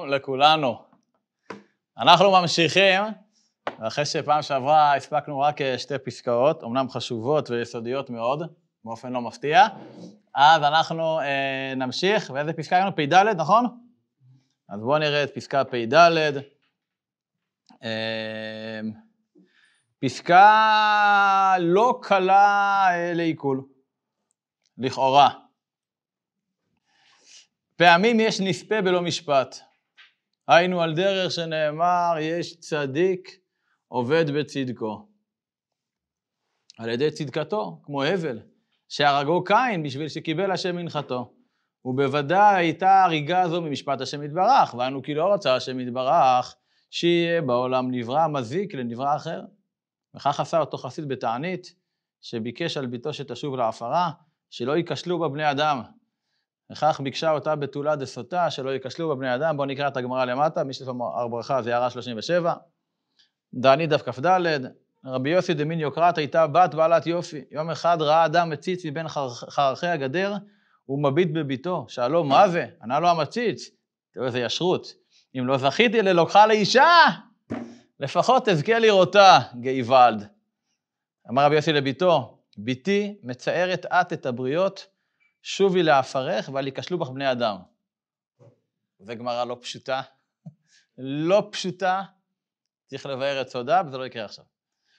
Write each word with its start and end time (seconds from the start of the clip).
שלום 0.00 0.12
לכולנו. 0.12 0.82
אנחנו 1.98 2.30
ממשיכים, 2.30 3.02
אחרי 3.78 4.06
שפעם 4.06 4.42
שעברה 4.42 4.96
הספקנו 4.96 5.40
רק 5.40 5.60
אה, 5.60 5.78
שתי 5.78 5.98
פסקאות, 5.98 6.64
אמנם 6.64 6.90
חשובות 6.90 7.50
ויסודיות 7.50 8.10
מאוד, 8.10 8.42
באופן 8.84 9.12
לא 9.12 9.20
מפתיע, 9.20 9.66
אז 10.34 10.62
אנחנו 10.62 11.20
אה, 11.20 11.72
נמשיך, 11.76 12.30
ואיזה 12.34 12.52
פסקה 12.52 12.76
היינו? 12.76 12.96
פ"ד, 12.96 13.14
נכון? 13.14 13.66
אז 14.68 14.80
בואו 14.80 14.98
נראה 14.98 15.24
את 15.24 15.34
פסקה 15.34 15.64
פ"ד. 15.64 15.94
אה, 17.82 18.80
פסקה 19.98 21.56
לא 21.58 21.98
קלה 22.02 22.86
אה, 22.90 23.12
לעיכול, 23.14 23.62
לכאורה. 24.78 25.30
פעמים 27.76 28.20
יש 28.20 28.40
נספה 28.40 28.82
בלא 28.82 29.02
משפט. 29.02 29.69
היינו 30.50 30.82
על 30.82 30.94
דרך 30.94 31.32
שנאמר, 31.32 32.14
יש 32.20 32.60
צדיק 32.60 33.38
עובד 33.88 34.30
בצדקו. 34.30 35.08
על 36.78 36.88
ידי 36.88 37.10
צדקתו, 37.10 37.80
כמו 37.82 38.02
הבל, 38.02 38.40
שהרגו 38.88 39.44
קין 39.44 39.82
בשביל 39.82 40.08
שקיבל 40.08 40.50
השם 40.50 40.76
מנחתו. 40.76 41.34
ובוודאי 41.84 42.56
הייתה 42.56 43.04
הריגה 43.04 43.40
הזו 43.40 43.62
ממשפט 43.62 44.00
השם 44.00 44.22
יתברך, 44.22 44.74
ואנו 44.74 45.02
כי 45.02 45.14
לא 45.14 45.34
רצה 45.34 45.56
השם 45.56 45.80
יתברך 45.80 46.56
שיהיה 46.90 47.42
בעולם 47.42 47.90
נברא 47.90 48.28
מזיק 48.28 48.74
לנברא 48.74 49.16
אחר. 49.16 49.42
וכך 50.14 50.40
עשה 50.40 50.60
אותו 50.60 50.76
חסיד 50.76 51.08
בתענית, 51.08 51.74
שביקש 52.20 52.76
על 52.76 52.86
ביתו 52.86 53.12
שתשוב 53.12 53.56
לעפרה, 53.56 54.10
שלא 54.50 54.76
ייכשלו 54.76 55.18
בה 55.18 55.28
בני 55.28 55.50
אדם. 55.50 55.82
וכך 56.72 57.00
ביקשה 57.04 57.30
אותה 57.30 57.56
בתולה 57.56 57.96
דסוטה, 57.96 58.50
שלא 58.50 58.70
ייכשלו 58.70 59.08
בה 59.08 59.14
בני 59.14 59.34
אדם. 59.34 59.56
בואו 59.56 59.66
נקרא 59.66 59.88
את 59.88 59.96
הגמרא 59.96 60.24
למטה, 60.24 60.64
מי 60.64 60.72
שלפעמים 60.72 61.02
הר 61.02 61.28
ברכה 61.28 61.62
זה 61.62 61.74
הערה 61.74 61.90
37. 61.90 62.54
דענית 63.54 63.90
דף 63.90 64.02
כ"ד, 64.02 64.26
רבי 65.04 65.30
יוסי 65.30 65.54
דמין 65.54 65.80
יוקרת 65.80 66.18
הייתה 66.18 66.46
בת 66.46 66.74
בעלת 66.74 67.06
יופי. 67.06 67.40
יום 67.50 67.70
אחד 67.70 67.96
ראה 68.00 68.24
אדם 68.24 68.50
מציץ 68.50 68.84
מבין 68.84 69.08
חרכי 69.48 69.86
הגדר, 69.86 70.34
הוא 70.84 71.02
מביט 71.02 71.28
בביתו. 71.32 71.86
שאלו, 71.88 72.24
מה 72.24 72.48
זה? 72.48 72.66
ענה 72.82 73.00
לו 73.00 73.08
המציץ. 73.08 73.70
תראו 74.12 74.26
איזה 74.26 74.40
ישרות. 74.40 74.94
אם 75.38 75.46
לא 75.46 75.58
זכיתי 75.58 76.02
ללוקחה 76.02 76.46
לאישה, 76.46 76.88
לפחות 78.00 78.48
תזכה 78.48 78.78
לראותה, 78.78 79.38
גייבלד. 79.60 80.26
אמר 81.30 81.44
רבי 81.44 81.54
יוסי 81.54 81.72
לביתו, 81.72 82.38
ביתי 82.56 83.18
מצערת 83.22 83.86
את 83.86 84.12
את 84.12 84.26
הבריות, 84.26 84.86
שובי 85.42 85.82
לעפרך 85.82 86.50
ואל 86.52 86.66
ייכשלו 86.66 86.98
בך 86.98 87.08
בני 87.08 87.32
אדם. 87.32 87.56
זו 88.98 89.12
גמרא 89.16 89.44
לא 89.44 89.58
פשוטה, 89.60 90.00
לא 90.98 91.48
פשוטה, 91.52 92.02
צריך 92.86 93.06
לבאר 93.06 93.40
את 93.40 93.48
סודה, 93.48 93.82
וזה 93.86 93.98
לא 93.98 94.06
יקרה 94.06 94.24
עכשיו. 94.24 94.44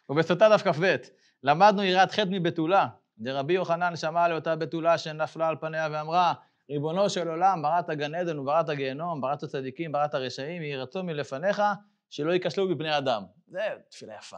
ובסוטה 0.09 0.49
דף 0.49 0.61
כ"ב, 0.67 0.95
למדנו 1.43 1.83
יראת 1.83 2.11
חטא 2.11 2.29
מבתולה. 2.29 2.87
דרבי 3.17 3.53
יוחנן 3.53 3.95
שמע 3.95 4.27
לאותה 4.27 4.55
בתולה 4.55 4.97
שנפלה 4.97 5.47
על 5.47 5.55
פניה 5.55 5.87
ואמרה, 5.91 6.33
ריבונו 6.69 7.09
של 7.09 7.27
עולם, 7.27 7.61
בראת 7.61 7.89
גן 7.89 8.15
עדן 8.15 8.39
ובראת 8.39 8.69
גיהנום, 8.69 9.21
בראת 9.21 9.45
צדיקים, 9.45 9.91
בראת 9.91 10.15
רשעים, 10.15 10.61
יהי 10.61 10.77
רצון 10.77 11.05
מלפניך, 11.05 11.61
שלא 12.09 12.31
ייכשלו 12.31 12.69
בבני 12.69 12.97
אדם. 12.97 13.23
זה 13.47 13.59
תפילה 13.89 14.13
יפה. 14.19 14.37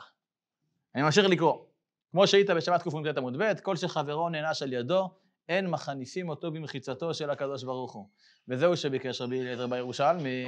אני 0.95 1.03
ממשיך 1.03 1.25
לקרוא. 1.25 1.65
כמו 2.11 2.27
שהיית 2.27 2.49
בשבת 2.49 2.83
קנ"ט 2.83 3.17
עמוד 3.17 3.37
ב', 3.37 3.59
כל 3.59 3.75
שחברו 3.75 4.29
נענש 4.29 4.61
על 4.61 4.73
ידו, 4.73 5.09
אין 5.49 5.69
מחניפים 5.69 6.30
אותו 6.30 6.52
במחיצתו 6.52 7.13
של 7.13 7.30
הקדוש 7.30 7.63
ברוך 7.63 7.94
הוא. 7.94 8.09
וזהו 8.47 8.77
שביקש 8.77 9.22
רבי 9.22 9.41
אליעזר 9.41 9.67
בירושלמי, 9.67 10.45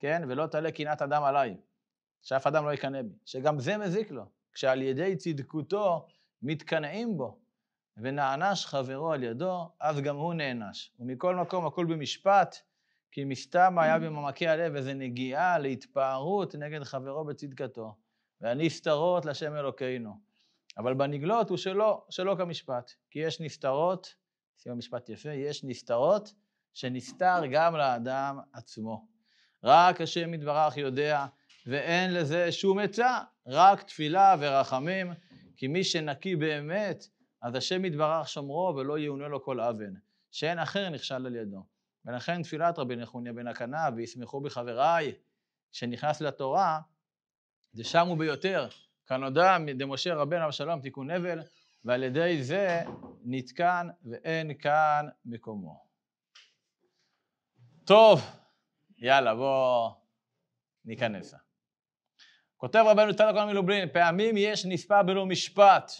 כן, 0.00 0.22
ולא 0.28 0.46
תעלה 0.46 0.72
קנאת 0.72 1.02
אדם 1.02 1.22
עליי, 1.22 1.56
שאף 2.22 2.46
אדם 2.46 2.64
לא 2.64 2.72
יקנא 2.72 3.02
בי, 3.02 3.14
שגם 3.24 3.58
זה 3.58 3.78
מזיק 3.78 4.10
לו, 4.10 4.24
כשעל 4.52 4.82
ידי 4.82 5.16
צדקותו 5.16 6.06
מתקנאים 6.42 7.16
בו, 7.16 7.38
ונענש 7.96 8.66
חברו 8.66 9.12
על 9.12 9.22
ידו, 9.22 9.68
אז 9.80 10.00
גם 10.00 10.16
הוא 10.16 10.34
נענש. 10.34 10.92
ומכל 11.00 11.36
מקום 11.36 11.66
הכל 11.66 11.84
במשפט, 11.84 12.56
כי 13.10 13.24
מסתם 13.24 13.78
היה 13.78 13.98
במעמקי 13.98 14.48
הלב 14.48 14.76
איזו 14.76 14.94
נגיעה 14.94 15.58
להתפארות 15.58 16.54
נגד 16.54 16.82
חברו 16.82 17.24
בצדקתו, 17.24 17.96
והנסתרות 18.40 19.24
לשם 19.24 19.56
אלוקינו. 19.56 20.31
אבל 20.78 20.94
בנגלות 20.94 21.48
הוא 21.48 21.58
שלא, 21.58 22.04
שלא 22.10 22.34
כמשפט, 22.38 22.92
כי 23.10 23.18
יש 23.18 23.40
נסתרות, 23.40 24.14
שים 24.58 24.78
משפט 24.78 25.08
יפה, 25.08 25.30
יש 25.30 25.64
נסתרות 25.64 26.32
שנסתר 26.74 27.40
גם 27.52 27.76
לאדם 27.76 28.38
עצמו. 28.52 29.06
רק 29.64 30.00
השם 30.00 30.34
יתברך 30.34 30.76
יודע, 30.76 31.26
ואין 31.66 32.14
לזה 32.14 32.52
שום 32.52 32.78
עצה, 32.78 33.18
רק 33.46 33.82
תפילה 33.82 34.36
ורחמים, 34.40 35.12
כי 35.56 35.68
מי 35.68 35.84
שנקי 35.84 36.36
באמת, 36.36 37.04
אז 37.42 37.54
השם 37.54 37.84
יתברך 37.84 38.28
שומרו 38.28 38.74
ולא 38.76 38.98
יאונה 38.98 39.28
לו 39.28 39.42
כל 39.42 39.60
אבן, 39.60 39.92
שאין 40.30 40.58
אחר 40.58 40.88
נכשל 40.88 41.26
על 41.26 41.36
ידו. 41.36 41.64
ולכן 42.04 42.42
תפילת 42.42 42.78
רבי 42.78 42.96
נחוניה 42.96 43.32
בן 43.32 43.46
הקנה, 43.46 43.88
וישמחו 43.96 44.40
בחבריי, 44.40 45.14
שנכנס 45.72 46.20
לתורה, 46.20 46.80
זה 47.72 47.84
שמו 47.84 48.16
ביותר, 48.16 48.68
כנודע 49.16 49.56
דמשה 49.78 50.14
רבנו 50.14 50.44
אבשלום 50.44 50.80
תיקון 50.80 51.10
הבל, 51.10 51.40
ועל 51.84 52.02
ידי 52.02 52.42
זה 52.42 52.82
נתקן 53.24 53.88
ואין 54.04 54.58
כאן 54.58 55.06
מקומו. 55.24 55.84
טוב, 57.84 58.20
יאללה, 58.98 59.34
בואו 59.34 59.90
ניכנס. 60.84 61.34
כותב 62.56 62.84
רבנו 62.86 63.14
צדוק 63.14 63.34
כל 63.34 63.44
מלובלין, 63.44 63.88
פעמים 63.92 64.34
יש 64.36 64.66
נספה 64.66 65.02
בלא 65.02 65.26
משפט. 65.26 65.92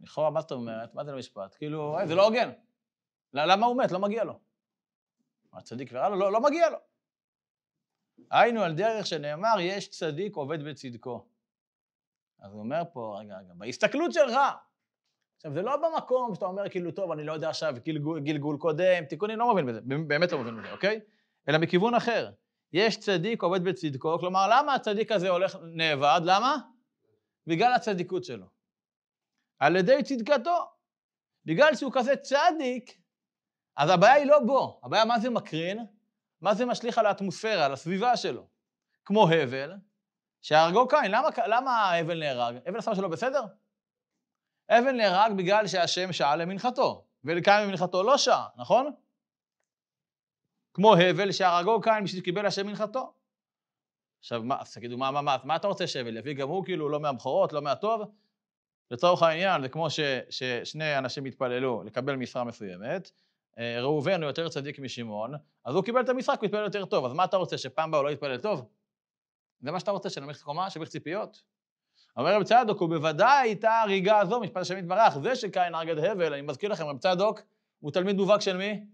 לכאורה, 0.00 0.30
מה 0.30 0.40
זאת 0.40 0.52
אומרת? 0.52 0.94
מה 0.94 1.04
זה 1.04 1.12
לא 1.12 1.18
משפט? 1.18 1.54
כאילו, 1.58 1.96
זה 2.06 2.14
לא 2.14 2.26
הוגן. 2.26 2.50
למה 3.32 3.66
הוא 3.66 3.82
מת? 3.82 3.92
לא 3.92 3.98
מגיע 3.98 4.24
לו. 4.24 4.40
הצדיק 5.52 5.88
ורע 5.92 6.08
לו? 6.08 6.16
לא, 6.16 6.32
לא 6.32 6.40
מגיע 6.40 6.70
לו. 6.70 6.78
היינו 8.30 8.62
על 8.62 8.74
דרך 8.74 9.06
שנאמר, 9.06 9.54
יש 9.60 9.88
צדיק 9.88 10.36
עובד 10.36 10.62
בצדקו. 10.62 11.26
אז 12.40 12.52
הוא 12.52 12.60
אומר 12.60 12.82
פה, 12.92 13.16
רגע, 13.20 13.38
רגע, 13.38 13.52
בהסתכלות 13.54 14.12
שלך. 14.12 14.36
עכשיו, 15.36 15.52
זה 15.52 15.62
לא 15.62 15.76
במקום 15.76 16.34
שאתה 16.34 16.46
אומר, 16.46 16.68
כאילו, 16.68 16.90
טוב, 16.90 17.12
אני 17.12 17.24
לא 17.24 17.32
יודע 17.32 17.48
עכשיו, 17.48 17.74
גלגול, 17.84 18.20
גלגול 18.20 18.56
קודם, 18.58 19.04
תיקונים, 19.08 19.38
לא 19.38 19.52
מבין 19.52 19.66
בזה, 19.66 19.80
באמת 20.06 20.32
לא 20.32 20.38
מבין 20.38 20.56
בזה, 20.56 20.72
אוקיי? 20.72 21.00
אלא 21.48 21.58
מכיוון 21.58 21.94
אחר. 21.94 22.30
יש 22.72 23.00
צדיק 23.00 23.42
עובד 23.42 23.64
בצדקו, 23.64 24.18
כלומר, 24.18 24.46
למה 24.50 24.74
הצדיק 24.74 25.12
הזה 25.12 25.28
הולך, 25.28 25.56
נאבד? 25.62 26.20
למה? 26.24 26.56
בגלל 27.46 27.72
הצדיקות 27.72 28.24
שלו. 28.24 28.46
על 29.58 29.76
ידי 29.76 30.02
צדקתו. 30.02 30.56
בגלל 31.44 31.74
שהוא 31.74 31.92
כזה 31.94 32.16
צדיק, 32.16 32.98
אז 33.76 33.90
הבעיה 33.90 34.14
היא 34.14 34.26
לא 34.26 34.38
בו, 34.46 34.80
הבעיה 34.82 35.04
מה 35.04 35.18
זה 35.18 35.30
מקרין? 35.30 35.86
מה 36.40 36.54
זה 36.54 36.66
משליך 36.66 36.98
על 36.98 37.06
האטמוספירה, 37.06 37.64
על 37.64 37.72
הסביבה 37.72 38.16
שלו? 38.16 38.46
כמו 39.04 39.28
הבל, 39.28 39.72
שהרגו 40.42 40.88
קין, 40.88 41.10
למה, 41.10 41.28
למה 41.46 41.94
הבל 41.94 42.18
נהרג? 42.18 42.56
הבל 42.66 42.78
עשה 42.78 42.94
שלו 42.94 43.10
בסדר? 43.10 43.44
הבל 44.68 44.92
נהרג 44.92 45.32
בגלל 45.36 45.66
שהשם 45.66 46.12
שעה 46.12 46.36
למנחתו, 46.36 47.06
ולקין 47.24 47.54
במנחתו 47.66 48.02
לא 48.02 48.18
שעה, 48.18 48.48
נכון? 48.56 48.92
כמו 50.74 50.94
הבל 50.96 51.32
שהרגו 51.32 51.80
קין 51.80 52.04
בשביל 52.04 52.20
שקיבל 52.20 52.46
השם 52.46 52.66
מנחתו. 52.66 53.12
עכשיו, 54.18 54.42
מה, 54.42 54.60
אז 54.60 54.74
תגידו, 54.74 54.98
מה, 54.98 55.10
מה, 55.10 55.22
מה, 55.22 55.36
מה 55.44 55.56
אתה 55.56 55.68
רוצה 55.68 55.86
שהבל 55.86 56.16
יביא? 56.16 56.34
גם 56.34 56.48
הוא 56.48 56.64
כאילו 56.64 56.88
לא 56.88 57.00
מהבכורות, 57.00 57.52
לא 57.52 57.62
מהטוב? 57.62 58.02
לצורך 58.90 59.22
העניין, 59.22 59.62
זה 59.62 59.68
כמו 59.68 59.90
ש, 59.90 60.00
ששני 60.30 60.98
אנשים 60.98 61.24
התפללו 61.24 61.82
לקבל 61.82 62.16
משרה 62.16 62.44
מסוימת, 62.44 63.10
ראובן 63.58 64.22
הוא 64.22 64.30
יותר 64.30 64.48
צדיק 64.48 64.78
משמעון, 64.78 65.34
אז 65.64 65.74
הוא 65.74 65.84
קיבל 65.84 66.00
את 66.00 66.08
המשחק, 66.08 66.38
הוא 66.40 66.44
התפלל 66.44 66.64
יותר 66.64 66.84
טוב. 66.84 67.04
אז 67.04 67.12
מה 67.12 67.24
אתה 67.24 67.36
רוצה, 67.36 67.58
שפעם 67.58 67.88
הבאה 67.88 68.00
הוא 68.00 68.08
לא 68.08 68.12
יתפלל 68.12 68.38
טוב? 68.38 68.68
זה 69.60 69.70
מה 69.70 69.80
שאתה 69.80 69.90
רוצה, 69.90 70.10
שנמליך 70.10 70.42
קומה, 70.42 70.70
שנמליך 70.70 70.90
ציפיות? 70.90 71.42
אומר 72.16 72.36
רב 72.36 72.42
צדוק, 72.42 72.80
הוא 72.80 72.88
בוודאי 72.88 73.48
הייתה 73.48 73.80
הריגה 73.80 74.18
הזו, 74.18 74.40
משפט 74.40 74.56
השם 74.56 74.78
יתברך, 74.78 75.18
זה 75.22 75.36
שקין 75.36 75.74
את 75.74 75.98
הבל, 76.10 76.32
אני 76.32 76.42
מזכיר 76.42 76.70
לכם, 76.70 76.84
רב 76.84 76.98
צדוק 76.98 77.40
הוא 77.80 77.92
תלמיד 77.92 78.16
מובהק 78.16 78.40
של 78.40 78.56
מי? 78.56 78.86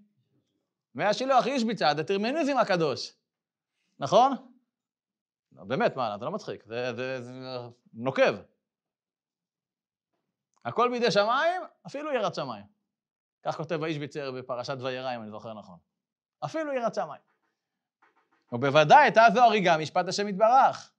מהשילוח 0.94 1.46
איש 1.46 1.64
בצד, 1.64 1.98
הטרמיניזם 1.98 2.56
הקדוש, 2.56 3.12
נכון? 3.98 4.32
לא, 5.52 5.64
באמת, 5.64 5.96
מה, 5.96 6.16
זה 6.18 6.24
לא 6.24 6.30
מצחיק, 6.30 6.64
זה, 6.64 6.94
זה, 6.94 7.22
זה 7.22 7.32
נוקב. 7.92 8.34
הכל 10.64 10.90
בידי 10.90 11.10
שמיים, 11.10 11.62
אפילו 11.86 12.12
יראת 12.12 12.34
שמיים. 12.34 12.64
כך 13.42 13.56
כותב 13.56 13.84
האיש 13.84 13.98
ביצר 13.98 14.32
בפרשת 14.32 14.76
וירא, 14.80 15.16
אם 15.16 15.22
אני 15.22 15.30
זוכר 15.30 15.54
נכון. 15.54 15.76
אפילו 16.44 16.72
יראת 16.72 16.94
שמיים. 16.94 17.20
ובוודאי 18.52 19.02
הייתה 19.02 19.22
זו 19.34 19.40
הריגה 19.40 19.76
משפט 19.78 20.08
השם 20.08 20.28
יתברך. 20.28 20.92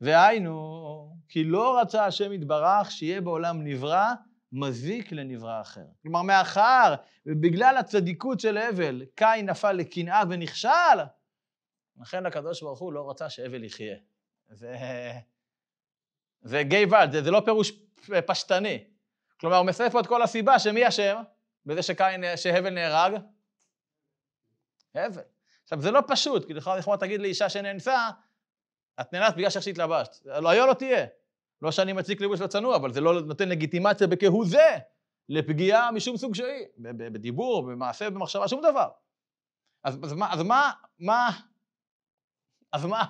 והיינו, 0.00 1.16
כי 1.28 1.44
לא 1.44 1.80
רצה 1.80 2.06
השם 2.06 2.32
יתברך 2.32 2.90
שיהיה 2.90 3.20
בעולם 3.20 3.64
נברא 3.64 4.12
מזיק 4.52 5.12
לנברא 5.12 5.60
אחר. 5.60 5.84
כלומר, 6.02 6.22
מאחר 6.22 6.94
ובגלל 7.26 7.76
הצדיקות 7.76 8.40
של 8.40 8.56
הבל, 8.56 9.02
קין 9.14 9.50
נפל 9.50 9.72
לקנאה 9.72 10.22
ונכשל, 10.30 10.98
לכן 12.00 12.26
הקדוש 12.26 12.62
ברוך 12.62 12.78
הוא 12.78 12.92
לא 12.92 13.10
רצה 13.10 13.30
שהבל 13.30 13.64
יחיה. 13.64 13.96
זה, 14.48 14.76
זה 16.42 16.62
גיי 16.62 16.84
ולד, 16.84 17.12
זה, 17.12 17.22
זה 17.22 17.30
לא 17.30 17.42
פירוש 17.44 17.72
פשטני. 18.26 18.84
כלומר, 19.40 19.56
הוא 19.56 19.66
מסייף 19.66 19.92
פה 19.92 20.00
את 20.00 20.06
כל 20.06 20.22
הסיבה 20.22 20.58
שמי 20.58 20.88
אשם 20.88 21.22
בזה 21.66 21.82
שקין, 21.82 22.24
שהבל 22.36 22.70
נהרג? 22.70 23.12
הבל. 24.94 25.22
עכשיו, 25.62 25.80
זה 25.80 25.90
לא 25.90 26.00
פשוט, 26.08 26.46
כי 26.46 26.54
לכאורה 26.54 26.96
תגיד 27.00 27.20
לאישה 27.20 27.48
שנאנסה, 27.48 28.08
את 29.00 29.12
נאנסת 29.12 29.34
בגלל 29.36 29.50
שאיך 29.50 29.64
שהתלבשת. 29.64 30.26
לא 30.26 30.48
היה 30.48 30.66
לא 30.66 30.74
תהיה. 30.74 31.06
לא 31.62 31.72
שאני 31.72 31.92
מציק 31.92 32.20
לבוש 32.20 32.40
וצנוע, 32.40 32.76
אבל 32.76 32.92
זה 32.92 33.00
לא 33.00 33.20
נותן 33.20 33.48
לגיטימציה 33.48 34.06
בכהוא 34.06 34.46
זה 34.46 34.78
לפגיעה 35.28 35.92
משום 35.92 36.16
סוג 36.16 36.34
שהיא, 36.34 36.66
בדיבור, 36.78 37.66
במעשה, 37.66 38.10
במחשבה, 38.10 38.48
שום 38.48 38.60
דבר. 38.70 38.88
אז, 39.84 39.98
אז 40.04 40.12
מה, 40.12 40.32
אז 40.32 40.42
מה, 40.42 40.72
מה, 40.98 41.28
אז 42.72 42.84
מה? 42.84 43.04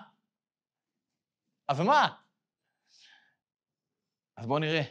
אז 1.69 1.81
מה? 1.81 2.09
אז 4.37 4.47
בואו 4.47 4.59
נראה. 4.59 4.83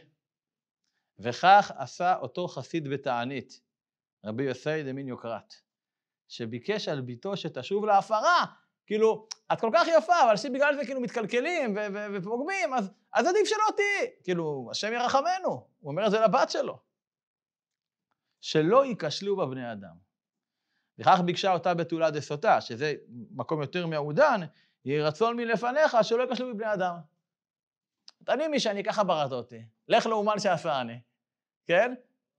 וכך 1.19 1.71
עשה 1.77 2.15
אותו 2.15 2.47
חסיד 2.47 2.87
בתענית, 2.87 3.61
רבי 4.25 4.43
יוסי 4.43 4.83
דמין 4.83 5.07
יוקרת, 5.07 5.53
שביקש 6.27 6.87
על 6.87 7.01
ביתו 7.01 7.37
שתשוב 7.37 7.85
להפרה. 7.85 8.45
כאילו, 8.85 9.27
את 9.53 9.61
כל 9.61 9.69
כך 9.73 9.87
יפה, 9.97 10.21
אבל 10.21 10.29
אנשים 10.29 10.53
בגלל 10.53 10.75
זה 10.75 10.85
כאילו 10.85 11.01
מתקלקלים 11.01 11.77
ופוגמים, 12.13 12.73
אז, 12.73 12.91
אז 13.13 13.27
עדיף 13.27 13.47
שלא 13.47 13.75
תהיי. 13.75 14.11
כאילו, 14.23 14.67
השם 14.71 14.93
ירחמנו, 14.93 15.67
הוא 15.79 15.91
אומר 15.91 16.05
את 16.05 16.11
זה 16.11 16.19
לבת 16.19 16.49
שלו. 16.49 16.79
שלא 18.41 18.85
ייכשלו 18.85 19.35
בה 19.35 19.45
בני 19.45 19.71
אדם. 19.71 19.95
וכך 20.99 21.19
ביקשה 21.25 21.53
אותה 21.53 21.73
בתולה 21.73 22.11
דסוטה, 22.11 22.61
שזה 22.61 22.93
מקום 23.31 23.61
יותר 23.61 23.87
מעודן, 23.87 24.41
יהי 24.85 25.01
רצון 25.01 25.37
מלפניך 25.37 25.97
שלא 26.01 26.23
ייכשלו 26.23 26.53
בבני 26.53 26.73
אדם. 26.73 26.95
אני 28.29 28.47
מי 28.47 28.59
שאני 28.59 28.83
ככה 28.83 29.03
בראת 29.03 29.31
אותי, 29.31 29.65
לך 29.87 30.05
לאומן 30.05 30.39
שעשה 30.39 30.81
אני, 30.81 30.99
כן? 31.65 31.93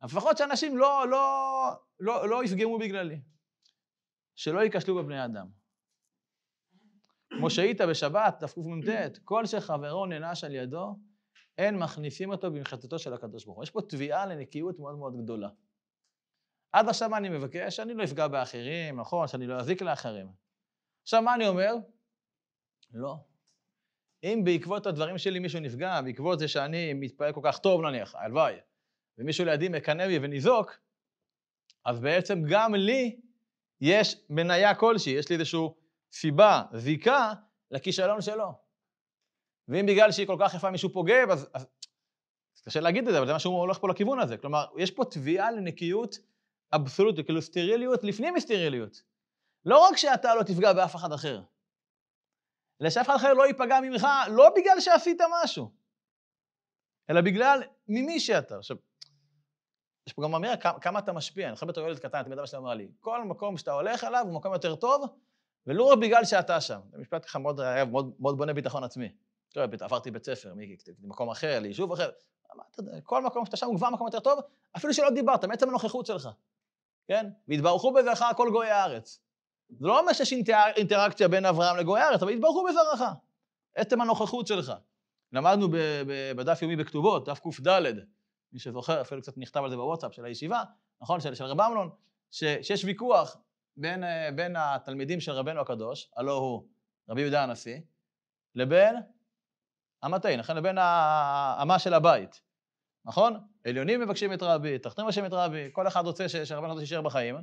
לפחות 0.04 0.38
שאנשים 0.38 0.78
לא, 0.78 1.08
לא, 1.08 1.68
לא, 2.00 2.28
לא 2.28 2.44
יפגמו 2.44 2.78
בגללי. 2.78 3.20
שלא 4.34 4.60
ייכשלו 4.60 4.94
בבני 4.94 5.24
אדם. 5.24 5.46
כמו 7.28 7.50
שהיית 7.50 7.80
בשבת, 7.80 8.44
תקמ"ט, 8.44 9.18
כל 9.24 9.46
שחברו 9.46 10.06
נענש 10.06 10.44
על 10.44 10.54
ידו, 10.54 10.98
אין 11.58 11.78
מכניסים 11.78 12.30
אותו 12.30 12.50
במחצתו 12.50 12.98
של 12.98 13.14
הקדוש 13.14 13.44
ברוך 13.44 13.56
הוא. 13.56 13.64
יש 13.64 13.70
פה 13.70 13.80
תביעה 13.88 14.26
לנקיות 14.26 14.78
מאוד 14.78 14.98
מאוד 14.98 15.22
גדולה. 15.22 15.48
עד 16.72 16.88
עכשיו 16.88 17.16
אני 17.16 17.28
מבקש? 17.28 17.76
שאני 17.76 17.94
לא 17.94 18.04
אפגע 18.04 18.28
באחרים, 18.28 19.00
נכון? 19.00 19.28
שאני 19.28 19.46
לא 19.46 19.60
אזיק 19.60 19.82
לאחרים. 19.82 20.32
עכשיו, 21.02 21.22
מה 21.22 21.34
אני 21.34 21.48
אומר? 21.48 21.74
לא. 22.92 23.16
אם 24.22 24.42
בעקבות 24.44 24.86
הדברים 24.86 25.18
שלי 25.18 25.38
מישהו 25.38 25.60
נפגע, 25.60 26.00
בעקבות 26.00 26.38
זה 26.38 26.48
שאני 26.48 26.94
מתפעל 26.94 27.32
כל 27.32 27.40
כך 27.44 27.58
טוב 27.58 27.82
נניח, 27.82 28.14
הלוואי, 28.14 28.54
ומישהו 29.18 29.44
לידי 29.44 29.68
מקנא 29.68 30.06
בי 30.06 30.18
וניזוק, 30.22 30.76
אז 31.84 32.00
בעצם 32.00 32.42
גם 32.50 32.74
לי 32.74 33.20
יש 33.80 34.16
מניה 34.30 34.74
כלשהי, 34.74 35.12
יש 35.12 35.28
לי 35.28 35.34
איזושהי 35.36 35.60
סיבה, 36.12 36.62
זיקה, 36.72 37.32
לכישלון 37.70 38.20
שלו. 38.20 38.52
ואם 39.68 39.86
בגלל 39.86 40.12
שהיא 40.12 40.26
כל 40.26 40.36
כך 40.40 40.54
יפה 40.54 40.70
מישהו 40.70 40.92
פוגע, 40.92 41.24
אז, 41.32 41.48
אז 41.54 41.66
קשה 42.64 42.80
להגיד 42.80 43.06
את 43.06 43.12
זה, 43.12 43.18
אבל 43.18 43.26
זה 43.26 43.32
מה 43.32 43.38
שהוא 43.38 43.58
הולך 43.58 43.78
פה 43.78 43.88
לכיוון 43.88 44.20
הזה. 44.20 44.36
כלומר, 44.36 44.64
יש 44.78 44.90
פה 44.90 45.04
תביעה 45.04 45.50
לנקיות 45.50 46.18
אבסולוטית, 46.72 47.26
כאילו 47.26 47.42
סטריליות 47.42 48.04
לפנים 48.04 48.34
מסטריליות. 48.34 49.02
לא 49.64 49.88
רק 49.88 49.96
שאתה 49.96 50.34
לא 50.34 50.42
תפגע 50.42 50.72
באף 50.72 50.96
אחד 50.96 51.12
אחר, 51.12 51.40
אלא 52.80 52.90
שאף 52.90 53.06
אחד 53.06 53.14
אחר 53.16 53.32
לא 53.34 53.46
ייפגע 53.46 53.80
ממך, 53.80 54.06
לא 54.30 54.50
בגלל 54.56 54.80
שעשית 54.80 55.20
משהו, 55.42 55.70
אלא 57.10 57.20
בגלל 57.20 57.62
ממי 57.88 58.20
שאתה. 58.20 58.58
עכשיו, 58.58 58.76
יש 60.06 60.12
פה 60.12 60.22
גם 60.22 60.34
אמירה 60.34 60.56
כמה, 60.56 60.98
אתה 60.98 61.12
משפיע. 61.12 61.46
אני 61.48 61.54
חושב 61.54 61.66
בתור 61.66 61.88
ילד 61.88 61.98
קטן, 61.98 62.22
תמיד 62.22 62.38
אבא 62.38 62.46
שלי 62.46 62.58
אמר 62.58 62.74
לי, 62.74 62.88
כל 63.00 63.24
מקום 63.24 63.56
שאתה 63.56 63.72
הולך 63.72 64.04
אליו 64.04 64.24
הוא 64.26 64.34
מקום 64.34 64.52
יותר 64.52 64.74
טוב, 64.74 65.04
ולא 65.66 65.84
רק 65.84 65.98
בגלל 65.98 66.24
שאתה 66.24 66.60
שם. 66.60 66.80
זה 66.92 66.98
משפט 66.98 67.24
ככה 67.24 67.38
מאוד, 67.38 67.60
מאוד, 67.90 68.12
מאוד 68.20 68.38
בונה 68.38 68.54
ביטחון 68.54 68.84
עצמי. 68.84 69.12
תראה, 69.48 69.66
עברתי 69.80 70.10
בית 70.10 70.24
ספר, 70.24 70.54
ממקום 70.98 71.30
אחר, 71.30 71.58
ליישוב 71.60 71.92
אחר. 71.92 72.10
כל 73.02 73.22
מקום 73.24 73.44
שאתה 73.44 73.56
שם 73.56 73.66
הוא 73.66 73.76
כבר 73.76 73.90
מקום 73.90 74.06
יותר 74.06 74.20
טוב, 74.20 74.40
אפילו 74.76 74.94
שלא 74.94 75.10
דיברת, 75.10 75.44
מעצם 75.44 75.68
הנוכחות 75.68 76.06
שלך, 76.06 76.28
כן? 77.08 77.26
והתברכו 77.48 77.92
בזרעך 77.92 78.22
כל 78.36 78.50
גויי 78.50 78.70
הארץ. 78.70 79.20
זה 79.70 79.86
לא 79.86 80.00
אומר 80.00 80.12
שיש 80.12 80.32
אינטראקציה 80.76 81.28
בין 81.28 81.44
אברהם 81.44 81.76
לגוי 81.76 82.00
הארץ, 82.00 82.22
אבל 82.22 82.32
התברכו 82.32 82.66
בזרעך. 82.68 83.12
עצם 83.74 84.00
הנוכחות 84.00 84.46
שלך. 84.46 84.72
למדנו 85.32 85.68
בדף 86.36 86.62
יומי 86.62 86.76
בכתובות, 86.76 87.28
דף 87.28 87.38
קד, 87.38 87.92
מי 88.52 88.58
שזוכר, 88.58 89.00
אפילו 89.00 89.22
קצת 89.22 89.38
נכתב 89.38 89.60
על 89.64 89.70
זה 89.70 89.76
בוואטסאפ 89.76 90.14
של 90.14 90.24
הישיבה, 90.24 90.62
נכון? 91.00 91.20
של, 91.20 91.34
של 91.34 91.44
רב 91.44 91.60
אמנון, 91.60 91.90
שיש 92.30 92.84
ויכוח 92.84 93.36
בין, 93.76 94.04
בין 94.34 94.56
התלמידים 94.58 95.20
של 95.20 95.32
רבנו 95.32 95.60
הקדוש, 95.60 96.10
הלא 96.16 96.32
הוא 96.32 96.68
רבי 97.08 97.20
יהודה 97.20 97.42
הנשיא, 97.42 97.78
לבין 98.54 98.96
המטעי, 100.02 100.36
נכון? 100.36 100.56
לבין 100.56 100.78
האמה 100.78 101.78
של 101.78 101.94
הבית, 101.94 102.42
נכון? 103.04 103.46
עליונים 103.66 104.00
מבקשים 104.00 104.32
את 104.32 104.42
רבי, 104.42 104.78
תחתונים 104.78 105.06
מבקשים 105.06 105.26
את 105.26 105.32
רבי, 105.32 105.68
כל 105.72 105.86
אחד 105.86 106.06
רוצה 106.06 106.28
שרבנו 106.28 106.68
הקדוש 106.68 106.80
יישאר 106.80 107.02
בחיים, 107.02 107.36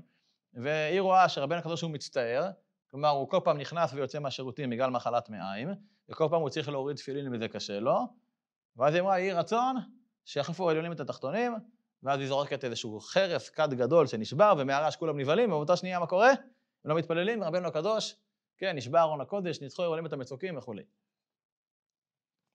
והיא 0.54 1.02
רואה 1.02 1.30
שרבנו 1.30 1.60
הקדוש 1.60 1.82
הוא 1.82 1.92
מצטער, 1.92 2.52
כלומר 2.92 3.10
הוא 3.10 3.30
כל 3.30 3.40
פעם 3.44 3.58
נכנס 3.58 3.94
ויוצא 3.94 4.20
מהשירותים 4.20 4.70
בגלל 4.70 4.90
מחלת 4.90 5.30
מעיים, 5.30 5.70
וכל 6.10 6.28
פעם 6.30 6.42
הוא 6.42 6.50
צריך 6.50 6.70
להוריד 6.70 6.98
תפילין 6.98 7.34
וזה 7.34 7.48
קשה 7.48 7.80
לו, 7.80 8.00
ואז 8.76 8.94
היא 8.94 9.02
אמרה, 9.02 9.20
יהי 9.20 9.34
רצון 9.34 9.76
שיחליפו 10.26 10.70
העליונים 10.70 10.92
את 10.92 11.00
התחתונים, 11.00 11.54
ואז 12.04 12.20
היא 12.20 12.28
זורקת 12.28 12.64
איזשהו 12.64 13.00
חרס, 13.00 13.50
כד 13.50 13.74
גדול 13.74 14.08
שנשבר, 14.08 14.54
ומהרעש 14.58 14.96
כולם 14.96 15.20
נבהלים, 15.20 15.52
ובאותה 15.52 15.76
שנייה 15.76 16.00
מה 16.00 16.08
קורה? 16.08 16.30
הם 16.30 16.92
לא 16.92 16.96
מתפללים, 16.96 17.44
רבנו 17.44 17.68
הקדוש, 17.68 18.16
כן, 18.58 18.76
נשבע 18.76 19.02
ארון 19.02 19.22
הקודש, 19.22 19.62
ניצחו 19.62 19.84
עולים 19.84 20.06
את 20.06 20.14
המצוקים 20.14 20.58
וכולי. 20.58 20.84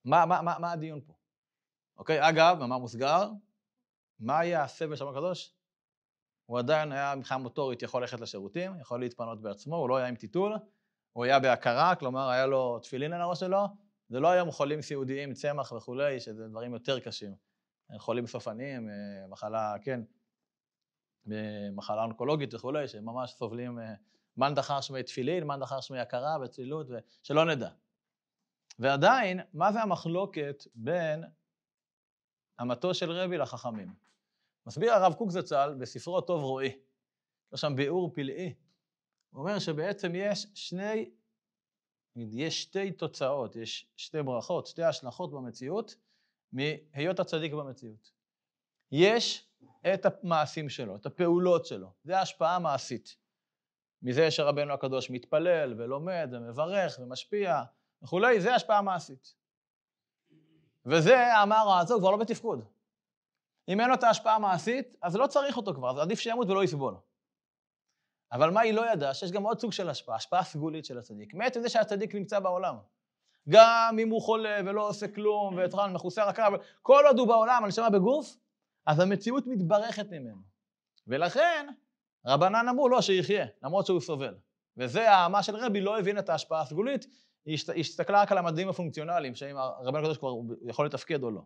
מה, 0.04 0.26
מה, 0.26 0.42
מה, 0.42 0.58
מה 0.58 0.72
הדיון 0.72 1.00
פה? 1.00 1.12
אוקיי, 1.98 2.28
אגב, 2.28 2.56
מאמר 2.58 2.78
מוסגר, 2.78 3.30
מה 4.20 4.38
היה 4.38 4.64
הסבל 4.64 4.96
של 4.96 5.08
הקדוש? 5.08 5.57
הוא 6.48 6.58
עדיין 6.58 6.92
היה 6.92 7.14
מבחינה 7.14 7.38
מוטורית 7.38 7.82
יכול 7.82 8.00
ללכת 8.00 8.20
לשירותים, 8.20 8.80
יכול 8.80 9.00
להתפנות 9.00 9.40
בעצמו, 9.42 9.76
הוא 9.76 9.88
לא 9.88 9.96
היה 9.96 10.06
עם 10.06 10.16
טיטול, 10.16 10.56
הוא 11.12 11.24
היה 11.24 11.40
בהכרה, 11.40 11.94
כלומר 11.94 12.28
היה 12.28 12.46
לו 12.46 12.78
תפילין 12.78 13.12
על 13.12 13.20
הראש 13.20 13.40
שלו, 13.40 13.66
זה 14.08 14.20
לא 14.20 14.28
היום 14.28 14.50
חולים 14.50 14.82
סיעודיים, 14.82 15.34
צמח 15.34 15.72
וכולי, 15.72 16.20
שזה 16.20 16.48
דברים 16.48 16.72
יותר 16.72 17.00
קשים. 17.00 17.34
חולים 17.98 18.26
סופניים, 18.26 18.88
אה, 18.88 19.26
מחלה, 19.28 19.74
כן, 19.82 20.00
מחלה 21.72 22.02
אונקולוגית 22.02 22.54
וכולי, 22.54 22.88
שממש 22.88 23.30
סובלים 23.30 23.78
אה, 23.78 23.94
מאן 24.36 24.54
דחר 24.54 24.80
שמי 24.80 25.02
תפילין, 25.02 25.46
מאן 25.46 25.60
דחר 25.60 25.80
שמי 25.80 25.98
הכרה 25.98 26.36
וצלילות, 26.44 26.86
שלא 27.22 27.44
נדע. 27.44 27.70
ועדיין, 28.78 29.40
מה 29.52 29.72
זה 29.72 29.82
המחלוקת 29.82 30.64
בין 30.74 31.24
המטו 32.58 32.94
של 32.94 33.10
רבי 33.10 33.38
לחכמים? 33.38 34.07
מסביר 34.68 34.92
הרב 34.92 35.14
קוק 35.14 35.30
זצ"ל 35.30 35.74
בספרו 35.78 36.20
טוב 36.20 36.42
רואי, 36.42 36.78
יש 37.54 37.60
שם 37.60 37.76
ביאור 37.76 38.12
פלאי. 38.14 38.54
הוא 39.30 39.40
אומר 39.40 39.58
שבעצם 39.58 40.12
יש 40.14 40.46
שני, 40.54 41.10
יש 42.16 42.62
שתי 42.62 42.92
תוצאות, 42.92 43.56
יש 43.56 43.90
שתי 43.96 44.22
ברכות, 44.22 44.66
שתי 44.66 44.82
השלכות 44.82 45.30
במציאות, 45.32 45.96
מהיות 46.52 47.20
הצדיק 47.20 47.52
במציאות. 47.52 48.12
יש 48.92 49.48
את 49.94 50.06
המעשים 50.06 50.68
שלו, 50.68 50.96
את 50.96 51.06
הפעולות 51.06 51.66
שלו, 51.66 51.92
זה 52.04 52.18
ההשפעה 52.18 52.56
המעשית. 52.56 53.16
מזה 54.02 54.30
שרבנו 54.30 54.72
הקדוש 54.72 55.10
מתפלל 55.10 55.74
ולומד 55.78 56.28
ומברך 56.32 56.98
ומשפיע 57.00 57.62
וכולי, 58.02 58.40
זה 58.40 58.54
השפעה 58.54 58.82
מעשית. 58.82 59.34
וזה, 60.86 61.36
המערה 61.36 61.80
הזו 61.80 61.98
כבר 61.98 62.10
לא 62.10 62.16
בתפקוד. 62.16 62.77
אם 63.68 63.80
אין 63.80 63.88
לו 63.88 63.94
את 63.94 64.02
ההשפעה 64.02 64.34
המעשית, 64.34 64.96
אז 65.02 65.16
לא 65.16 65.26
צריך 65.26 65.56
אותו 65.56 65.74
כבר, 65.74 65.90
אז 65.90 65.98
עדיף 65.98 66.20
שימות 66.20 66.48
ולא 66.48 66.64
יסבול. 66.64 66.94
אבל 68.32 68.50
מה 68.50 68.60
היא 68.60 68.74
לא 68.74 68.92
ידעה? 68.92 69.14
שיש 69.14 69.32
גם 69.32 69.42
עוד 69.42 69.60
סוג 69.60 69.72
של 69.72 69.88
השפעה, 69.88 70.16
השפעה 70.16 70.44
סגולית 70.44 70.84
של 70.84 70.98
הצדיק. 70.98 71.34
מעצם 71.34 71.62
זה 71.62 71.68
שהצדיק 71.68 72.14
נמצא 72.14 72.40
בעולם. 72.40 72.76
גם 73.48 73.96
אם 74.02 74.10
הוא 74.10 74.22
חולה 74.22 74.60
ולא 74.66 74.88
עושה 74.88 75.08
כלום, 75.08 75.56
ויצרן 75.56 75.92
מכוסה 75.92 76.24
רכה, 76.24 76.48
כל 76.82 77.04
עוד 77.06 77.18
הוא 77.18 77.28
בעולם, 77.28 77.64
הנשמה 77.64 77.90
בגוף, 77.90 78.36
אז 78.86 79.00
המציאות 79.00 79.46
מתברכת 79.46 80.06
ממנו. 80.10 80.42
ולכן, 81.06 81.66
רבנן 82.26 82.68
אמרו, 82.68 82.88
לא, 82.88 83.00
שיחיה, 83.00 83.46
למרות 83.62 83.86
שהוא 83.86 84.00
סובל. 84.00 84.34
וזה 84.76 85.10
האמה 85.10 85.42
של 85.42 85.56
רבי 85.56 85.80
לא 85.80 85.98
הבין 85.98 86.18
את 86.18 86.28
ההשפעה 86.28 86.60
הסגולית, 86.60 87.06
היא 87.44 87.58
הסתכלה 87.76 88.22
רק 88.22 88.32
על 88.32 88.38
המדעים 88.38 88.68
הפונקציונליים, 88.68 89.34
שאם 89.34 89.56
רבן 89.80 89.98
הקדוש 89.98 90.18
כבר 90.18 90.32
יכול 90.62 90.86
לתפקד 90.86 91.22
או 91.22 91.30
לא. 91.30 91.42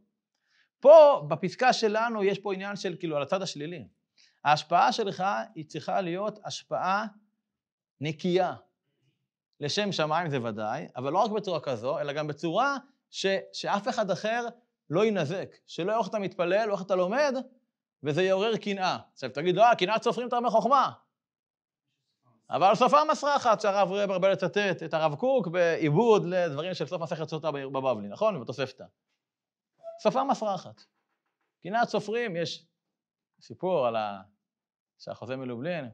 פה, 0.83 1.27
בפסקה 1.29 1.73
שלנו, 1.73 2.25
יש 2.25 2.39
פה 2.39 2.55
עניין 2.55 2.77
של 2.77 2.97
כאילו 2.99 3.17
על 3.17 3.23
הצד 3.23 3.43
השלילי. 3.43 3.89
ההשפעה 4.45 4.93
שלך 4.93 5.25
היא 5.55 5.65
צריכה 5.65 6.01
להיות 6.01 6.39
השפעה 6.45 7.07
נקייה. 8.01 8.55
לשם 9.61 9.93
שמיים 9.93 10.31
זה 10.31 10.43
ודאי, 10.43 10.87
אבל 10.97 11.13
לא 11.13 11.19
רק 11.19 11.31
בצורה 11.31 11.61
כזו, 11.61 11.99
אלא 11.99 12.13
גם 12.13 12.27
בצורה 12.27 12.77
ש, 13.11 13.27
שאף 13.53 13.89
אחד 13.89 14.11
אחר 14.11 14.47
לא 14.91 15.05
יינזק, 15.05 15.57
שלא 15.67 15.99
איך 15.99 16.09
אתה 16.09 16.19
מתפלל 16.19 16.69
או 16.71 16.75
איך 16.75 16.83
אתה 16.83 16.95
לומד, 16.95 17.35
וזה 18.03 18.23
יעורר 18.23 18.57
קנאה. 18.57 18.99
עכשיו 19.13 19.31
תגיד, 19.31 19.57
לא, 19.57 19.75
קנאת 19.79 20.03
סופרים 20.03 20.29
תרמי 20.29 20.51
חוכמה. 20.51 20.93
אבל 22.51 22.75
סופה 22.75 22.99
מסרחת 23.11 23.61
שהרב 23.61 23.89
רואה 23.89 24.03
הרבה 24.03 24.29
לצטט 24.29 24.83
את 24.85 24.95
הרב 24.95 25.15
קוק 25.15 25.49
בעיבוד 25.49 26.25
לדברים 26.25 26.75
של 26.75 26.87
סוף 26.87 27.03
מסכת 27.03 27.29
סוטה 27.29 27.51
בבבלי, 27.51 28.09
נכון? 28.09 28.41
בתוספתא. 28.41 28.85
סופה 30.03 30.25
מסרחת. 30.25 30.85
קנאת 31.63 31.89
סופרים, 31.89 32.37
יש 32.37 32.67
סיפור 33.41 33.87
על 33.87 33.97
ה... 33.97 34.23
שהחוזה 34.99 35.37
מלובלין, 35.37 35.91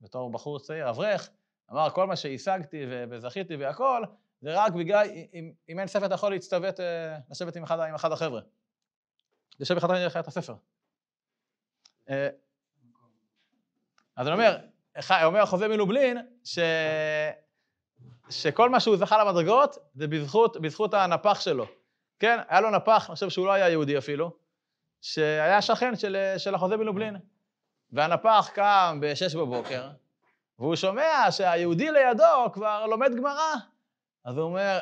בתור 0.00 0.32
בחור 0.32 0.58
צעיר, 0.58 0.90
אברך, 0.90 1.30
אמר 1.70 1.90
כל 1.90 2.06
מה 2.06 2.16
שהשגתי 2.16 2.84
וזכיתי 3.10 3.56
והכל, 3.56 4.02
זה 4.40 4.48
רק 4.54 4.72
בגלל, 4.72 5.06
אם, 5.32 5.52
אם 5.68 5.78
אין 5.78 5.86
ספר 5.86 6.06
אתה 6.06 6.14
יכול 6.14 6.32
להצטוות, 6.32 6.80
אה, 6.80 7.18
לשבת 7.30 7.56
עם 7.56 7.62
אחד, 7.62 7.80
עם 7.80 7.94
אחד 7.94 8.12
החבר'ה. 8.12 8.40
לשבת 9.60 9.84
אחד 9.84 10.20
את 10.20 10.26
הספר. 10.26 10.54
אה, 12.08 12.28
אז 14.16 14.26
אני 14.26 14.34
אומר, 14.34 14.58
אומר 15.24 15.40
החוזה 15.40 15.68
מלובלין, 15.68 16.18
ש... 16.44 16.58
שכל 18.30 18.70
מה 18.70 18.80
שהוא 18.80 18.96
זכה 18.96 19.24
למדרגות 19.24 19.78
זה 19.94 20.06
בזכות, 20.06 20.56
בזכות 20.56 20.94
הנפח 20.94 21.40
שלו. 21.40 21.81
כן, 22.22 22.38
היה 22.48 22.60
לו 22.60 22.70
נפח, 22.70 23.06
אני 23.08 23.14
חושב 23.14 23.28
שהוא 23.30 23.46
לא 23.46 23.52
היה 23.52 23.68
יהודי 23.68 23.98
אפילו, 23.98 24.36
שהיה 25.00 25.62
שכן 25.62 25.96
של, 25.96 26.16
של 26.38 26.54
החוזה 26.54 26.76
מלובלין. 26.76 27.16
והנפח 27.92 28.50
קם 28.54 28.98
ב-6 29.02 29.38
בבוקר, 29.38 29.90
והוא 30.58 30.76
שומע 30.76 31.30
שהיהודי 31.30 31.90
לידו 31.90 32.52
כבר 32.52 32.86
לומד 32.86 33.14
גמרא. 33.16 33.54
אז 34.24 34.36
הוא 34.36 34.44
אומר, 34.44 34.78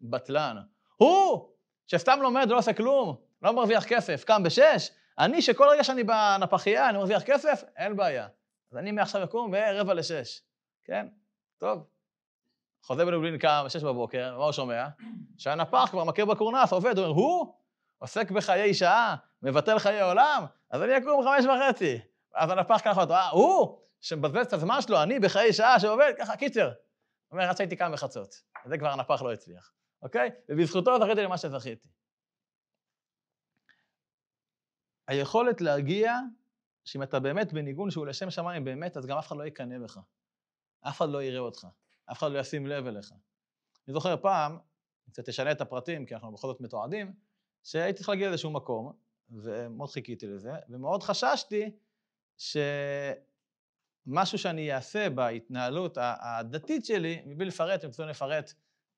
בטלן. 0.00 0.56
הוא, 0.96 1.48
שסתם 1.86 2.18
לומד 2.22 2.46
ולא 2.48 2.58
עושה 2.58 2.72
כלום, 2.72 3.16
לא 3.42 3.52
מרוויח 3.52 3.84
כסף, 3.84 4.24
קם 4.24 4.42
בשש, 4.42 4.90
אני 5.18 5.42
שכל 5.42 5.68
רגע 5.70 5.84
שאני 5.84 6.04
בנפחייה 6.04 6.88
אני 6.88 6.98
מרוויח 6.98 7.22
כסף, 7.22 7.64
אין 7.76 7.96
בעיה. 7.96 8.28
אז 8.72 8.76
אני 8.76 8.92
מעכשיו 8.92 9.24
אקום 9.24 9.50
ברבע 9.50 9.94
לשש, 9.94 10.42
כן? 10.84 11.06
טוב. 11.58 11.93
חוזה 12.84 13.04
בלובלין 13.04 13.38
קם 13.38 13.62
בשש 13.66 13.82
בבוקר, 13.82 14.38
מה 14.38 14.44
הוא 14.44 14.52
שומע? 14.52 14.88
שהנפח 15.38 15.88
כבר 15.90 16.04
מכיר 16.04 16.24
בקורנס, 16.24 16.72
עובד, 16.72 16.98
הוא 16.98 17.06
אומר, 17.06 17.16
הוא 17.16 17.54
עוסק 17.98 18.30
בחיי 18.30 18.74
שעה, 18.74 19.16
מבטל 19.42 19.78
חיי 19.78 20.00
עולם, 20.00 20.44
אז 20.70 20.82
אני 20.82 20.98
אקום 20.98 21.24
חמש 21.24 21.44
וחצי. 21.44 22.00
אז 22.34 22.50
הנפח 22.50 22.80
ככה, 22.84 23.04
אה, 23.10 23.28
הוא 23.28 23.78
שמבזבז 24.00 24.46
את 24.46 24.52
הזמן 24.52 24.82
שלו, 24.82 25.02
אני 25.02 25.20
בחיי 25.20 25.52
שעה 25.52 25.80
שעובד, 25.80 26.12
ככה, 26.18 26.36
קיצר. 26.36 26.66
הוא 26.66 26.72
אומר, 27.32 27.48
עד 27.48 27.56
שהייתי 27.56 27.76
קם 27.76 27.92
בחצות. 27.92 28.34
וזה 28.66 28.78
כבר 28.78 28.88
הנפח 28.88 29.22
לא 29.22 29.32
הצליח, 29.32 29.72
אוקיי? 30.02 30.30
ובזכותו 30.48 30.98
זכיתי 30.98 31.22
למה 31.22 31.38
שזכיתי. 31.38 31.88
היכולת 35.06 35.60
להגיע, 35.60 36.18
שאם 36.84 37.02
אתה 37.02 37.20
באמת 37.20 37.52
בניגון 37.52 37.90
שהוא 37.90 38.06
לשם 38.06 38.30
שמיים 38.30 38.64
באמת, 38.64 38.96
אז 38.96 39.06
גם 39.06 39.18
אף 39.18 39.26
אחד 39.26 39.36
לא 39.36 39.46
יקנא 39.46 39.78
בך. 39.78 39.98
אף 40.88 40.96
אחד 40.96 41.08
לא 41.08 41.22
יראה 41.22 41.40
אותך. 41.40 41.66
אף 42.12 42.18
אחד 42.18 42.32
לא 42.32 42.38
ישים 42.38 42.66
לב 42.66 42.86
אליך. 42.86 43.12
אני 43.88 43.94
זוכר 43.94 44.16
פעם, 44.16 44.58
קצת 45.10 45.28
תשנה 45.28 45.52
את 45.52 45.60
הפרטים, 45.60 46.06
כי 46.06 46.14
אנחנו 46.14 46.32
בכל 46.32 46.48
זאת 46.48 46.60
מתועדים, 46.60 47.12
שהייתי 47.64 47.96
צריך 47.96 48.08
להגיע 48.08 48.28
לאיזשהו 48.28 48.50
מקום, 48.50 48.92
ומאוד 49.30 49.90
חיכיתי 49.90 50.26
לזה, 50.26 50.52
ומאוד 50.68 51.02
חששתי 51.02 51.70
שמשהו 52.38 53.18
שאני 54.38 54.74
אעשה 54.74 55.10
בהתנהלות 55.10 55.98
הדתית 56.00 56.84
שלי, 56.84 57.22
מבלי 57.26 57.46
לפרט, 57.46 57.84
אם 57.84 57.90
תרצו 57.90 58.06
לפרט, 58.06 58.52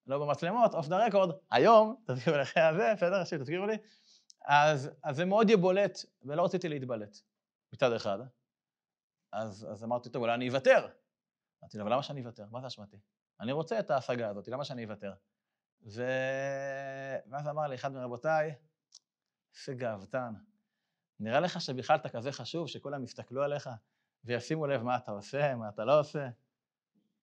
לא 0.06 0.18
במצלמות, 0.18 0.74
אוף 0.74 0.88
דה 0.88 1.06
רקורד, 1.06 1.30
היום, 1.50 1.96
תזכירו 2.06 2.36
לכם 2.36 2.60
הזה, 2.70 2.92
בסדר? 2.96 3.24
תזכירו 3.24 3.66
לי, 3.66 3.76
אז, 4.46 4.90
אז 5.02 5.16
זה 5.16 5.24
מאוד 5.24 5.50
יבולט, 5.50 5.98
ולא 6.22 6.44
רציתי 6.44 6.68
להתבלט, 6.68 7.16
מצד 7.72 7.92
אחד. 7.92 8.18
אז, 9.32 9.66
אז 9.70 9.84
אמרתי, 9.84 10.08
טוב, 10.08 10.22
אולי 10.22 10.34
אני 10.34 10.48
אוותר. 10.48 10.88
אמרתי 11.62 11.78
לו, 11.78 11.84
אבל 11.84 11.92
למה 11.92 12.02
שאני 12.02 12.20
אוותר? 12.20 12.46
מה 12.50 12.60
זה 12.60 12.66
אשמתי? 12.66 12.96
אני 13.40 13.52
רוצה 13.52 13.78
את 13.78 13.90
ההשגה 13.90 14.28
הזאת, 14.28 14.48
למה 14.48 14.64
שאני 14.64 14.84
אוותר? 14.84 15.12
ו... 15.82 16.02
ואז 17.30 17.48
אמר 17.48 17.66
לי 17.66 17.74
אחד 17.74 17.92
מרבותיי, 17.92 18.54
איזה 19.54 19.74
גאוותן. 19.74 20.34
נראה 21.20 21.40
לך 21.40 21.60
שבכלל 21.60 21.96
אתה 21.96 22.08
כזה 22.08 22.32
חשוב, 22.32 22.68
שכולם 22.68 23.04
יסתכלו 23.04 23.42
עליך 23.42 23.70
וישימו 24.24 24.66
לב 24.66 24.82
מה 24.82 24.96
אתה 24.96 25.12
עושה, 25.12 25.54
מה 25.54 25.68
אתה 25.68 25.84
לא 25.84 26.00
עושה? 26.00 26.28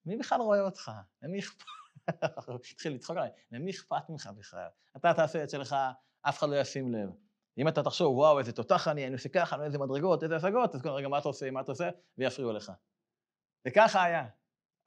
מי 0.06 0.18
בכלל 0.18 0.42
רואה 0.42 0.62
אותך? 0.62 0.92
למי 1.22 1.40
אכפת? 1.40 1.66
התחיל 2.74 2.94
לצחוק 2.94 3.18
עליי, 3.18 3.30
למי 3.52 3.72
אכפת 3.72 4.10
ממך 4.10 4.30
בכלל? 4.38 4.68
אתה 4.98 5.14
תעשה 5.14 5.44
את 5.44 5.50
שלך, 5.50 5.76
אף 6.22 6.40
אחד 6.40 6.50
לא 6.50 6.56
ישים 6.56 6.94
לב. 6.94 7.10
אם 7.58 7.68
אתה 7.68 7.84
תחשוב, 7.84 8.18
וואו, 8.18 8.40
איזה 8.40 8.52
תותח 8.52 8.88
אני, 8.88 9.08
אני 9.08 9.14
עושה 9.14 9.30
ככה, 9.30 9.64
איזה 9.64 9.80
מדרגות, 9.80 10.24
איזה 10.24 10.36
השגות, 10.36 10.76
אז 10.76 10.82
כל 10.82 10.90
רגע, 10.90 11.08
מה 11.08 11.18
אתה 11.18 11.28
עושה, 11.28 11.52
מה 11.52 11.62
אתה 11.62 11.72
עושה, 11.72 11.90
ויפריעו 12.18 12.52
לך. 12.52 12.72
וככה 13.68 14.04
היה. 14.04 14.26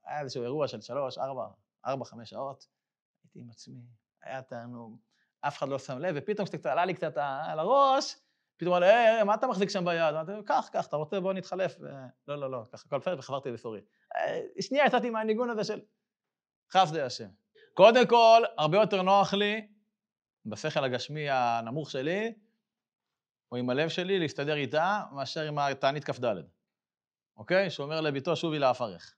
היה 0.04 0.20
איזשהו 0.20 0.42
אירוע 0.42 0.68
של 0.68 0.80
שלוש, 0.80 1.18
ארבע, 1.18 1.46
ארבע, 1.86 2.04
חמש 2.04 2.30
שעות, 2.30 2.66
הייתי 3.24 3.40
עם 3.40 3.50
עצמי, 3.50 3.80
היה 4.22 4.42
תענוג, 4.42 4.98
אף 5.40 5.58
אחד 5.58 5.68
לא 5.68 5.78
שם 5.78 5.98
לב, 5.98 6.14
ופתאום 6.18 6.46
כשקצת 6.46 6.66
עלה 6.66 6.84
לי 6.84 6.94
קצת 6.94 7.16
על 7.16 7.58
הראש, 7.58 8.16
פתאום 8.56 8.74
אמר 8.74 8.80
לי, 8.80 8.92
היי, 8.92 9.22
מה 9.22 9.34
אתה 9.34 9.46
מחזיק 9.46 9.70
שם 9.70 9.84
ביד? 9.84 10.14
אמרתי, 10.14 10.32
קח, 10.46 10.68
קח, 10.72 10.86
אתה 10.86 10.96
רוצה, 10.96 11.20
בוא 11.20 11.32
נתחלף. 11.32 11.76
לא, 12.28 12.40
לא, 12.40 12.50
לא, 12.50 12.62
ככה 12.72 12.88
כל 12.88 13.00
פרק 13.00 13.18
וחברתי 13.18 13.50
לסורי. 13.50 13.80
אה, 14.16 14.40
שנייה 14.60 14.86
יצאתי 14.86 15.10
מהניגון 15.10 15.50
הזה 15.50 15.64
של 15.64 15.80
חסדי 16.72 17.02
השם. 17.02 17.28
קודם 17.74 18.06
כל, 18.06 18.42
הרבה 18.58 18.78
יותר 18.78 19.02
נוח 19.02 19.34
לי, 19.34 19.68
בשכל 20.46 20.84
הגשמי 20.84 21.30
הנמוך 21.30 21.90
שלי, 21.90 22.34
או 23.52 23.56
עם 23.56 23.70
הלב 23.70 23.88
שלי, 23.88 24.18
להסתדר 24.18 24.54
איתה, 24.54 25.02
מאשר 25.12 25.40
עם 25.40 25.58
התענית 25.58 26.04
כ"ד. 26.04 26.24
אוקיי? 27.36 27.70
שאומר 27.70 28.00
לביתו, 28.00 28.36
שובי 28.36 28.58
לאפרך. 28.58 29.14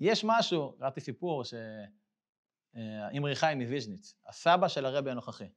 יש 0.00 0.24
משהו, 0.24 0.76
קראתי 0.78 1.00
סיפור, 1.00 1.42
שאמרי 1.44 3.34
חיים 3.34 3.58
מוויז'ניץ, 3.60 4.14
הסבא 4.26 4.68
של 4.68 4.86
הרבי 4.86 5.10
הנוכחי. 5.10 5.48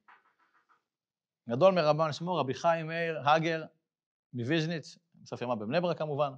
גדול 1.50 1.74
מרבן 1.74 2.13
שמו, 2.13 2.36
רבי 2.36 2.53
חיים 2.53 2.88
מאיר 2.88 3.29
הגר 3.29 3.65
מוויז'ניץ, 4.34 4.98
בסוף 5.15 5.41
ימה 5.41 5.55
בבני 5.55 5.82
ברק 5.82 5.98
כמובן, 5.98 6.32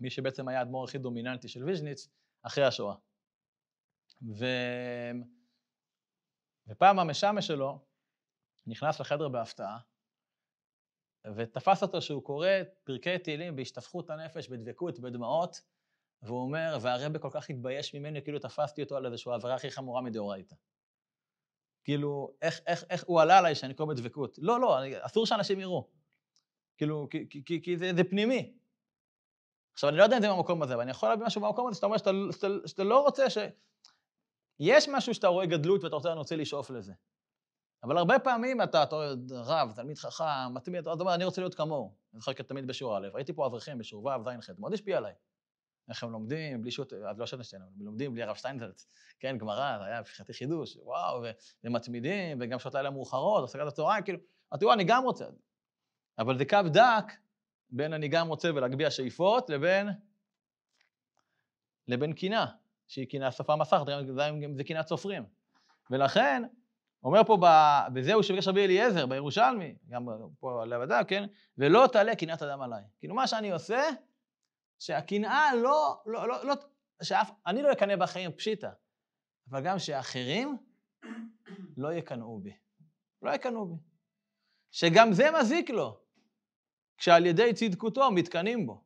מי 0.00 0.10
שבעצם 0.10 0.48
היה 0.48 0.58
האדמו"ר 0.58 0.84
הכי 0.84 0.98
דומיננטי 0.98 1.48
של 1.48 1.64
ויז'ניץ, 1.64 2.08
אחרי 2.42 2.64
השואה. 2.64 2.94
ו... 4.38 4.44
ופעם 6.68 6.98
המשמש 6.98 7.46
שלו 7.46 7.84
נכנס 8.66 9.00
לחדר 9.00 9.28
בהפתעה, 9.28 9.78
ותפס 11.34 11.82
אותו 11.82 12.02
שהוא 12.02 12.22
קורא 12.22 12.48
פרקי 12.84 13.18
תהילים 13.18 13.56
בהשתפכות 13.56 14.10
הנפש, 14.10 14.48
בדבקות, 14.48 14.98
בדמעות, 14.98 15.60
והוא 16.22 16.40
אומר, 16.40 16.78
והרבה 16.80 17.18
כל 17.18 17.28
כך 17.32 17.50
התבייש 17.50 17.94
ממני, 17.94 18.22
כאילו 18.22 18.38
תפסתי 18.38 18.82
אותו 18.82 18.96
על 18.96 19.06
איזושהי 19.06 19.32
עבירה 19.32 19.54
הכי 19.54 19.70
חמורה 19.70 20.02
מדאורייתא. 20.02 20.54
כאילו, 21.84 22.34
איך, 22.42 22.60
איך, 22.66 22.84
איך 22.90 23.04
הוא 23.06 23.20
עלה 23.20 23.38
עליי 23.38 23.54
שאני 23.54 23.74
קורא 23.74 23.94
בדבקות? 23.94 24.38
לא, 24.42 24.60
לא, 24.60 24.78
אני, 24.78 24.94
אסור 25.00 25.26
שאנשים 25.26 25.60
יראו. 25.60 25.88
כאילו, 26.76 27.08
כי, 27.10 27.28
כי, 27.44 27.62
כי, 27.62 27.76
זה, 27.76 27.90
זה 27.96 28.04
פנימי. 28.04 28.56
עכשיו, 29.72 29.90
אני 29.90 29.98
לא 29.98 30.02
יודע 30.02 30.16
אם 30.16 30.22
זה 30.22 30.28
במקום 30.28 30.62
הזה, 30.62 30.74
אבל 30.74 30.82
אני 30.82 30.90
יכול 30.90 31.08
להביא 31.08 31.26
משהו 31.26 31.40
במקום 31.40 31.68
הזה, 31.68 31.76
שאתה 31.76 31.86
אומר 31.86 31.98
שאתה, 31.98 32.10
שאתה, 32.32 32.46
שאתה 32.66 32.84
לא 32.84 33.02
רוצה 33.02 33.30
ש... 33.30 33.38
יש 34.60 34.88
משהו 34.88 35.14
שאתה 35.14 35.28
רואה 35.28 35.46
גדלות 35.46 35.84
ואתה 35.84 35.94
רוצה, 35.94 36.12
רוצה 36.12 36.36
לשאוף 36.36 36.70
לזה. 36.70 36.92
אבל 37.86 37.98
הרבה 37.98 38.18
פעמים 38.18 38.62
אתה, 38.62 38.82
אתה 38.82 38.96
רב, 39.30 39.72
תלמיד 39.74 39.98
חכם, 39.98 40.54
מתמיד, 40.54 40.88
אתה 40.88 41.00
אומר, 41.00 41.14
אני 41.14 41.24
רוצה 41.24 41.40
להיות 41.40 41.54
כמוהו. 41.54 41.94
אני 42.12 42.20
זוכר 42.20 42.34
כתלמיד 42.34 42.66
בשיעור 42.66 42.98
א', 42.98 43.08
הייתי 43.14 43.32
פה 43.32 43.46
אברכים 43.46 43.78
בשיעור 43.78 44.04
ו', 44.04 44.10
ז', 44.24 44.28
ח', 44.46 44.50
מאוד 44.58 44.72
השפיע 44.72 44.96
עליי. 44.96 45.12
איך 45.88 46.02
הם 46.02 46.10
לומדים 46.10 46.62
בלי 46.62 46.70
שוט, 46.70 46.92
אז 46.92 47.18
לא 47.18 47.26
שוטנשטיין, 47.26 47.62
הם 47.62 47.68
לומדים 47.86 48.14
בלי 48.14 48.22
הרב 48.22 48.36
שטיינזלץ, 48.36 48.86
כן, 49.20 49.38
גמרא, 49.38 49.78
זה 49.78 49.84
היה 49.84 50.00
מבחינתי 50.00 50.32
חידוש, 50.32 50.76
וואו, 50.76 51.22
ומתמידים, 51.64 52.38
וגם 52.40 52.58
שעות 52.58 52.74
לילה 52.74 52.90
מאוחרות, 52.90 53.44
הפסקת 53.44 53.66
הצהריים, 53.66 54.04
כאילו, 54.04 54.18
אמרתי, 54.52 54.64
וואו, 54.64 54.74
אני 54.74 54.84
גם 54.84 55.04
רוצה. 55.04 55.26
אבל 56.18 56.38
זה 56.38 56.44
קו 56.44 56.58
דק 56.72 57.12
בין 57.70 57.92
אני 57.92 58.08
גם 58.08 58.28
רוצה 58.28 58.50
ולהגביה 58.54 58.90
שאיפות, 58.90 59.50
לבין, 59.50 59.88
לבין 61.88 62.12
קינה, 62.12 62.46
שהיא 62.86 63.08
קינה 63.08 63.32
שפה 63.32 63.56
מסך, 63.56 63.80
גם 64.42 64.56
זה 64.56 64.64
קנאת 64.64 64.86
סופרים. 64.86 65.24
ולכן, 65.90 66.42
אומר 67.04 67.24
פה, 67.24 67.38
וזהו 67.94 68.22
שביקש 68.22 68.48
רבי 68.48 68.64
אליעזר 68.64 69.06
בירושלמי, 69.06 69.76
גם 69.88 70.06
פה 70.40 70.62
על 70.62 70.74
לבדה, 70.74 71.04
כן? 71.04 71.24
ולא 71.58 71.88
תעלה 71.92 72.16
קנאת 72.16 72.42
אדם 72.42 72.60
עליי. 72.60 72.82
כאילו 72.98 73.14
מה 73.14 73.26
שאני 73.26 73.52
עושה, 73.52 73.82
שהקנאה 74.78 75.54
לא, 75.54 76.02
לא, 76.06 76.28
לא, 76.28 76.44
לא, 76.44 76.54
שאף, 77.02 77.30
אני 77.46 77.62
לא 77.62 77.72
אקנא 77.72 77.96
בחיים 77.96 78.32
פשיטא, 78.32 78.70
אבל 79.50 79.64
גם 79.64 79.78
שאחרים 79.78 80.56
לא 81.76 81.92
יקנאו 81.92 82.40
בי. 82.40 82.56
לא 83.22 83.30
יקנאו 83.30 83.66
בי. 83.66 83.76
שגם 84.70 85.12
זה 85.12 85.28
מזיק 85.40 85.70
לו, 85.70 86.00
כשעל 86.98 87.26
ידי 87.26 87.54
צדקותו 87.54 88.10
מתקנאים 88.10 88.66
בו, 88.66 88.84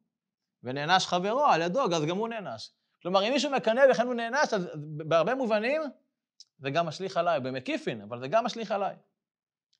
ונענש 0.62 1.06
חברו 1.06 1.44
על 1.44 1.62
ידו, 1.62 1.84
אז 1.94 2.04
גם 2.08 2.16
הוא 2.16 2.28
נענש. 2.28 2.70
כלומר, 3.02 3.28
אם 3.28 3.32
מישהו 3.32 3.50
מקנא 3.50 3.82
וכן 3.90 4.06
הוא 4.06 4.14
נענש, 4.14 4.54
אז 4.54 4.68
בהרבה 5.08 5.34
מובנים 5.34 5.82
זה 6.58 6.70
גם 6.70 6.86
משליך 6.86 7.16
עליי, 7.16 7.40
במקיפין, 7.40 8.00
אבל 8.00 8.20
זה 8.20 8.28
גם 8.28 8.44
משליך 8.44 8.70
עליי. 8.70 8.96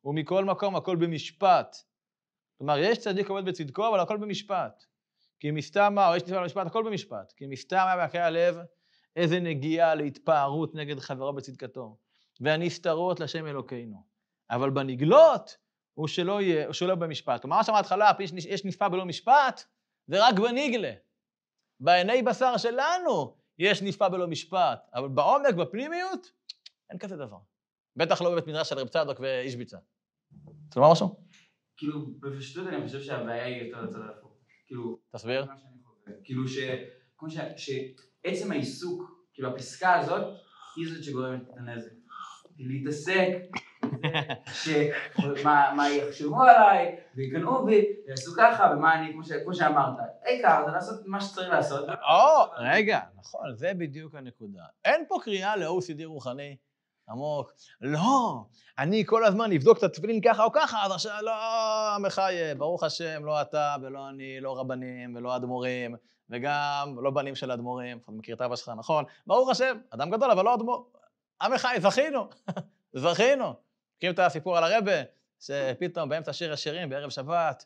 ומכל 0.05 0.45
מקום, 0.45 0.77
הכל 0.77 0.97
במשפט. 0.97 1.77
כלומר, 2.59 2.79
יש 2.79 2.99
צדיק 2.99 3.29
עומד 3.29 3.45
בצדקו, 3.45 3.89
אבל 3.89 4.01
הכל 4.01 4.17
במשפט. 4.17 4.85
כי 5.41 5.51
מסתמה, 5.51 6.09
או 6.09 6.17
יש 6.17 6.23
נפלא 6.23 6.41
במשפט, 6.41 6.67
הכל 6.67 6.85
במשפט. 6.85 7.33
כי 7.37 7.47
מסתמה 7.47 7.97
בהקרי 7.97 8.21
הלב, 8.21 8.59
איזה 9.17 9.41
נגיעה 9.41 9.95
להתפארות 9.95 10.75
נגד 10.75 11.01
חברו 11.01 11.33
בצדקתו. 11.33 11.97
והנסתרות 12.41 13.21
לשם 13.21 13.47
אלוקינו. 13.47 14.03
אבל 14.51 14.71
בנגלות, 14.71 15.57
הוא 15.95 16.09
שלא 16.09 16.43
יהיה, 16.43 16.67
הוא 16.67 16.73
שלא 16.73 16.95
במשפט. 16.95 17.41
כלומר, 17.41 17.57
מה 17.57 17.65
שאמר 17.65 17.79
בהתחלה, 17.79 18.13
יש 18.49 18.65
נספה 18.65 18.89
בלא 18.89 19.05
משפט, 19.05 19.65
זה 20.07 20.27
רק 20.29 20.39
בנגלה. 20.39 20.93
בעיני 21.81 22.23
בשר 22.23 22.57
שלנו 22.57 23.37
יש 23.59 23.83
נספה 23.83 24.09
בלא 24.09 24.27
משפט, 24.27 24.89
אבל 24.95 25.09
בעומק, 25.09 25.55
בפנימיות, 25.55 26.31
אין 26.91 26.99
כזה 26.99 27.17
דבר. 27.17 27.39
בטח 27.97 28.23
לא 28.23 28.31
בבית 28.31 28.47
מדרש 28.47 28.69
של 28.69 28.79
רב 28.79 28.89
צדוק 28.89 29.21
ואיש 29.21 29.57
ביצה. 29.57 29.79
רוצה 30.67 30.81
לומר 30.81 30.93
משהו? 30.93 31.17
כאילו, 31.77 32.07
בפשטות 32.21 32.67
אני 32.67 32.87
חושב 32.87 33.01
שהבעיה 33.01 33.45
היא 33.45 33.63
יותר 33.63 33.83
לצד 33.83 34.01
ההפוך. 34.01 34.33
כאילו... 34.67 34.99
תסביר. 35.13 35.47
כאילו 36.25 36.49
ש... 36.49 36.59
כמו 37.19 37.31
ש... 37.31 37.37
שעצם 37.57 38.53
העיסוק, 38.53 39.03
כאילו 39.35 39.49
הפסקה 39.49 39.99
הזאת, 39.99 40.37
היא 40.77 40.95
זאת 40.95 41.05
שגורמת 41.05 41.43
את 41.43 41.57
הנזק. 41.57 41.91
להתעסק, 42.59 43.27
שמה 44.53 45.91
יחשבו 45.91 46.43
עליי, 46.43 46.97
ויקנאו 47.15 47.67
בי, 47.67 47.85
ויעשו 48.07 48.33
ככה, 48.39 48.73
ומה 48.77 48.95
אני, 48.95 49.13
כמו 49.45 49.55
שאמרת. 49.55 49.95
העיקר 50.25 50.63
זה 50.67 50.73
לעשות 50.73 51.01
מה 51.07 51.21
שצריך 51.21 51.49
לעשות. 51.49 51.89
או, 51.89 52.51
רגע, 52.57 53.01
נכון, 53.17 53.55
זה 53.55 53.73
בדיוק 53.79 54.15
הנקודה. 54.15 54.65
אין 54.85 55.05
פה 55.09 55.19
קריאה 55.23 55.57
ל-OCD 55.57 56.05
רוחני. 56.05 56.57
עמוק. 57.11 57.53
לא, 57.81 58.45
אני 58.79 59.07
כל 59.07 59.25
הזמן 59.25 59.53
אבדוק 59.53 59.79
את 59.79 59.83
התפילין 59.83 60.21
ככה 60.21 60.45
או 60.45 60.53
ככה, 60.53 60.87
אז 60.87 60.93
עכשיו 60.93 61.13
לא, 61.23 61.33
מחייב, 62.07 62.59
ברוך 62.59 62.83
השם, 62.83 63.25
לא 63.25 63.41
אתה 63.41 63.75
ולא 63.83 64.09
אני, 64.09 64.41
לא 64.41 64.59
רבנים 64.59 65.17
ולא 65.17 65.37
אדמו"רים, 65.37 65.97
וגם 66.31 66.97
לא 67.03 67.11
בנים 67.11 67.35
של 67.35 67.51
אדמו"רים, 67.51 67.99
אתה 67.99 68.13
מכיר 68.13 68.37
את 68.37 68.41
אבא 68.41 68.57
שלך, 68.57 68.73
נכון? 68.79 69.05
ברוך 69.27 69.51
השם, 69.51 69.79
אדם 69.91 70.11
גדול, 70.11 70.31
אבל 70.31 70.45
לא 70.45 70.55
אדמו"ר. 70.55 70.87
עמך, 71.43 71.69
זכינו, 71.79 72.29
זכינו. 72.93 73.55
מכירים 73.97 74.15
את 74.15 74.19
הסיפור 74.19 74.59
על 74.59 74.73
הרבה, 74.73 74.93
שפתאום 75.41 76.09
באמצע 76.09 76.33
שיר 76.33 76.53
השירים 76.53 76.89
בערב 76.89 77.11
שבת, 77.11 77.65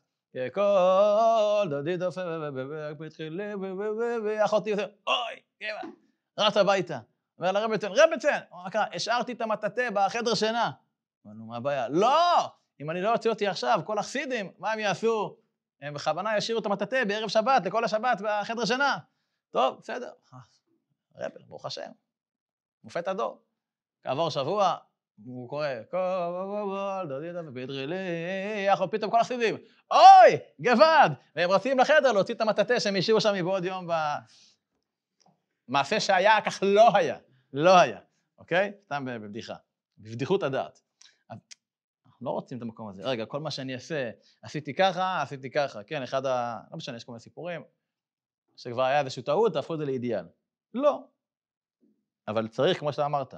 כל 0.55 1.67
דודי 1.71 1.97
דופן 1.97 2.53
ואחותי 4.25 4.73
עושה, 4.73 4.85
אוי, 5.07 5.69
רץ 6.39 6.57
הביתה. 6.57 6.99
אומר 7.39 7.53
לה 7.53 7.61
רבצן, 7.61 7.89
מה 8.53 8.71
קרה? 8.71 8.85
השארתי 8.93 9.33
את 9.33 9.41
המטאטא 9.41 9.89
בחדר 9.95 10.35
שינה. 10.35 10.71
אמרנו, 11.27 11.47
מה 11.47 11.57
הבעיה? 11.57 11.89
לא! 11.89 12.51
אם 12.81 12.91
אני 12.91 13.03
לא 13.03 13.13
אוציא 13.13 13.31
אותי 13.31 13.47
עכשיו, 13.47 13.81
כל 13.85 13.99
החסידים, 13.99 14.53
מה 14.59 14.73
הם 14.73 14.79
יעשו? 14.79 15.37
הם 15.83 15.95
בכוונה 15.95 16.37
ישאירו 16.37 16.61
את 16.61 16.67
המטאטא 16.67 17.05
בערב 17.05 17.29
שבת, 17.29 17.67
לכל 17.67 17.85
השבת 17.85 18.21
בחדר 18.25 18.65
שינה. 18.65 18.99
טוב, 19.51 19.79
בסדר. 19.81 20.11
רבר, 21.17 21.41
ברוך 21.47 21.67
השם. 21.67 21.91
מופת 22.85 23.09
הדור. 23.09 23.43
כעבור 24.03 24.31
שבוע, 24.31 24.77
הוא 25.25 25.49
קורא, 25.49 25.67
כל 25.91 27.07
דודידה 27.09 27.41
ובדרילי, 27.47 27.97
יכול 28.69 28.87
פתאום 28.91 29.11
כל 29.11 29.21
החסידים, 29.21 29.57
אוי, 29.91 30.39
גוואד! 30.59 31.13
והם 31.37 31.51
רצים 31.51 31.79
לחדר 31.79 32.13
להוציא 32.13 32.35
את 32.35 32.41
המטאטא 32.41 32.81
שהם 32.81 32.97
השאירו 32.97 33.21
שם 33.21 33.35
מבעוד 33.35 33.65
יום 33.65 33.87
ב... 33.87 33.93
מעשה 35.69 36.01
שהיה, 36.01 36.41
כך 36.47 36.63
לא 36.63 36.97
היה. 36.97 37.19
לא 37.53 37.79
היה, 37.79 38.01
אוקיי? 38.39 38.73
סתם 38.85 39.05
בבדיחה. 39.05 39.55
בבדיחות 39.99 40.43
הדעת. 40.43 40.81
אנחנו 41.31 42.27
לא 42.27 42.31
רוצים 42.31 42.59
את 42.59 42.63
המקום 42.63 42.89
הזה. 42.89 43.03
רגע, 43.03 43.27
כל 43.27 43.41
מה 43.41 43.51
שאני 43.51 43.75
אעשה, 43.75 44.11
עשיתי 44.43 44.75
ככה, 44.75 45.23
עשיתי 45.23 45.51
ככה. 45.51 45.83
כן, 45.83 46.03
אחד 46.03 46.27
ה... 46.27 46.61
לא 46.71 46.77
משנה, 46.77 46.97
יש 46.97 47.05
כל 47.05 47.13
מיני 47.13 47.21
סיפורים, 47.21 47.63
שכבר 48.57 48.83
היה 48.83 49.01
איזושהי 49.01 49.23
טעות, 49.23 49.53
תהפכו 49.53 49.75
את 49.75 49.79
זה 49.79 49.85
לאידיאל. 49.85 50.25
לא. 50.75 51.05
אבל 52.29 52.49
צריך, 52.49 52.79
כמו 52.79 52.93
שאתה 52.93 53.07
אמרת, 53.07 53.35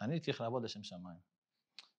אני 0.00 0.20
צריך 0.20 0.40
לעבוד 0.40 0.64
לשם 0.64 0.82
שמיים. 0.82 1.18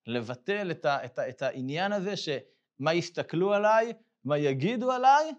לבטל 0.08 0.72
את, 0.72 0.86
ה, 0.86 1.06
את, 1.06 1.20
ה, 1.20 1.30
את 1.30 1.42
העניין 1.42 1.92
הזה 1.92 2.14
שמה 2.18 2.94
יסתכלו 2.94 3.54
עליי, 3.54 3.94
מה 4.24 4.38
יגידו 4.38 4.92
עליי, 4.92 5.32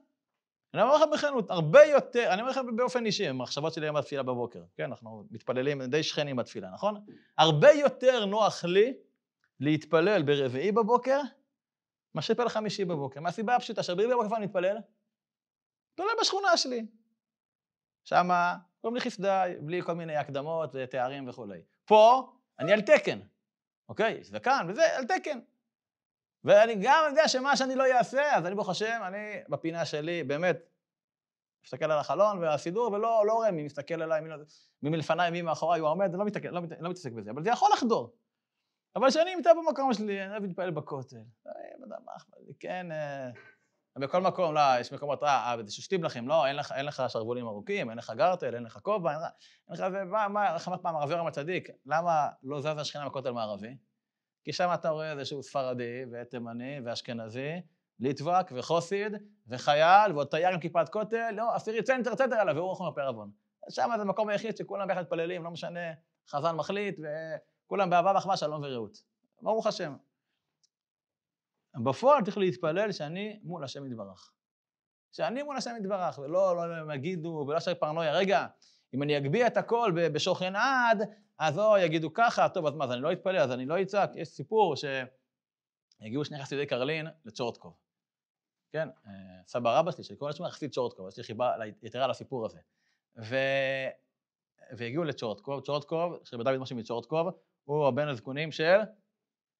אני 0.74 0.82
אומר 0.82 0.96
לכם 0.96 1.10
בכנות, 1.12 1.50
הרבה 1.50 1.84
יותר, 1.84 2.30
אני 2.32 2.40
אומר 2.40 2.50
לכם 2.50 2.76
באופן 2.76 3.06
אישי, 3.06 3.28
המחשבות 3.28 3.72
שלי 3.72 3.86
היום 3.86 3.96
בתפילה 3.96 4.22
בבוקר, 4.22 4.62
כן, 4.76 4.84
אנחנו 4.84 5.24
מתפללים, 5.30 5.82
די 5.82 6.02
שכנים 6.02 6.36
בתפילה, 6.36 6.70
נכון? 6.70 7.04
הרבה 7.38 7.72
יותר 7.72 8.24
נוח 8.24 8.64
לי 8.64 8.94
להתפלל 9.60 10.22
ברביעי 10.22 10.72
בבוקר, 10.72 11.20
מאשר 12.14 12.32
להתפלל 12.32 12.48
חמישי 12.48 12.84
בבוקר, 12.84 13.20
מהסיבה 13.20 13.56
הפשוטה 13.56 13.82
שברביעי 13.82 14.08
בבוקר 14.08 14.36
אני 14.36 14.46
מתפלל, 14.46 14.76
מתפלל 15.92 16.06
בשכונה 16.20 16.56
שלי. 16.56 16.86
שמה 18.04 18.56
קוראים 18.80 18.94
לי 18.94 19.00
חסדאי, 19.00 19.56
בלי 19.60 19.82
כל 19.82 19.92
מיני 19.92 20.16
הקדמות 20.16 20.70
ותארים 20.74 21.28
וכולי. 21.28 21.62
פה 21.84 22.32
אני 22.58 22.72
על 22.72 22.80
תקן, 22.80 23.20
אוקיי? 23.88 24.24
זקן 24.24 24.66
וזה, 24.68 24.96
על 24.98 25.04
תקן. 25.06 25.38
ואני 26.44 26.74
גם 26.82 27.04
יודע 27.08 27.28
שמה 27.28 27.56
שאני 27.56 27.74
לא 27.74 27.84
אעשה, 27.92 28.36
אז 28.36 28.46
אני 28.46 28.54
ברוך 28.54 28.68
השם, 28.68 29.00
אני 29.06 29.40
בפינה 29.48 29.84
שלי, 29.84 30.24
באמת, 30.24 30.56
מסתכל 31.64 31.84
על 31.84 31.98
החלון 31.98 32.38
והסידור, 32.38 32.92
ולא 32.92 33.26
לא 33.26 33.32
רואה 33.32 33.50
מי 33.50 33.62
מסתכל 33.62 34.02
עליי, 34.02 34.20
מי, 34.20 34.28
לא, 34.28 34.36
מלפניי, 34.82 35.30
מי 35.30 35.42
מאחוריי, 35.42 35.80
הוא 35.80 35.88
עומד, 35.88 36.14
לא, 36.14 36.24
מתעק, 36.24 36.44
לא, 36.44 36.60
לא 36.80 36.90
מתעסק 36.90 37.12
בזה, 37.12 37.30
אבל 37.30 37.42
זה 37.42 37.50
יכול 37.50 37.70
לחדור. 37.72 38.16
אבל 38.96 39.10
כשאני 39.10 39.34
נמצא 39.34 39.52
במקום 39.54 39.94
שלי, 39.94 40.22
אני 40.22 40.30
אוהב 40.30 40.42
להתפעל 40.42 40.70
בכותל. 40.70 41.16
לא 41.46 41.84
יודע 41.84 41.96
מה 42.04 42.12
אכפת 42.16 42.36
לי, 42.46 42.54
כן, 42.60 42.92
אה, 42.92 43.30
בכל 43.98 44.20
מקום, 44.20 44.54
לא, 44.54 44.60
יש 44.80 44.92
מקומות, 44.92 45.22
אה, 45.22 45.56
זה 45.64 45.72
שושטים 45.72 46.04
לכם, 46.04 46.28
לא, 46.28 46.46
אין 46.46 46.56
לך, 46.56 46.72
אין 46.72 46.86
לך 46.86 47.02
שרוולים 47.08 47.46
ארוכים, 47.46 47.90
אין 47.90 47.98
לך 47.98 48.12
גרטל, 48.16 48.54
אין 48.54 48.62
לך 48.62 48.78
כובע, 48.82 49.12
אין 49.12 49.20
לך, 49.70 49.80
מה, 50.06 50.28
מה, 50.28 50.54
איך 50.54 50.68
אמרת 50.68 50.82
פעם, 50.82 50.96
הרב 50.96 51.10
יורם 51.10 51.26
הצדיק, 51.26 51.68
למה 51.86 52.28
לא 52.42 52.60
זז 52.60 52.66
השכינה 52.66 53.08
בכותל 53.08 53.30
מערבי? 53.30 53.76
כי 54.44 54.52
שם 54.52 54.70
אתה 54.74 54.88
רואה 54.88 55.12
איזשהו 55.12 55.42
ספרדי 55.42 56.04
ותימני 56.12 56.80
ואשכנזי, 56.84 57.50
ליטבק 58.00 58.50
וחוסיד 58.52 59.12
וחייל 59.48 60.12
ועוד 60.12 60.26
תייר 60.26 60.48
עם 60.48 60.60
כיפת 60.60 60.88
כותל, 60.88 61.30
לא, 61.30 61.54
עשירי 61.54 61.82
צנטר 61.82 62.14
צנטר 62.14 62.36
עליו, 62.36 62.56
והוא 62.56 62.72
רחום 62.72 62.90
בפר 62.90 63.06
עוון. 63.06 63.30
שם 63.68 63.90
זה 63.96 64.02
המקום 64.02 64.28
היחיד 64.28 64.56
שכולם 64.56 64.88
ביחד 64.88 65.00
מתפללים, 65.00 65.44
לא 65.44 65.50
משנה, 65.50 65.92
חזן 66.28 66.56
מחליט, 66.56 66.98
וכולם 67.00 67.90
באהבה 67.90 68.12
ואחווה, 68.14 68.36
שלום 68.36 68.62
ורעות. 68.64 69.02
ברוך 69.42 69.66
השם. 69.66 69.96
בפועל 71.84 72.24
צריך 72.24 72.38
להתפלל 72.38 72.92
שאני 72.92 73.40
מול 73.42 73.64
השם 73.64 73.86
יתברך. 73.86 74.32
שאני 75.12 75.42
מול 75.42 75.56
השם 75.56 75.74
יתברך, 75.80 76.18
ולא, 76.18 76.56
לא, 76.56 76.86
לא 76.86 76.94
יגידו, 76.94 77.44
ולא 77.48 77.60
שאני 77.60 77.74
פרנויה. 77.74 78.12
רגע, 78.12 78.46
אם 78.94 79.02
אני 79.02 79.16
אגביה 79.16 79.46
את 79.46 79.56
הכל 79.56 79.92
בשוכן 79.94 80.56
עד, 80.56 81.02
אז 81.40 81.58
או 81.58 81.78
יגידו 81.78 82.12
ככה, 82.12 82.48
טוב, 82.48 82.66
אז 82.66 82.74
מה, 82.74 82.84
אז 82.84 82.92
אני 82.92 83.00
לא 83.00 83.12
אתפלא, 83.12 83.38
אז 83.38 83.52
אני 83.52 83.66
לא 83.66 83.82
אצעק. 83.82 84.10
יש 84.14 84.28
סיפור 84.28 84.74
שהגיעו 84.76 86.24
שני 86.24 86.42
חסידי 86.42 86.66
קרלין 86.66 87.06
לצ'ורטקוב. 87.24 87.76
כן, 88.72 88.88
אה, 89.06 89.12
סבא 89.46 89.78
רבא 89.78 89.90
שלי, 89.90 90.04
שקוראים 90.04 90.32
לעצמו 90.32 90.48
חסיד 90.48 90.70
צ'ורטקוב, 90.70 91.08
יש 91.08 91.16
לי 91.18 91.24
חיבה 91.24 91.54
יתרה 91.82 92.06
לסיפור 92.06 92.46
הזה. 92.46 92.58
ו... 93.16 93.36
והגיעו 94.72 95.04
לצ'ורטקוב, 95.04 95.60
צ'ורטקוב, 95.60 96.18
שרבי 96.24 96.44
דוד 96.44 96.56
משה 96.56 96.74
מצ'ורטקוב, 96.74 97.28
הוא 97.64 97.86
הבן 97.86 98.08
הזקונים 98.08 98.52
של 98.52 98.78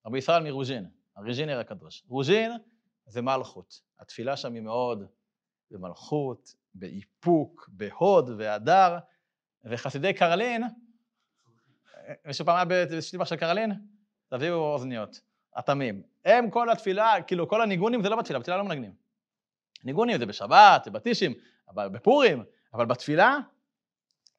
רבי 0.06 0.18
ישראל 0.18 0.42
מרוז'ין, 0.42 0.90
הריז'ינר 1.16 1.58
הקדוש. 1.58 2.04
רוז'ין 2.08 2.52
זה 3.06 3.22
מלכות. 3.22 3.80
התפילה 4.00 4.36
שם 4.36 4.54
היא 4.54 4.62
מאוד 4.62 5.04
במלכות, 5.70 6.54
באיפוק, 6.74 7.68
בהוד 7.72 8.30
והדר, 8.38 8.98
וחסידי 9.64 10.14
קרלין, 10.14 10.62
מישהו 12.24 12.44
פעם 12.44 12.70
היה 12.70 12.86
בשליבה 12.86 13.26
של 13.26 13.36
קרלין? 13.36 13.72
תביאו 14.28 14.56
אוזניות, 14.56 15.20
התמים. 15.56 16.02
הם 16.24 16.50
כל 16.50 16.70
התפילה, 16.70 17.22
כאילו 17.26 17.48
כל 17.48 17.62
הניגונים 17.62 18.02
זה 18.02 18.08
לא 18.08 18.16
בתפילה, 18.16 18.38
בתפילה 18.38 18.56
לא 18.56 18.64
מנגנים. 18.64 18.94
ניגונים 19.84 20.18
זה 20.18 20.26
בשבת, 20.26 20.84
זה 20.84 20.90
בטישים, 20.90 21.34
אבל 21.68 21.88
בפורים, 21.88 22.44
אבל 22.74 22.86
בתפילה, 22.86 23.38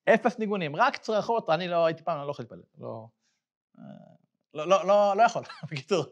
אפס 0.10 0.40
ניגונים, 0.40 0.76
רק 0.76 0.98
צרחות, 0.98 1.50
אני 1.50 1.68
לא 1.68 1.86
הייתי 1.86 2.04
פעם, 2.04 2.18
אני 2.18 2.28
לא 2.28 2.32
יכול 2.32 2.44
להתפלל, 2.44 2.62
לא, 2.78 3.08
לא, 4.54 4.68
לא, 4.68 4.88
לא, 4.88 5.14
לא 5.18 5.24
יכול, 5.24 5.44
בקיצור. 5.72 6.06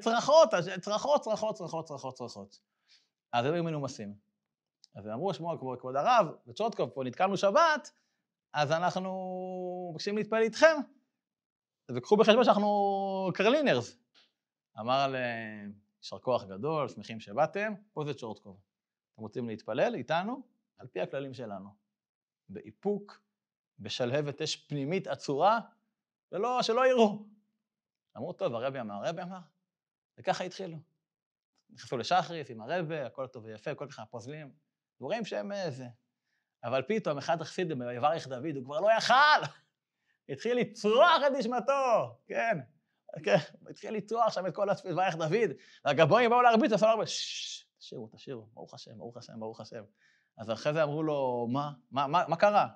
צרחות, 0.00 0.50
צרחות, 0.80 1.22
צרחות, 1.22 1.54
צרחות, 1.54 1.84
צרחות, 1.86 2.14
צרחות. 2.14 2.58
אז 3.32 3.46
הם 3.46 3.54
היו 3.54 3.64
מנומסים. 3.64 4.14
אז 4.94 5.06
הם 5.06 5.12
אמרו, 5.12 5.34
שמוע, 5.34 5.56
כבוד 5.58 5.96
הרב, 5.96 6.26
בצ'וטקוב, 6.46 6.90
פה 6.90 7.04
נתקלנו 7.04 7.36
שבת, 7.36 7.92
אז 8.52 8.72
אנחנו 8.72 9.88
מבקשים 9.90 10.16
להתפלל 10.16 10.42
איתכם, 10.42 10.76
וקחו 11.90 12.16
בחשבון 12.16 12.44
שאנחנו 12.44 13.30
קרלינרס. 13.34 13.98
אמר 14.80 15.08
להם, 15.08 15.72
יישר 15.98 16.18
כוח 16.18 16.44
גדול, 16.44 16.88
שמחים 16.88 17.20
שבאתם, 17.20 17.72
פה 17.92 18.04
זה 18.04 18.14
צ'ורטקוב. 18.14 18.60
אתם 19.14 19.22
רוצים 19.22 19.48
להתפלל 19.48 19.94
איתנו? 19.94 20.42
על 20.78 20.86
פי 20.86 21.00
הכללים 21.00 21.34
שלנו. 21.34 21.68
באיפוק, 22.48 23.20
בשלהבת 23.78 24.42
אש 24.42 24.56
פנימית 24.56 25.06
עצורה, 25.06 25.60
ולא, 26.32 26.62
שלא 26.62 26.86
יראו. 26.86 27.26
אמרו, 28.16 28.32
טוב, 28.32 28.54
הרבי 28.54 28.80
אמר, 28.80 28.94
הרבי 28.94 29.22
אמר, 29.22 29.38
וככה 30.18 30.44
התחילו. 30.44 30.78
נכנסו 31.70 31.96
לשחריס 31.96 32.50
עם 32.50 32.60
הרבי, 32.60 32.98
הכל 33.00 33.26
טוב 33.26 33.44
ויפה, 33.44 33.74
כל 33.74 33.86
כך 33.86 34.00
פוזלים, 34.10 34.52
ורואים 35.00 35.24
שהם 35.24 35.52
איזה. 35.52 35.86
אבל 36.64 36.82
פתאום 36.88 37.18
אחד 37.18 37.40
החסידים, 37.40 37.78
ביברך 37.78 38.28
דוד, 38.28 38.56
הוא 38.56 38.64
כבר 38.64 38.80
לא 38.80 38.88
יכל! 38.98 39.14
התחיל 40.28 40.58
לצרוח 40.58 41.22
את 41.26 41.32
נשמתו, 41.38 42.16
כן. 42.26 42.58
כן, 43.22 43.36
התחיל 43.70 43.94
לצרוח 43.94 44.32
שם 44.32 44.46
את 44.46 44.54
כל 44.54 44.66
ויברך 44.84 45.16
דוד, 45.16 45.50
והגבוהים 45.84 46.30
באו 46.30 46.42
להרביץ, 46.42 46.72
עשו 46.72 46.86
ששש, 47.06 47.66
תשאירו, 47.78 48.08
תשאירו, 48.12 48.46
ברוך 48.54 48.74
השם, 48.74 48.98
ברוך 48.98 49.16
השם, 49.16 49.40
ברוך 49.40 49.60
השם. 49.60 49.82
אז 50.38 50.50
אחרי 50.50 50.72
זה 50.72 50.82
אמרו 50.82 51.02
לו, 51.02 51.46
מה, 51.50 51.72
מה, 51.90 52.06
מה, 52.06 52.24
מה 52.28 52.36
קרה? 52.36 52.68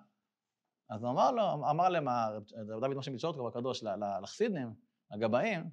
אז 0.91 1.03
הוא 1.03 1.11
אמר 1.11 1.31
לו, 1.31 1.53
אמר 1.53 1.89
להם, 1.89 2.07
דוד 2.81 2.95
משה 2.95 3.11
מצ'ורטקוב 3.11 3.47
הקדוש 3.47 3.85
לחסידים, 4.23 4.75
הגבאים, 5.11 5.71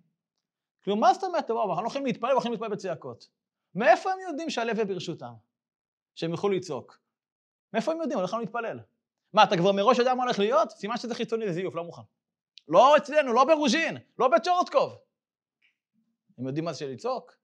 כאילו, 0.81 0.97
מה 0.97 1.13
זאת 1.13 1.23
אומרת, 1.23 1.51
אנחנו 1.51 1.83
לא 1.83 1.87
יכולים 1.87 2.05
להתפלל, 2.05 2.29
אנחנו 2.29 2.39
יכולים 2.39 2.53
להתפלל 2.53 2.69
בצעקות. 2.69 3.27
מאיפה 3.75 4.11
הם 4.11 4.19
יודעים 4.19 4.49
שהלב 4.49 4.87
ברשותם? 4.87 5.33
שהם 6.15 6.31
יוכלו 6.31 6.49
לצעוק? 6.49 7.02
מאיפה 7.73 7.91
הם 7.91 8.01
יודעים? 8.01 8.23
יכולים 8.23 8.45
להתפלל. 8.45 8.79
מה, 9.33 9.43
אתה 9.43 9.57
כבר 9.57 9.71
מראש 9.71 9.97
יודע 9.99 10.13
מה 10.13 10.23
הולך 10.23 10.39
להיות? 10.39 10.71
סימן 10.71 10.97
שזה 10.97 11.15
חיצוני 11.15 11.45
לזיוף, 11.45 11.75
לא 11.75 11.83
מוכן. 11.83 12.01
לא 12.67 12.97
אצלנו, 12.97 13.33
לא 13.33 13.45
ברוז'ין, 13.45 13.97
לא 14.19 14.27
בצ'ורטקוב. 14.27 14.97
הם 16.37 16.47
יודעים 16.47 16.65
מה 16.65 16.73
זה 16.73 16.87
לצעוק? 16.87 17.37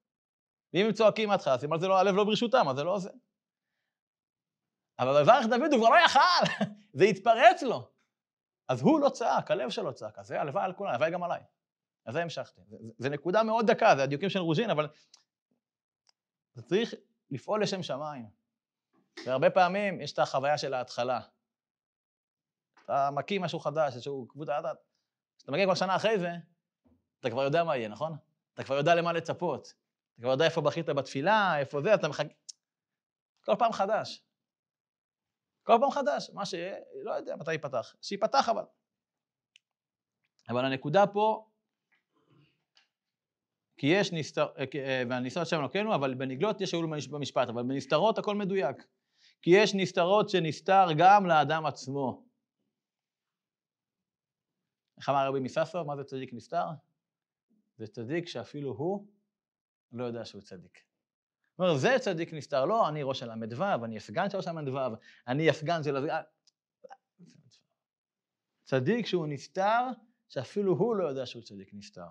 ואם 0.74 0.86
הם 0.86 0.92
צועקים 0.92 1.30
מההתחלה, 1.30 1.58
סימן 1.58 1.80
זה 1.80 1.88
לא, 1.88 2.00
הלב 2.00 2.16
לא 2.16 2.24
ברשותם, 2.24 2.68
אז 2.70 2.76
זה 2.76 2.84
לא 2.84 3.00
זה. 3.00 3.10
אבל 5.00 5.24
בברך 5.24 5.46
דוד 5.46 5.74
הוא 5.74 5.80
כבר 5.80 5.90
לא 5.90 6.00
יכל, 6.06 6.64
זה 7.00 7.04
התפרץ 7.04 7.64
לו. 7.64 7.90
אז 8.68 8.82
הוא 8.82 9.00
לא 9.00 9.10
צעק, 9.10 9.52
הלב 9.52 9.70
שלו 9.70 9.94
צעק, 9.94 10.20
אז 10.20 10.28
זה 10.28 10.42
הלוואי 10.42 10.64
על 10.64 10.74
כולם, 10.74 10.92
הלוואי 10.92 11.12
גם 11.12 11.24
עליי. 11.24 11.42
אז 12.06 12.14
זה 12.14 12.22
המשכתי. 12.22 12.62
זו 12.98 13.10
נקודה 13.10 13.44
מאוד 13.44 13.72
דקה, 13.72 13.96
זה 13.96 14.04
הדיוקים 14.04 14.30
של 14.30 14.40
רוז'ין, 14.40 14.70
אבל 14.70 14.88
זה 16.54 16.62
צריך 16.62 16.94
לפעול 17.32 17.64
לשם 17.64 17.84
שמיים. 17.84 18.39
והרבה 19.26 19.50
פעמים 19.50 20.02
יש 20.02 20.14
את 20.14 20.20
החוויה 20.20 20.58
של 20.58 20.74
ההתחלה. 20.74 21.20
אתה 22.86 23.10
מקים 23.14 23.42
משהו 23.42 23.60
חדש, 23.60 23.94
איזשהו 23.94 24.28
קבוצה, 24.28 24.60
אתה... 24.60 24.72
כשאתה 25.38 25.52
מגיע 25.52 25.66
כבר 25.66 25.76
שנה 25.76 25.96
אחרי 25.96 26.20
זה, 26.20 26.30
אתה 27.20 27.30
כבר 27.30 27.44
יודע 27.44 27.64
מה 27.64 27.78
יהיה, 27.78 27.90
נכון? 27.90 28.18
אתה 28.54 28.64
כבר 28.64 28.76
יודע 28.76 28.96
למה 28.96 29.14
לצפות. 29.14 29.74
אתה 30.14 30.22
כבר 30.22 30.32
יודע 30.32 30.46
איפה 30.46 30.62
בכית 30.62 30.90
בתפילה, 30.90 31.60
איפה 31.60 31.82
זה, 31.82 31.94
אתה 31.94 32.08
מחכה... 32.08 32.34
כל 33.46 33.56
פעם 33.60 33.72
חדש. 33.72 34.24
כל 35.64 35.78
פעם 35.82 35.92
חדש, 35.92 36.30
מה 36.34 36.46
שיהיה, 36.46 36.76
לא 37.04 37.12
יודע 37.12 37.36
מתי 37.36 37.52
ייפתח. 37.52 37.96
שייפתח 38.02 38.50
אבל. 38.50 38.64
אבל 40.50 40.66
הנקודה 40.66 41.08
פה, 41.08 41.50
כי 43.78 43.88
יש 43.88 44.14
נסתר, 44.14 44.48
אה, 44.58 44.64
אה, 44.76 45.04
והנסתרות 45.10 45.48
שם 45.48 45.60
אלוקינו, 45.60 45.96
אבל 45.96 46.14
בנגלות 46.14 46.62
יש 46.62 46.72
שאול 46.72 46.86
במשפט, 47.12 47.50
אבל 47.50 47.64
בנסתרות 47.64 48.18
הכל 48.18 48.36
מדויק. 48.36 48.78
כי 49.42 49.50
יש 49.50 49.76
נסתרות 49.76 50.30
שנסתר 50.30 50.86
גם 50.98 51.26
לאדם 51.26 51.66
עצמו. 51.66 52.26
איך 54.98 55.10
אמר 55.10 55.28
רבי 55.28 55.40
מססוב, 55.40 55.88
מה 55.88 55.96
זה 55.96 56.04
צדיק 56.04 56.34
נסתר? 56.34 56.66
זה 57.78 57.88
צדיק 57.88 58.28
שאפילו 58.28 58.72
הוא 58.72 59.08
לא 59.92 60.04
יודע 60.04 60.26
שהוא 60.26 60.42
צדיק. 60.42 60.84
הוא 61.56 61.66
אומר, 61.66 61.78
זה 61.78 61.96
צדיק 62.00 62.34
נסתר, 62.34 62.66
לא, 62.66 62.90
אני 62.90 63.04
ראש 63.04 63.24
הל"ו, 63.24 63.86
אני 63.86 63.98
הסגן 63.98 64.30
של 64.30 64.38
ראש 64.38 64.48
הל"ו, 64.48 64.96
אני 65.28 65.50
הסגן 65.50 65.84
של... 65.84 66.08
צדיק 68.64 69.06
שהוא 69.06 69.28
נסתר, 69.28 69.86
שאפילו 70.30 70.74
הוא 70.74 70.96
לא 70.96 71.08
יודע 71.08 71.26
שהוא 71.26 71.44
צדיק 71.44 71.74
נסתר. 71.74 72.08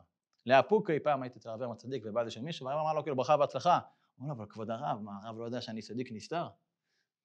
לאפוקי 0.46 1.00
פעם 1.00 1.22
הייתי 1.22 1.38
אצל 1.38 1.48
הרב 1.48 1.62
הצדיק 1.62 2.02
ובא 2.06 2.24
איזה 2.24 2.40
מישהו, 2.40 2.66
והרב 2.66 2.80
אמר 2.80 2.92
לו 2.92 3.02
כאילו 3.02 3.16
ברכה 3.16 3.36
והצלחה. 3.40 3.78
הוא 4.16 4.24
אמר 4.24 4.34
לו, 4.34 4.40
אבל 4.40 4.46
כבוד 4.50 4.70
הרב, 4.70 4.98
מה 5.00 5.12
הרב 5.22 5.38
לא 5.38 5.44
יודע 5.44 5.60
שאני 5.60 5.82
צדיק 5.82 6.08
נסתר? 6.12 6.48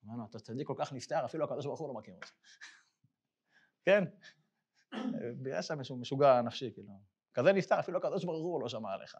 אמר 0.05 0.25
אתה 0.29 0.39
צדיק 0.39 0.67
כל 0.67 0.75
כך 0.77 0.93
נסתר, 0.93 1.25
אפילו 1.25 1.45
הקדוש 1.45 1.65
ברוך 1.65 1.79
הוא 1.79 1.87
לא 1.87 1.93
מכיר 1.93 2.15
אותך. 2.15 2.31
כן? 3.85 4.03
יש 5.45 5.67
שם 5.67 5.77
איזשהו 5.79 5.97
משוגע 5.97 6.41
נפשי, 6.41 6.71
כאילו. 6.73 6.89
כזה 7.33 7.53
נסתר, 7.53 7.79
אפילו 7.79 7.97
הקדוש 7.97 8.25
ברוך 8.25 8.43
הוא 8.43 8.61
לא 8.61 8.69
שמע 8.69 8.93
עליך, 8.93 9.15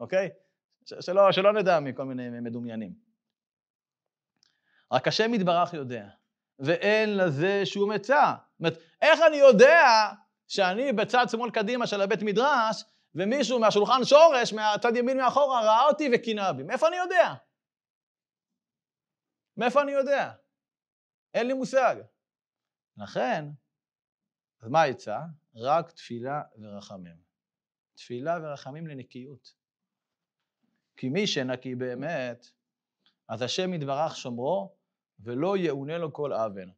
אוקיי? 0.00 0.28
שלא, 0.84 1.32
שלא 1.32 1.52
נדע 1.52 1.80
מכל 1.80 2.04
מיני 2.04 2.40
מדומיינים. 2.40 2.94
רק 4.92 5.08
השם 5.08 5.34
יתברך 5.34 5.74
יודע, 5.74 6.08
ואין 6.58 7.16
לזה 7.16 7.66
שום 7.66 7.92
עצה. 7.92 8.34
זאת 8.36 8.60
אומרת, 8.60 8.78
איך 9.02 9.20
אני 9.26 9.36
יודע 9.36 10.10
שאני 10.48 10.92
בצד 10.92 11.26
שמאל 11.28 11.50
קדימה 11.50 11.86
של 11.86 12.00
הבית 12.00 12.22
מדרש, 12.22 12.84
ומישהו 13.14 13.58
מהשולחן 13.58 14.04
שורש, 14.04 14.52
מהצד 14.52 14.96
ימין 14.96 15.16
מאחורה, 15.16 15.60
ראה 15.60 15.86
אותי 15.86 16.10
וקינה 16.14 16.52
בי? 16.52 16.62
מאיפה 16.62 16.88
אני 16.88 16.96
יודע? 16.96 17.34
מאיפה 19.56 19.82
אני 19.82 19.92
יודע? 19.92 20.32
אין 21.34 21.46
לי 21.46 21.52
מושג. 21.52 21.96
לכן, 22.96 23.44
אז 24.60 24.68
מה 24.68 24.82
העצה? 24.82 25.20
רק 25.54 25.90
תפילה 25.90 26.42
ורחמים. 26.58 27.16
תפילה 27.94 28.38
ורחמים 28.42 28.86
לנקיות. 28.86 29.54
כי 30.96 31.08
מי 31.08 31.26
שנקי 31.26 31.74
באמת, 31.74 32.46
אז 33.28 33.42
השם 33.42 33.74
יתברך 33.74 34.16
שומרו, 34.16 34.76
ולא 35.20 35.56
יאונה 35.56 35.98
לו 35.98 36.12
כל 36.12 36.32
אבן. 36.32 36.68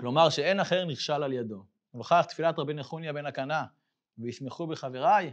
כלומר 0.00 0.30
שאין 0.30 0.60
אחר 0.60 0.84
נכשל 0.84 1.22
על 1.22 1.32
ידו. 1.32 1.64
ובכך 1.94 2.24
תפילת 2.28 2.58
רבי 2.58 2.74
נחוניה 2.74 3.12
בן 3.12 3.26
הקנה, 3.26 3.64
וישמחו 4.18 4.66
בחבריי, 4.66 5.32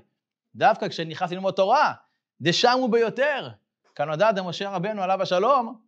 דווקא 0.55 0.89
כשנכנס 0.89 1.31
ללמוד 1.31 1.53
תורה, 1.53 1.93
דשמו 2.41 2.87
ביותר, 2.91 3.49
כנודע 3.97 4.31
דמשה 4.31 4.69
רבנו 4.69 5.01
עליו 5.01 5.21
השלום, 5.21 5.81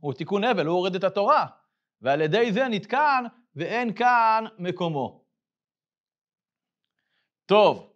הוא 0.00 0.14
תיקון 0.14 0.44
הבל, 0.44 0.66
הוא 0.66 0.76
הוריד 0.76 0.94
את 0.94 1.04
התורה, 1.04 1.46
ועל 2.00 2.20
ידי 2.20 2.52
זה 2.52 2.68
נתקן, 2.70 3.24
ואין 3.56 3.94
כאן 3.94 4.44
מקומו. 4.58 5.24
טוב. 7.46 7.92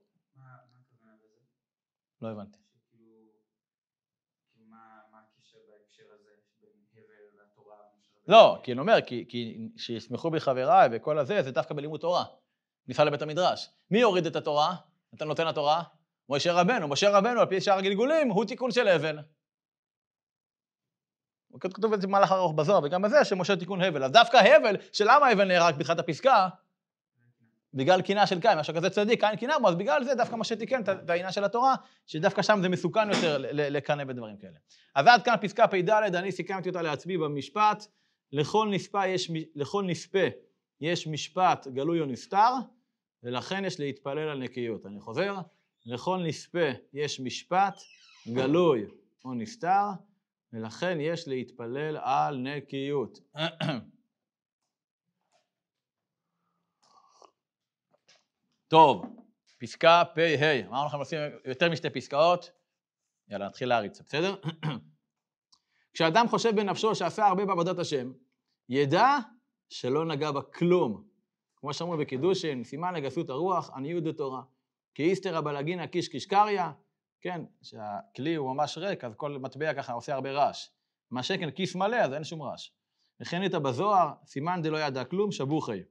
לא 2.20 2.28
הבנתי. 2.28 2.58
לא, 8.28 8.60
כי 8.62 8.72
אני 8.72 8.80
אומר, 8.80 9.00
כי, 9.06 9.26
כי 9.28 9.68
שישמחו 9.76 10.30
בחבריי 10.30 10.88
וכל 10.92 11.18
הזה, 11.18 11.42
זה 11.42 11.50
דווקא 11.50 11.74
בלימוד 11.74 12.00
תורה. 12.00 12.24
ניסה 12.86 13.04
לבית 13.04 13.22
המדרש. 13.22 13.70
מי 13.90 14.02
הוריד 14.02 14.26
את 14.26 14.36
התורה? 14.36 14.76
אתה 15.14 15.24
נותן 15.24 15.46
התורה? 15.46 15.82
משה 16.28 16.52
רבנו. 16.52 16.88
משה 16.88 17.10
רבנו, 17.10 17.40
על 17.40 17.46
פי 17.46 17.60
שאר 17.60 17.78
הגלגולים, 17.78 18.30
הוא 18.30 18.44
תיקון 18.44 18.70
של 18.70 18.88
הבל. 18.88 19.18
כתוב 21.60 21.92
את 21.92 22.00
זה 22.00 22.06
במהלך 22.06 22.32
ארוך 22.32 22.52
בזוהר, 22.52 22.80
וגם 22.84 23.02
בזה 23.02 23.24
שמשה 23.24 23.56
תיקון 23.56 23.80
הבל. 23.80 24.04
אז 24.04 24.10
דווקא 24.10 24.36
הבל, 24.36 24.76
שלמה 24.92 25.28
הבל 25.28 25.44
נהרג 25.44 25.74
בתחילת 25.74 25.98
הפסקה? 25.98 26.48
בגלל 27.74 28.02
קינה 28.02 28.26
של 28.26 28.40
קין, 28.40 28.58
משהו 28.58 28.74
כזה 28.74 28.90
צדיק, 28.90 29.20
קין 29.20 29.36
קינה 29.36 29.58
בו, 29.58 29.68
אז 29.68 29.74
בגלל 29.74 30.04
זה 30.04 30.14
דווקא 30.14 30.36
משה 30.36 30.56
תיקן 30.56 30.82
את 30.82 31.10
העניין 31.10 31.32
של 31.32 31.44
התורה, 31.44 31.74
שדווקא 32.06 32.42
שם 32.42 32.58
זה 32.62 32.68
מסוכן 32.68 33.10
יותר 33.10 33.38
לקנא 33.52 34.04
בדברים 34.04 34.36
כאלה. 34.36 34.58
אז 34.94 35.06
עד 35.06 35.24
כאן 35.24 35.34
פסקה 35.40 35.68
פ"ד, 35.68 35.90
אני 35.90 36.32
סיכמתי 36.32 36.68
אותה 36.68 36.82
לעצמי 36.82 37.18
במשפט. 37.18 37.86
לכל 38.32 38.68
נספה 38.70 39.06
יש, 39.06 39.30
לכל 39.54 39.84
נספה 39.84 40.26
יש 40.80 41.06
משפט 41.06 41.68
גלוי 41.68 42.00
או 42.00 42.06
נסתר, 42.06 42.52
ולכן 43.22 43.64
יש 43.64 43.80
להתפלל 43.80 44.28
על 44.28 44.38
נקיות. 44.38 44.86
אני 44.86 45.00
חוזר, 45.00 45.34
לכל 45.86 46.18
נספה 46.26 46.68
יש 46.92 47.20
משפט 47.20 47.74
גלוי 48.28 48.86
או 49.24 49.34
נסתר, 49.34 49.86
ולכן 50.52 50.98
יש 51.00 51.28
להתפלל 51.28 51.96
על 51.96 52.36
נקיות. 52.36 53.18
טוב, 58.68 59.16
פסקה 59.58 60.02
פ"ה, 60.14 60.66
אמרנו 60.66 60.86
לכם 60.86 61.00
לשים 61.00 61.18
יותר 61.44 61.70
משתי 61.70 61.90
פסקאות, 61.90 62.50
יאללה, 63.28 63.46
נתחיל 63.46 63.68
להריץ, 63.68 64.00
בסדר? 64.00 64.36
כשאדם 65.94 66.28
חושב 66.28 66.56
בנפשו 66.56 66.94
שעשה 66.94 67.26
הרבה 67.26 67.44
בעבודת 67.44 67.78
השם, 67.78 68.12
ידע 68.68 69.18
שלא 69.68 70.04
נגע 70.04 70.32
בה 70.32 70.42
כלום. 70.42 71.04
כמו 71.56 71.74
שאמרו 71.74 71.96
בקידושין, 71.96 72.64
סימן 72.64 72.94
לגסות 72.94 73.30
הרוח, 73.30 73.70
עניות 73.70 74.04
דתורה. 74.04 74.42
כי 74.94 75.02
איסתרא 75.02 75.40
בלגינא 75.40 75.86
קיש 75.86 76.08
קיש 76.08 76.26
קריא, 76.26 76.62
כן, 77.20 77.40
שהכלי 77.62 78.34
הוא 78.34 78.54
ממש 78.54 78.78
ריק, 78.78 79.04
אז 79.04 79.14
כל 79.16 79.38
מטבע 79.38 79.74
ככה 79.74 79.92
עושה 79.92 80.14
הרבה 80.14 80.32
רעש. 80.32 80.68
מה 81.10 81.22
שכן 81.22 81.50
כיס 81.50 81.74
מלא, 81.74 81.96
אז 81.96 82.12
אין 82.12 82.24
שום 82.24 82.42
רעש. 82.42 82.70
וכן 83.20 83.42
איתה 83.42 83.58
בזוהר, 83.58 84.12
סימן 84.26 84.62
דלא 84.62 84.78
ידע 84.78 85.04
כלום, 85.04 85.32
שבוכי. 85.32 85.82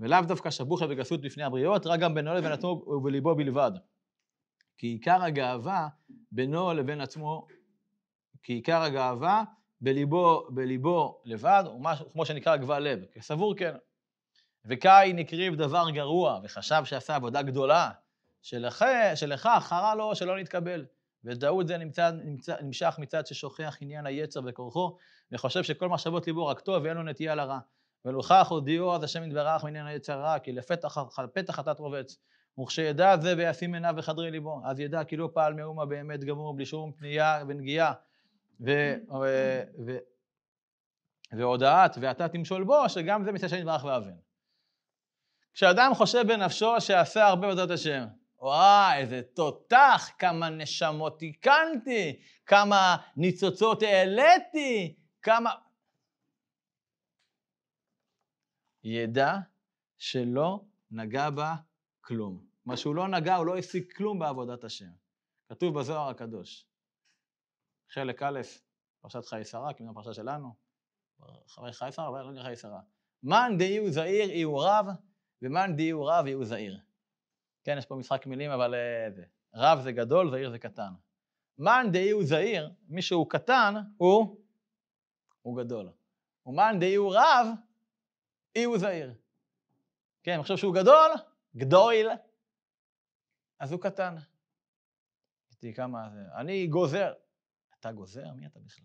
ולאו 0.00 0.20
דווקא 0.28 0.50
שבוכה 0.50 0.84
וגסות 0.88 1.20
בפני 1.20 1.44
הבריות, 1.44 1.86
רק 1.86 2.00
גם 2.00 2.14
בינו 2.14 2.34
לבין 2.34 2.52
עצמו 2.52 2.68
ובליבו 2.68 3.34
בלבד. 3.34 3.72
כי 4.78 4.86
עיקר 4.86 5.22
הגאווה 5.22 5.88
בינו 6.32 6.72
לבין 6.72 7.00
עצמו, 7.00 7.46
כי 8.42 8.52
עיקר 8.52 8.82
הגאווה 8.82 9.44
בליבו, 9.80 10.46
בליבו 10.50 11.22
לבד, 11.24 11.64
ומשהו 11.76 12.10
כמו 12.12 12.26
שנקרא 12.26 12.56
גבל 12.56 12.78
לב, 12.78 13.04
כסבור 13.12 13.56
כן. 13.56 13.74
וקין 14.66 15.18
הקריב 15.18 15.54
דבר 15.54 15.90
גרוע, 15.90 16.40
וחשב 16.44 16.82
שעשה 16.84 17.16
עבודה 17.16 17.42
גדולה, 17.42 17.90
שלך, 18.42 19.48
חרה 19.60 19.94
לו 19.94 20.14
שלא 20.14 20.38
נתקבל. 20.38 20.84
ודאות 21.24 21.66
זה 21.66 21.78
נמצא, 21.78 22.10
נמצא, 22.10 22.56
נמשך 22.62 22.94
מצד 22.98 23.26
ששוכח 23.26 23.76
עניין 23.80 24.06
היצר 24.06 24.40
וכורחו, 24.46 24.96
וחושב 25.32 25.62
שכל 25.62 25.88
מחשבות 25.88 26.26
ליבו 26.26 26.46
רק 26.46 26.60
טוב 26.60 26.82
ואין 26.84 26.96
לו 26.96 27.02
נטייה 27.02 27.34
לרע. 27.34 27.58
ולוכך 28.04 28.46
הודיעו 28.50 28.94
אז 28.94 29.02
השם 29.02 29.24
יתברך 29.24 29.64
מעניין 29.64 29.86
היצר 29.86 30.20
רע, 30.20 30.38
כי 30.38 30.52
לפתח 30.52 30.98
פתח 31.32 31.56
חטאת 31.56 31.78
רובץ. 31.78 32.18
וכשידע 32.60 33.16
זה 33.16 33.34
וישים 33.36 33.74
עיניו 33.74 33.94
בחדרי 33.96 34.30
ליבו, 34.30 34.60
אז 34.64 34.80
ידע 34.80 35.04
כי 35.04 35.16
לא 35.16 35.28
פעל 35.32 35.54
מאומה 35.54 35.86
באמת 35.86 36.24
גמור, 36.24 36.54
בלי 36.54 36.66
שום 36.66 36.92
פנייה 36.92 37.42
ונגיעה, 37.48 37.92
ו, 38.60 38.94
ו, 39.86 39.96
והודעת 41.32 41.98
ואתה 42.00 42.28
תמשול 42.28 42.64
בו, 42.64 42.88
שגם 42.88 43.24
זה 43.24 43.32
מצד 43.32 43.44
השם 43.44 43.56
יתברך 43.56 43.84
ואבן. 43.84 44.14
כשאדם 45.54 45.94
חושב 45.94 46.24
בנפשו 46.28 46.80
שעשה 46.80 47.26
הרבה 47.26 47.48
בעזרת 47.48 47.70
השם, 47.70 48.04
וואי, 48.38 48.98
איזה 48.98 49.22
תותח, 49.22 50.10
כמה 50.18 50.50
נשמות 50.50 51.18
תיקנתי, 51.18 52.20
כמה 52.46 52.96
ניצוצות 53.16 53.82
העליתי, 53.82 54.96
כמה... 55.22 55.50
ידע 58.84 59.34
שלא 59.98 60.64
נגע 60.90 61.30
בה 61.30 61.54
כלום. 62.00 62.44
מה 62.66 62.76
שהוא 62.76 62.94
לא 62.94 63.08
נגע, 63.08 63.36
הוא 63.36 63.46
לא 63.46 63.58
השיג 63.58 63.92
כלום 63.92 64.18
בעבודת 64.18 64.64
השם. 64.64 64.90
כתוב 65.48 65.78
בזוהר 65.78 66.08
הקדוש. 66.08 66.66
חלק 67.90 68.22
א', 68.22 68.40
פרשת 69.00 69.26
חיי 69.26 69.44
שרה, 69.44 69.72
כמובן 69.72 69.90
הפרשה 69.92 70.14
שלנו. 70.14 70.54
חיי 71.72 71.92
שרה, 71.92 72.08
אבל 72.08 72.22
לא 72.22 72.32
נראה 72.32 72.44
חיי 72.44 72.56
שרה. 72.56 72.80
מאן 73.22 73.58
דהיו 73.58 73.92
זעיר 73.92 74.30
יהיו 74.30 74.58
רב, 74.58 74.86
ומאן 75.44 75.76
דהיו 75.76 76.04
רב 76.04 76.26
יהיו 76.26 76.44
זעיר. 76.44 76.80
כן, 77.64 77.74
יש 77.78 77.86
פה 77.86 77.96
משחק 77.96 78.26
מילים, 78.26 78.50
אבל 78.50 78.74
אה, 78.74 79.10
זה. 79.10 79.24
רב 79.54 79.80
זה 79.82 79.92
גדול, 79.92 80.30
זעיר 80.30 80.50
זה 80.50 80.58
קטן. 80.58 80.92
מאן 81.58 81.86
דהיו 81.92 82.22
זעיר, 82.22 82.72
מי 82.88 83.02
שהוא 83.02 83.30
קטן, 83.30 83.74
הוא, 83.96 84.40
הוא 85.42 85.62
גדול. 85.62 85.92
ומאן 86.46 86.76
דהיו 86.80 87.10
רב, 87.10 87.46
אי 88.56 88.64
הוא 88.64 88.78
זעיר. 88.78 89.14
כן, 90.22 90.32
אני 90.32 90.42
חושב 90.42 90.56
שהוא 90.56 90.74
גדול, 90.74 91.10
גדויל, 91.56 92.08
אז 93.60 93.72
הוא 93.72 93.80
קטן. 93.80 94.14
כמה 95.74 96.10
זה. 96.10 96.20
אני 96.36 96.66
גוזר. 96.66 97.12
אתה 97.80 97.92
גוזר? 97.92 98.32
מי 98.32 98.46
אתה 98.46 98.60
בכלל? 98.60 98.84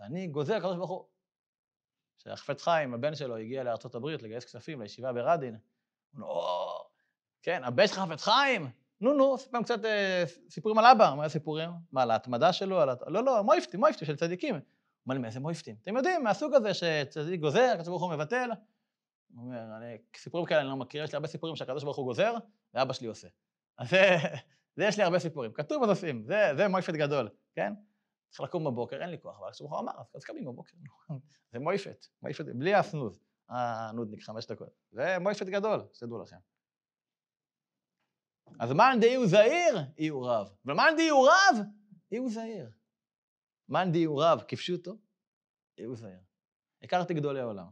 אני 0.00 0.26
גוזר, 0.26 0.56
הקדוש 0.56 0.76
ברוך 0.76 0.90
הוא. 0.90 1.11
כשהחפץ 2.22 2.62
חיים, 2.62 2.94
הבן 2.94 3.14
שלו, 3.14 3.36
הגיע 3.36 3.62
לארצות 3.62 3.94
הברית 3.94 4.22
לגייס 4.22 4.44
כספים 4.44 4.80
לישיבה 4.80 5.12
ברדין, 5.12 5.54
הוא 5.54 6.22
אומר, 6.22 6.26
או, 6.26 6.84
כן, 7.42 7.64
הבן 7.64 7.86
שלך 7.86 7.98
חפץ 7.98 8.22
חיים? 8.22 8.70
נו, 9.00 9.14
נו, 9.14 9.38
סיפרם 9.38 9.62
קצת 9.62 9.84
אה, 9.84 10.24
סיפורים 10.50 10.78
על 10.78 10.84
אבא. 10.84 11.14
מה 11.16 11.24
הסיפורים? 11.24 11.70
מה, 11.92 12.02
על 12.02 12.10
ההתמדה 12.10 12.52
שלו? 12.52 12.80
על... 12.80 12.88
לא, 13.06 13.24
לא, 13.24 13.42
מויפטים, 13.42 13.80
מויפטים 13.80 14.06
של 14.06 14.16
צדיקים. 14.16 14.54
הוא 14.54 14.62
אומר 15.06 15.14
לי, 15.14 15.20
מאיזה 15.22 15.40
מויפטים? 15.40 15.76
אתם 15.82 15.96
יודעים, 15.96 16.24
מהסוג 16.24 16.54
הזה 16.54 16.74
שצדיק 16.74 17.40
גוזר, 17.40 17.70
הקדוש 17.72 17.88
ברוך 17.88 18.02
הוא 18.02 18.12
מבטל. 18.12 18.50
הוא 19.34 19.44
אומר, 19.44 19.76
אני, 19.76 19.96
סיפורים 20.16 20.46
כאלה 20.46 20.60
אני 20.60 20.68
לא 20.68 20.76
מכיר, 20.76 21.04
יש 21.04 21.12
לי 21.12 21.16
הרבה 21.16 21.28
סיפורים 21.28 21.56
שהקדוש 21.56 21.84
ברוך 21.84 21.96
הוא 21.96 22.04
גוזר, 22.04 22.34
ואבא 22.74 22.92
שלי 22.92 23.06
עושה. 23.06 23.28
אז 23.78 23.90
זה, 23.90 24.16
זה 24.76 24.84
יש 24.84 24.96
לי 24.96 25.02
הרבה 25.02 25.18
סיפורים. 25.18 25.52
כתוב 25.52 25.84
בנושאים, 25.84 26.24
זה, 26.26 26.52
זה 26.56 26.68
מויפט 26.68 26.94
גדול, 26.94 27.28
כן? 27.54 27.72
צריך 28.32 28.48
לקום 28.48 28.64
בבוקר, 28.64 29.02
אין 29.02 29.10
לי 29.10 29.20
כוח, 29.20 29.38
אבל 29.38 29.50
הוא 29.60 29.78
אמר, 29.78 29.92
אז 30.14 30.24
קמים 30.24 30.44
בבוקר. 30.44 30.76
זה 31.52 31.58
מויפת, 31.58 32.06
מויפת, 32.22 32.44
בלי 32.54 32.74
ה 32.74 32.80
snooze, 32.80 33.20
הנודניק, 33.48 34.22
חמש 34.22 34.46
דקות. 34.46 34.68
זה 34.90 35.18
מויפת 35.20 35.46
גדול, 35.46 35.80
שתדעו 35.92 36.22
לכם. 36.22 36.36
אז 38.60 38.72
מאן 38.72 38.98
דאיהו 39.00 39.26
זעיר, 39.26 39.78
איהו 39.98 40.22
רב. 40.22 40.54
ומאן 40.64 40.94
דאיהו 40.96 41.22
רב, 41.22 41.56
איהו 42.10 42.30
זעיר. 42.30 42.70
מאן 43.68 43.92
דאיהו 43.92 44.16
רב, 44.16 44.42
כפשוטו, 44.48 44.98
איהו 45.78 45.96
זעיר. 45.96 46.20
הכרתי 46.82 47.14
גדולי 47.14 47.40
עולם. 47.40 47.70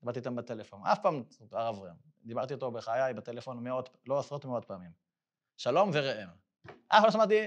דיברתי 0.00 0.18
איתם 0.18 0.36
בטלפון, 0.36 0.86
אף 0.86 0.98
פעם, 1.02 1.24
הרב 1.52 1.78
ראם, 1.78 1.94
דיברתי 2.24 2.54
איתו 2.54 2.70
בחיי 2.70 3.14
בטלפון 3.14 3.64
מאות, 3.64 3.96
לא 4.06 4.18
עשרות 4.18 4.44
ומאות 4.44 4.64
פעמים. 4.64 4.90
שלום 5.56 5.90
וראם. 5.92 6.28
אף 6.66 7.02
פעם 7.02 7.10
שמעתי, 7.10 7.46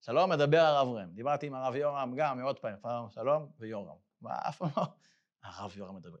שלום 0.00 0.30
מדבר 0.30 0.58
הרב 0.58 0.88
ראם. 0.88 1.14
דיברתי 1.14 1.46
עם 1.46 1.54
הרב 1.54 1.74
יורם 1.74 2.14
גם 2.16 2.38
מאות 2.38 2.58
פעמים, 2.58 2.78
פעם 2.80 3.10
שלום 3.10 3.52
ויורם. 3.58 3.96
מה, 4.20 4.34
אף 4.48 4.58
פעם 4.58 4.68
לא, 4.76 4.82
הרב 5.42 5.76
יורם 5.76 5.96
מדבר. 5.96 6.18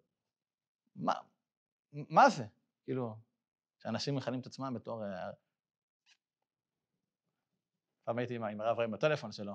מה, 0.96 1.12
מה 1.92 2.30
זה? 2.30 2.46
כאילו, 2.84 3.16
שאנשים 3.78 4.16
מכנים 4.16 4.40
את 4.40 4.46
עצמם 4.46 4.74
בתור... 4.74 5.04
אה, 5.04 5.30
פעם 8.04 8.18
הייתי 8.18 8.36
עם 8.36 8.60
הרב 8.60 8.80
ראם 8.80 8.90
בטלפון 8.90 9.32
שלו, 9.32 9.54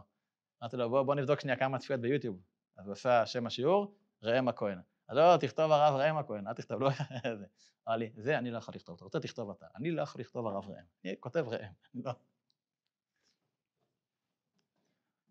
אמרתי 0.62 0.78
לו, 0.78 0.90
בוא, 0.90 1.04
בוא 1.04 1.16
נבדוק 1.16 1.40
שנייה 1.40 1.58
כמה 1.58 1.80
צפיות 1.80 2.02
ביוטיוב. 2.02 2.42
אז 2.78 2.88
הוא 2.88 2.94
עשה 2.94 3.26
שם 3.26 3.48
השיעור, 3.48 3.96
ראם 4.24 4.48
הכהן. 4.48 4.82
לא, 5.10 5.38
תכתוב 5.38 5.72
הרב 5.72 5.96
ראם 5.96 6.18
הכהן, 6.18 6.48
אל 6.48 6.54
תכתוב, 6.54 6.82
לא 6.82 6.90
זה. 7.40 7.46
אמר 7.88 7.98
לי, 7.98 8.12
זה 8.18 8.38
אני 8.38 8.52
לא 8.52 8.58
יכול 8.58 8.76
לכתוב, 8.76 8.96
אתה 8.96 9.04
רוצה 9.04 9.20
תכתוב 9.20 9.50
אתה. 9.50 9.68
אני 9.76 9.92
לא 9.92 10.02
יכול 10.02 10.22
לכתוב 10.22 10.48
הרב 10.48 10.70
ראם, 10.70 10.86
אני 11.06 11.16
כותב 11.20 11.46
ראם, 11.48 11.72
לא. 11.94 12.12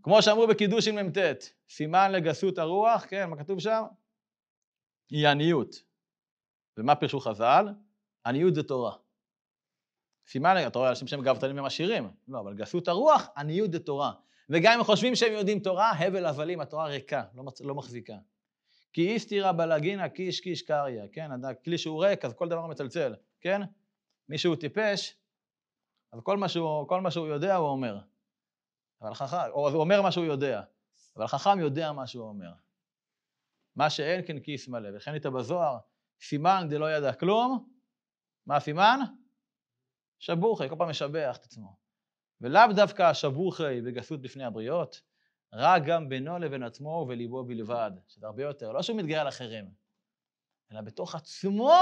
כמו 0.03 0.23
שאמרו 0.23 0.47
בקידוש 0.47 0.89
עם 0.89 1.07
מ"ט, 1.07 1.19
סימן 1.69 2.13
לגסות 2.13 2.59
הרוח, 2.59 3.05
כן, 3.09 3.31
מה 3.31 3.37
כתוב 3.37 3.61
שם? 3.61 3.83
היא 5.11 5.29
עניות. 5.29 5.83
ומה 6.77 6.95
פירשו 6.95 7.21
חז"ל? 7.21 7.69
עניות 8.27 8.55
זה 8.55 8.63
תורה. 8.63 8.97
סימן, 10.27 10.55
אתה 10.67 10.79
רואה 10.79 10.91
אנשים 10.91 11.09
שהם 11.09 11.23
גאוותנים 11.23 11.59
הם 11.59 11.65
עשירים, 11.65 12.11
לא, 12.29 12.41
אבל 12.41 12.55
גסות 12.55 12.89
הרוח, 12.89 13.29
עניות 13.37 13.73
זה 13.73 13.79
תורה. 13.79 14.13
וגם 14.51 14.79
אם 14.79 14.85
חושבים 14.85 15.15
שהם 15.15 15.33
יודעים 15.33 15.59
תורה, 15.61 15.91
הבל 15.91 16.27
הבלים, 16.27 16.61
התורה 16.61 16.87
ריקה, 16.87 17.25
לא, 17.35 17.43
מצ... 17.43 17.61
לא 17.61 17.75
מחזיקה. 17.75 18.17
כי 18.93 19.09
איסתירא 19.09 19.53
בלגינה 19.53 20.09
קיש 20.09 20.41
קיש 20.41 20.63
קריא, 20.63 21.03
כן? 21.13 21.31
כלי 21.65 21.79
שהוא 21.79 22.05
ריק, 22.05 22.25
אז 22.25 22.33
כל 22.33 22.49
דבר 22.49 22.67
מצלצל, 22.67 23.15
כן? 23.41 23.61
מי 24.29 24.39
שהוא 24.39 24.57
טיפש, 24.57 25.17
אז 26.13 26.21
כל 26.23 26.37
מה 26.37 26.49
שהוא, 26.49 26.89
כל 26.89 27.01
מה 27.01 27.11
שהוא 27.11 27.27
יודע 27.27 27.57
הוא 27.57 27.69
אומר. 27.69 27.99
אבל 29.03 29.15
חכם, 29.15 29.37
או 29.51 29.69
הוא 29.69 29.81
אומר 29.81 30.03
מה 30.03 30.13
שהוא 30.13 30.25
יודע, 30.25 30.63
אבל 31.17 31.27
חכם 31.27 31.61
יודע 31.61 31.93
מה 31.93 32.07
שהוא 32.07 32.29
אומר. 32.29 32.53
מה 33.77 33.91
שאין 33.91 34.27
כן 34.27 34.41
כיס 34.41 34.69
מלא, 34.69 34.89
וכן 34.97 35.15
איתה 35.15 35.31
בזוהר, 35.31 35.79
סימן 36.21 36.67
דלא 36.71 36.93
ידע 36.93 37.13
כלום, 37.13 37.69
מה 38.47 38.57
הסימן? 38.57 39.01
שבוכי, 40.19 40.69
כל 40.69 40.75
פעם 40.79 40.91
משבח 40.91 41.37
את 41.37 41.45
עצמו. 41.45 41.77
ולאו 42.41 42.63
דווקא 42.77 43.03
השבוכי 43.03 43.81
בגסות 43.81 44.23
בפני 44.23 44.45
הבריות, 44.45 45.01
רק 45.53 45.83
גם 45.87 46.09
בינו 46.09 46.39
לבין 46.39 46.63
עצמו 46.63 46.89
ובליבו 46.89 47.45
בלבד, 47.45 47.91
שזה 48.09 48.27
הרבה 48.27 48.43
יותר, 48.43 48.73
לא 48.73 48.83
שהוא 48.83 48.99
מתגאה 48.99 49.21
על 49.21 49.29
אחרים, 49.29 49.75
אלא 50.73 50.81
בתוך 50.81 51.15
עצמו 51.15 51.73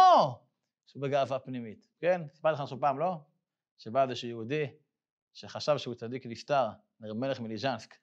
שהוא 0.87 1.03
בגאווה 1.03 1.39
פנימית. 1.39 1.89
כן? 1.99 2.23
סיפרתי 2.35 2.55
לכם 2.55 2.63
עכשיו 2.63 2.81
פעם, 2.81 2.99
לא? 2.99 3.17
שבא 3.79 4.03
איזשהו 4.03 4.29
יהודי 4.29 4.67
שחשב 5.33 5.79
שהוא 5.79 5.95
צדיק 5.95 6.27
נפטר, 6.27 6.69
מלך 7.01 7.41
מליז'נסק, 7.41 7.97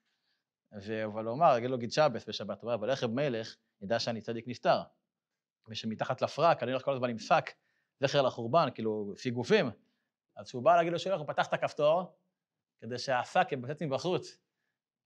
אבל 1.05 1.25
הוא 1.25 1.33
אמר, 1.33 1.57
יגיד 1.57 1.69
לו 1.69 1.77
גיד 1.77 1.91
שבס 1.91 2.25
בשבת, 2.27 2.61
הוא 2.61 2.61
אומר, 2.61 2.75
אבל 2.75 2.89
איך 2.89 3.03
רב 3.03 3.11
מלך 3.11 3.55
ידע 3.81 3.99
שאני 3.99 4.21
צדיק 4.21 4.47
נפטר? 4.47 4.81
ושמתחת 5.69 6.21
לפרק, 6.21 6.63
אני 6.63 6.71
הולך 6.71 6.85
כל 6.85 6.93
הזמן 6.93 7.09
עם 7.09 7.19
שק, 7.19 7.51
זכר 7.99 8.21
לחורבן, 8.21 8.67
כאילו, 8.73 9.13
סיגופים. 9.17 9.69
אז 10.35 10.47
כשהוא 10.47 10.63
בא 10.63 10.75
להגיד 10.75 10.93
לו 10.93 10.99
שולח, 10.99 11.19
הוא 11.19 11.27
פתח 11.27 11.47
את 11.47 11.53
הכפתור, 11.53 12.17
כדי 12.79 12.97
שהשק 12.97 13.47
יבצץ 13.51 13.81
מבחוץ. 13.81 14.37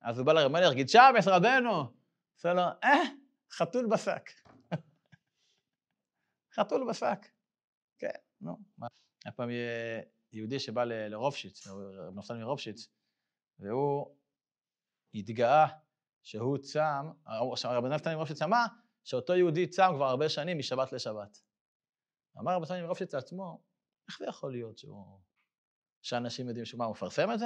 אז 0.01 0.17
הוא 0.17 0.25
בא 0.25 0.33
לרב 0.33 0.51
מלך, 0.51 0.73
גיד 0.73 0.89
שבס 0.89 1.27
רבנו. 1.27 1.93
עושה 2.35 2.53
לו, 2.53 2.61
אה, 2.83 3.01
חתול 3.51 3.87
בשק. 3.91 4.29
חתול 6.55 6.89
בשק. 6.89 7.27
כן, 7.99 8.07
נו. 8.41 8.57
היה 9.25 9.31
פעם 9.31 9.49
יהודי 10.33 10.59
שבא 10.59 10.83
לרובשיץ, 10.83 11.67
רב 11.67 12.17
נפתלי 12.17 12.39
מרובשיץ, 12.39 12.87
והוא 13.61 14.15
התגאה 15.13 15.67
שהוא 16.23 16.57
צם, 16.57 17.11
רב 17.65 17.85
נפתלי 17.85 18.15
מרובשיץ 18.15 18.41
אמר 18.41 18.65
שאותו 19.03 19.35
יהודי 19.35 19.67
צם 19.67 19.91
כבר 19.95 20.05
הרבה 20.05 20.29
שנים 20.29 20.59
משבת 20.59 20.93
לשבת. 20.93 21.41
אמר 22.39 22.55
רב 22.55 22.61
נפתלי 22.61 22.81
מרובשיץ 22.81 23.13
לעצמו, 23.13 23.61
איך 24.07 24.19
זה 24.19 24.25
יכול 24.25 24.51
להיות 24.51 24.77
שהוא... 24.77 25.19
שאנשים 26.01 26.47
יודעים 26.47 26.65
שהוא 26.65 26.79
מה, 26.79 26.85
הוא 26.85 26.91
מפרסם 26.91 27.31
את 27.31 27.39
זה? 27.39 27.45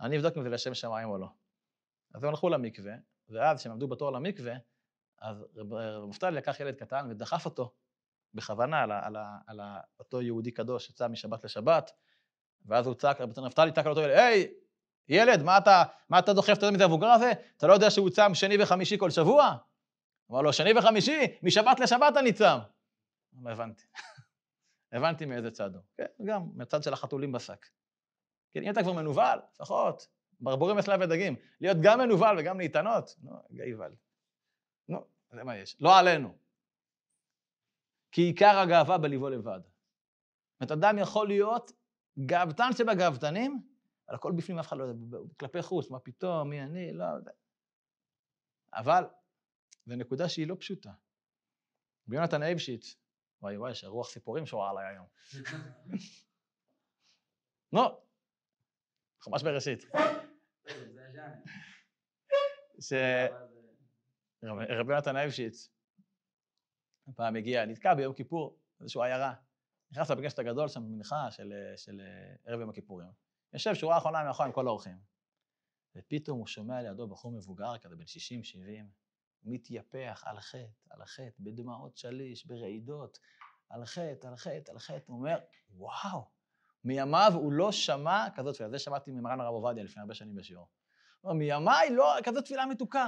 אני 0.00 0.16
אבדוק 0.16 0.36
אם 0.36 0.42
זה 0.42 0.48
לשם 0.48 0.74
שמיים 0.74 1.08
או 1.08 1.18
לא. 1.18 1.28
אז 2.14 2.24
הם 2.24 2.28
הלכו 2.28 2.48
למקווה, 2.48 2.94
ואז 3.28 3.60
כשהם 3.60 3.72
עמדו 3.72 3.88
בתור 3.88 4.12
למקווה, 4.12 4.54
אז 5.18 5.44
רב 5.56 5.74
נפתלי 6.08 6.36
לקח 6.36 6.60
ילד 6.60 6.74
קטן 6.74 7.06
ודחף 7.10 7.44
אותו 7.44 7.74
בכוונה 8.34 8.82
על, 8.82 8.92
על, 8.92 9.16
על 9.46 9.60
ה, 9.60 9.80
אותו 9.98 10.22
יהודי 10.22 10.50
קדוש 10.50 10.86
שיצא 10.86 11.08
משבת 11.08 11.44
לשבת, 11.44 11.90
ואז 12.66 12.86
הוא 12.86 12.94
צעק, 12.94 13.20
רבי 13.20 13.32
נפתלי 13.46 13.72
צעק 13.72 13.86
על 13.86 13.90
אותו 13.90 14.02
ילד, 14.02 14.16
היי, 14.16 14.54
ילד, 15.08 15.42
מה 15.42 15.58
אתה, 15.58 15.82
מה 16.08 16.18
אתה 16.18 16.32
דוחף 16.32 16.58
את 16.58 16.62
המבוגר 16.62 17.06
הזה? 17.06 17.32
אתה 17.56 17.66
לא 17.66 17.72
יודע 17.72 17.90
שהוא 17.90 18.10
צם 18.10 18.34
שני 18.34 18.62
וחמישי 18.62 18.98
כל 18.98 19.10
שבוע? 19.10 19.56
אמר 20.30 20.42
לו, 20.42 20.52
שני 20.52 20.78
וחמישי, 20.78 21.38
משבת 21.42 21.80
לשבת 21.80 22.16
אני 22.16 22.32
צם. 22.32 22.58
לא 23.42 23.50
הבנתי. 23.50 23.84
הבנתי 24.92 25.26
מאיזה 25.26 25.50
צד 25.50 25.74
הוא. 25.74 25.82
כן, 25.96 26.24
גם 26.24 26.42
מהצד 26.54 26.82
של 26.82 26.92
החתולים 26.92 27.32
בשק. 27.32 27.66
כן, 28.52 28.62
אם 28.62 28.70
אתה 28.70 28.82
כבר 28.82 28.92
מנוול, 28.92 29.38
לפחות, 29.54 30.08
ברבורים 30.40 30.78
אצלה 30.78 30.96
ודגים, 31.00 31.36
להיות 31.60 31.76
גם 31.82 31.98
מנוול 31.98 32.38
וגם 32.38 32.58
להתענות, 32.58 33.16
נו, 33.22 33.42
גאיבל. 33.52 33.94
נו, 34.88 35.04
זה 35.32 35.44
מה 35.44 35.56
יש. 35.56 35.76
לא 35.80 35.98
עלינו. 35.98 36.36
כי 38.12 38.22
עיקר 38.22 38.58
הגאווה 38.58 38.98
בליבו 38.98 39.28
לבד. 39.28 39.60
זאת 40.60 40.70
אומרת, 40.70 40.72
אדם 40.72 40.98
יכול 40.98 41.28
להיות 41.28 41.72
גאוותן 42.26 42.70
שבגאוותנים, 42.72 43.62
אבל 44.08 44.16
הכל 44.16 44.32
בפנים 44.36 44.58
אף 44.58 44.66
אחד 44.66 44.76
לא 44.76 44.84
יודע, 44.84 45.18
כלפי 45.40 45.62
חוץ, 45.62 45.90
מה 45.90 45.98
פתאום, 45.98 46.50
מי 46.50 46.62
אני, 46.62 46.92
לא 46.92 47.04
יודע. 47.04 47.32
אבל, 48.74 49.04
זו 49.86 49.96
נקודה 49.96 50.28
שהיא 50.28 50.46
לא 50.46 50.56
פשוטה. 50.60 50.92
ביונתן 52.06 52.42
אייבשיץ, 52.42 52.96
וואי 53.42 53.56
וואי, 53.56 53.70
יש 53.70 53.84
רוח 53.84 54.10
סיפורים 54.10 54.46
שורה 54.46 54.70
עליי 54.70 54.86
היום. 54.86 55.06
נו, 57.72 57.80
חומש 59.22 59.42
בראשית. 59.42 59.84
רבי 64.80 64.92
יונתן 64.92 65.16
אייבשיץ, 65.16 65.70
פעם 67.16 67.36
הגיע, 67.36 67.66
נתקע 67.66 67.94
ביום 67.94 68.14
כיפור, 68.14 68.58
איזושהי 68.80 69.02
עיירה. 69.02 69.34
נכנס 69.90 70.10
לבית 70.10 70.38
הגדול 70.38 70.68
שם 70.68 70.82
במנחה 70.82 71.30
של, 71.30 71.52
של 71.76 72.00
ערב 72.44 72.60
יום 72.60 72.70
הכיפורים. 72.70 73.08
יושב 73.52 73.74
שורה 73.74 73.98
אחרונה 73.98 74.24
מאחור 74.24 74.46
עם 74.46 74.52
כל 74.52 74.66
האורחים. 74.66 74.98
ופתאום 75.96 76.38
הוא 76.38 76.46
שומע 76.46 76.82
לידו 76.82 77.08
בחור 77.08 77.32
מבוגר 77.32 77.78
כזה, 77.78 77.96
בן 77.96 78.04
60-70, 78.04 78.06
מתייפח 79.44 80.22
על 80.26 80.40
חטא, 80.40 80.66
על 80.90 81.02
החטא, 81.02 81.36
בדמעות 81.40 81.96
שליש, 81.96 82.46
ברעידות, 82.46 83.18
על 83.68 83.84
חטא, 83.84 84.26
על 84.26 84.36
חטא, 84.36 84.70
על 84.70 84.78
חטא. 84.78 85.04
הוא 85.06 85.18
אומר, 85.18 85.38
וואו, 85.70 86.24
מימיו 86.84 87.32
הוא 87.34 87.52
לא 87.52 87.72
שמע 87.72 88.26
כזאת 88.34 88.54
תפילה. 88.54 88.70
זה 88.70 88.78
שמעתי 88.78 89.10
ממרן 89.10 89.40
הרב 89.40 89.54
עובדיה 89.54 89.84
לפני 89.84 90.00
הרבה 90.00 90.14
שנים 90.14 90.34
בשיעור. 90.34 90.68
הוא 91.20 91.30
אומר, 91.30 91.38
מימיי 91.38 91.90
לא, 91.90 92.14
כזאת 92.24 92.44
תפילה 92.44 92.66
מתוקה. 92.66 93.06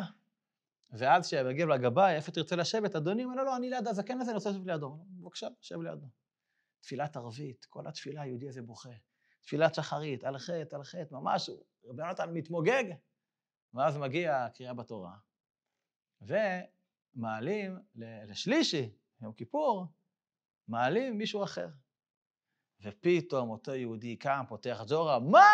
ואז 0.93 1.27
כשהגיע 1.27 1.67
לגבאי, 1.67 2.17
איפה 2.17 2.33
תרצה 2.33 2.57
לשבת? 2.57 2.97
אדוני 2.97 3.25
אומר 3.25 3.35
לו, 3.35 3.45
לא, 3.45 3.57
אני 3.57 3.71
ליד 3.71 3.89
הזקן 3.89 4.21
הזה, 4.21 4.31
אני 4.31 4.37
רוצה 4.37 4.51
לשבת 4.51 4.67
לידו. 4.67 4.99
בבקשה, 5.09 5.49
שב 5.61 5.81
לידו. 5.81 6.07
תפילת 6.81 7.17
ערבית, 7.17 7.65
כל 7.65 7.87
התפילה 7.87 8.23
היהודי 8.23 8.49
הזה 8.49 8.63
בוכה. 8.63 8.91
תפילת 9.45 9.75
שחרית, 9.75 10.25
על 10.25 10.39
חטא, 10.39 10.77
על 10.77 10.85
חטא, 10.85 11.15
ממש, 11.15 11.51
רבי 11.85 12.03
יונתן 12.03 12.31
מתמוגג. 12.33 12.85
ואז 13.75 13.97
מגיע 13.97 14.47
קריאה 14.55 14.75
בתורה, 14.75 15.17
ומעלים 16.21 17.79
לשלישי, 18.29 18.91
יום 19.21 19.33
כיפור, 19.33 19.87
מעלים 20.69 21.19
מישהו 21.19 21.45
אחר. 21.45 21.69
ופתאום 22.81 23.51
אותו 23.51 23.75
יהודי 23.75 24.17
קם, 24.17 24.45
פותח 24.49 24.83
זורה, 24.87 25.19
מה? 25.19 25.51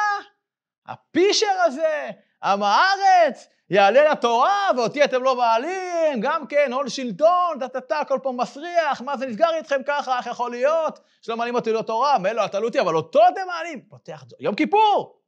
הפישר 0.87 1.61
הזה, 1.67 2.11
עם 2.43 2.63
הארץ, 2.63 3.49
יעלה 3.71 4.13
לתורה, 4.13 4.69
ואותי 4.77 5.05
אתם 5.05 5.23
לא 5.23 5.37
מעלים, 5.37 6.21
גם 6.21 6.47
כן, 6.47 6.73
הון 6.73 6.89
שלטון, 6.89 7.59
טה-טה-טה, 7.61 8.01
כל 8.09 8.19
פעם 8.23 8.41
מסריח, 8.41 9.01
מה 9.01 9.17
זה 9.17 9.27
נסגר 9.27 9.55
איתכם 9.55 9.81
ככה, 9.87 10.19
איך 10.19 10.27
יכול 10.27 10.51
להיות? 10.51 11.01
שלא 11.23 11.37
מעלים 11.37 11.55
אותי 11.55 11.73
לתורה, 11.73 12.19
מילא, 12.19 12.47
תעלו 12.47 12.67
אותי, 12.67 12.81
אבל 12.81 12.97
אותו 12.97 13.21
אתם 13.33 13.47
מעלים. 13.47 13.89
פותח, 13.89 14.25
יום 14.41 14.55
כיפור! 14.55 15.21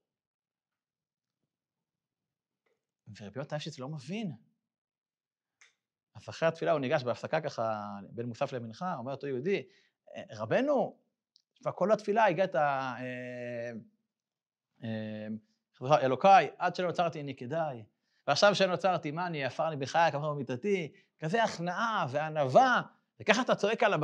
ורבי 3.21 3.39
יונתן 3.39 3.57
אפשיץ 3.57 3.79
לא 3.79 3.89
מבין. 3.89 4.33
אז 6.15 6.29
אחרי 6.29 6.49
התפילה 6.49 6.73
הוא 6.73 6.81
ניגש 6.81 7.03
בהפסקה 7.03 7.41
ככה, 7.41 7.83
בין 8.11 8.27
מוסף 8.27 8.53
למנחה, 8.53 8.95
אומר 8.95 9.13
אותו 9.13 9.27
יהודי, 9.27 9.63
רבנו, 10.33 10.99
כל 11.75 11.93
התפילה 11.93 12.25
הגעת, 12.25 12.57
אה, 12.57 12.95
אה, 14.85 15.29
אלוקיי, 16.03 16.51
עד 16.59 16.75
שלא 16.75 16.87
נוצרתי 16.87 17.21
אני 17.21 17.37
כדאי. 17.37 17.83
ועכשיו 18.27 18.55
שנוצרתי, 18.55 19.11
מה 19.11 19.27
אני, 19.27 19.45
עפר 19.45 19.69
לי 19.69 19.77
בחיי, 19.77 20.13
כמובן 20.13 20.35
במיטתי, 20.35 20.93
כזה 21.21 21.45
הכנעה 21.45 22.07
וענווה, 22.11 22.83
וככה 23.21 23.43
אתה 23.43 23.55
צועק 23.55 23.83
עליו 23.83 24.01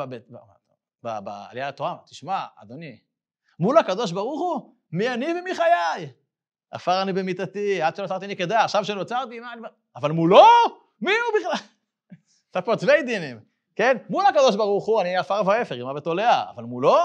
בעלייה 1.02 1.68
לתורה, 1.68 1.96
תשמע, 2.06 2.44
אדוני, 2.56 2.98
מול 3.58 3.78
הקדוש 3.78 4.12
ברוך 4.12 4.40
הוא, 4.40 4.74
מי 4.92 5.08
אני 5.08 5.26
ומי 5.40 5.54
חיי? 5.54 6.12
עפר 6.70 7.02
אני 7.02 7.12
במיטתי, 7.12 7.82
עד 7.82 7.96
שנוצרתי 7.96 8.24
אני 8.24 8.36
כדאי, 8.36 8.64
עכשיו 8.64 8.84
שנוצרתי, 8.84 9.40
מה 9.40 9.52
אני... 9.52 9.62
אבל 9.96 10.12
מולו? 10.12 10.46
מי 11.00 11.10
הוא 11.10 11.40
בכלל? 11.40 11.66
אתה 12.50 12.62
פה 12.62 12.76
צווי 12.76 13.02
דינים, 13.02 13.40
כן? 13.76 13.96
מול 14.08 14.26
הקדוש 14.26 14.56
ברוך 14.56 14.86
הוא, 14.86 15.00
אני 15.00 15.16
עפר 15.16 15.42
ואפר, 15.46 15.90
אבא 15.90 16.00
תולע, 16.00 16.50
אבל 16.50 16.64
מולו? 16.64 16.96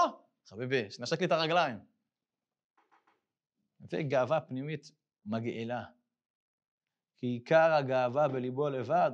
חביבי, 0.48 0.90
שנשק 0.90 1.20
לי 1.20 1.26
את 1.26 1.32
הרגליים. 1.32 1.93
זה 3.84 4.02
גאווה 4.02 4.40
פנימית 4.40 4.90
מגעילה. 5.26 5.84
כי 7.16 7.26
עיקר 7.26 7.72
הגאווה 7.72 8.28
בליבו 8.28 8.68
לבד, 8.68 9.10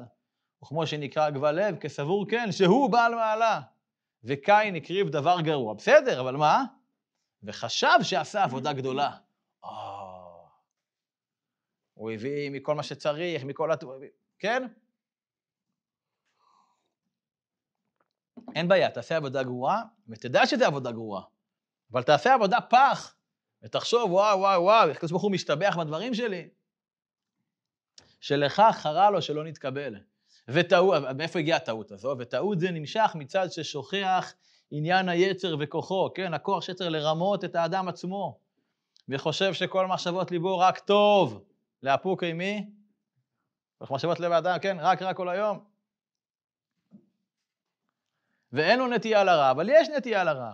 וכמו 0.63 0.87
שנקרא 0.87 1.31
גבל 1.31 1.53
לב, 1.53 1.77
כסבור 1.77 2.29
כן, 2.29 2.53
שהוא 2.53 2.93
בעל 2.93 3.15
מעלה. 3.15 3.61
וקין 4.25 4.77
הקריב 4.77 5.09
דבר 5.09 5.41
גרוע. 5.41 5.75
בסדר, 5.75 6.21
אבל 6.21 6.37
מה? 6.37 6.65
וחשב 7.43 7.99
שעשה 8.03 8.45
עבודה 8.45 8.73
גדולה. 8.73 9.17
Oh. 9.65 9.69
הוא 11.95 12.11
הביא 12.11 12.51
מכל 12.51 12.75
מה 12.75 12.83
שצריך, 12.83 13.45
מכל 13.45 13.73
הת... 13.73 13.85
כן? 14.39 14.67
אין 18.55 18.69
בעיה, 18.69 18.91
תעשה 18.91 19.17
עבודה 19.17 19.43
גרועה, 19.43 19.83
ותדע 20.09 20.47
שזה 20.47 20.67
עבודה 20.67 20.93
גרועה. 20.93 21.23
אבל 21.93 22.03
תעשה 22.03 22.35
עבודה 22.35 22.61
פח, 22.61 23.17
ותחשוב, 23.63 24.13
וואו, 24.13 24.39
וואו, 24.39 24.63
וואו, 24.63 24.95
כזה 24.95 25.11
ברוך 25.13 25.23
הוא 25.23 25.33
משתבח 25.33 25.77
בדברים 25.79 26.15
שלי. 26.15 26.49
שלך 28.21 28.63
חרה 28.73 29.11
לו 29.11 29.23
שלא 29.23 29.45
נתקבל. 29.45 29.97
וטעות, 30.49 31.03
מאיפה 31.17 31.39
הגיעה 31.39 31.57
הטעות 31.57 31.93
הזו? 31.93 32.17
וטעות 32.19 32.61
זה 32.61 32.71
נמשך 32.71 33.11
מצד 33.15 33.49
ששוכח 33.51 34.35
עניין 34.71 35.09
היצר 35.09 35.57
וכוחו, 35.61 36.11
כן? 36.15 36.35
הכוח 36.35 36.63
שיצר 36.63 36.89
לרמות 36.89 37.45
את 37.45 37.55
האדם 37.55 37.89
עצמו, 37.89 38.39
וחושב 39.09 39.53
שכל 39.53 39.87
מחשבות 39.87 40.31
ליבו 40.31 40.59
רק 40.59 40.79
טוב. 40.79 41.45
לאפוק 41.83 42.25
מי? 42.25 42.71
מחשבות 43.81 44.21
לב 44.21 44.33
האדם, 44.33 44.59
כן? 44.63 44.77
רק 44.81 45.03
רק 45.03 45.17
כל 45.17 45.29
היום. 45.29 45.65
ואין 48.53 48.79
לו 48.79 48.87
נטייה 48.87 49.25
לרע, 49.25 49.51
אבל 49.51 49.69
יש 49.69 49.89
נטייה 49.89 50.25
לרע. 50.25 50.53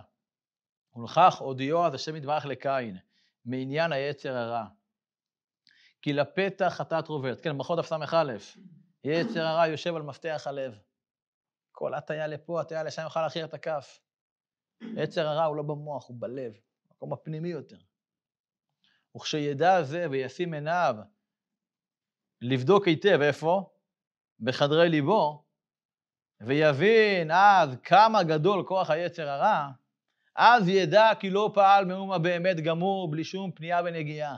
ולכך 0.97 1.35
הודיעו 1.39 1.85
אז 1.85 1.93
השם 1.93 2.15
יתברך 2.15 2.45
לקין, 2.45 2.97
מעניין 3.45 3.91
היצר 3.91 4.37
הרע. 4.37 4.65
כי 6.01 6.13
לפתח 6.13 6.73
חטאת 6.77 7.07
רוברט, 7.07 7.43
כן, 7.43 7.57
ברכות 7.57 7.79
דף 7.79 7.85
ס"א, 7.85 8.37
יצר 9.03 9.45
הרע 9.45 9.67
יושב 9.67 9.95
על 9.95 10.01
מפתח 10.01 10.43
הלב. 10.45 10.79
כל 11.71 11.93
הטיה 11.93 12.27
לפה, 12.27 12.61
הטיה 12.61 12.83
לשם 12.83 13.01
יוכל 13.01 13.21
להכיר 13.21 13.45
את 13.45 13.53
הכף. 13.53 13.99
יצר 14.81 15.27
הרע 15.27 15.45
הוא 15.45 15.55
לא 15.55 15.63
במוח, 15.63 16.07
הוא 16.07 16.17
בלב, 16.19 16.53
מקום 16.91 17.13
הפנימי 17.13 17.49
יותר. 17.49 17.77
וכשידע 19.15 19.83
זה 19.83 20.07
וישים 20.11 20.53
עיניו 20.53 20.95
לבדוק 22.41 22.87
היטב 22.87 23.19
איפה? 23.21 23.69
בחדרי 24.39 24.89
ליבו, 24.89 25.43
ויבין 26.41 27.31
אז 27.31 27.75
כמה 27.83 28.23
גדול 28.23 28.63
כוח 28.67 28.89
היצר 28.89 29.29
הרע, 29.29 29.69
אז 30.37 30.67
ידע 30.67 31.09
כי 31.19 31.29
לא 31.29 31.51
פעל 31.53 31.85
מאומה 31.85 32.19
באמת 32.19 32.59
גמור 32.59 33.11
בלי 33.11 33.23
שום 33.23 33.51
פנייה 33.51 33.81
ונגיעה. 33.85 34.37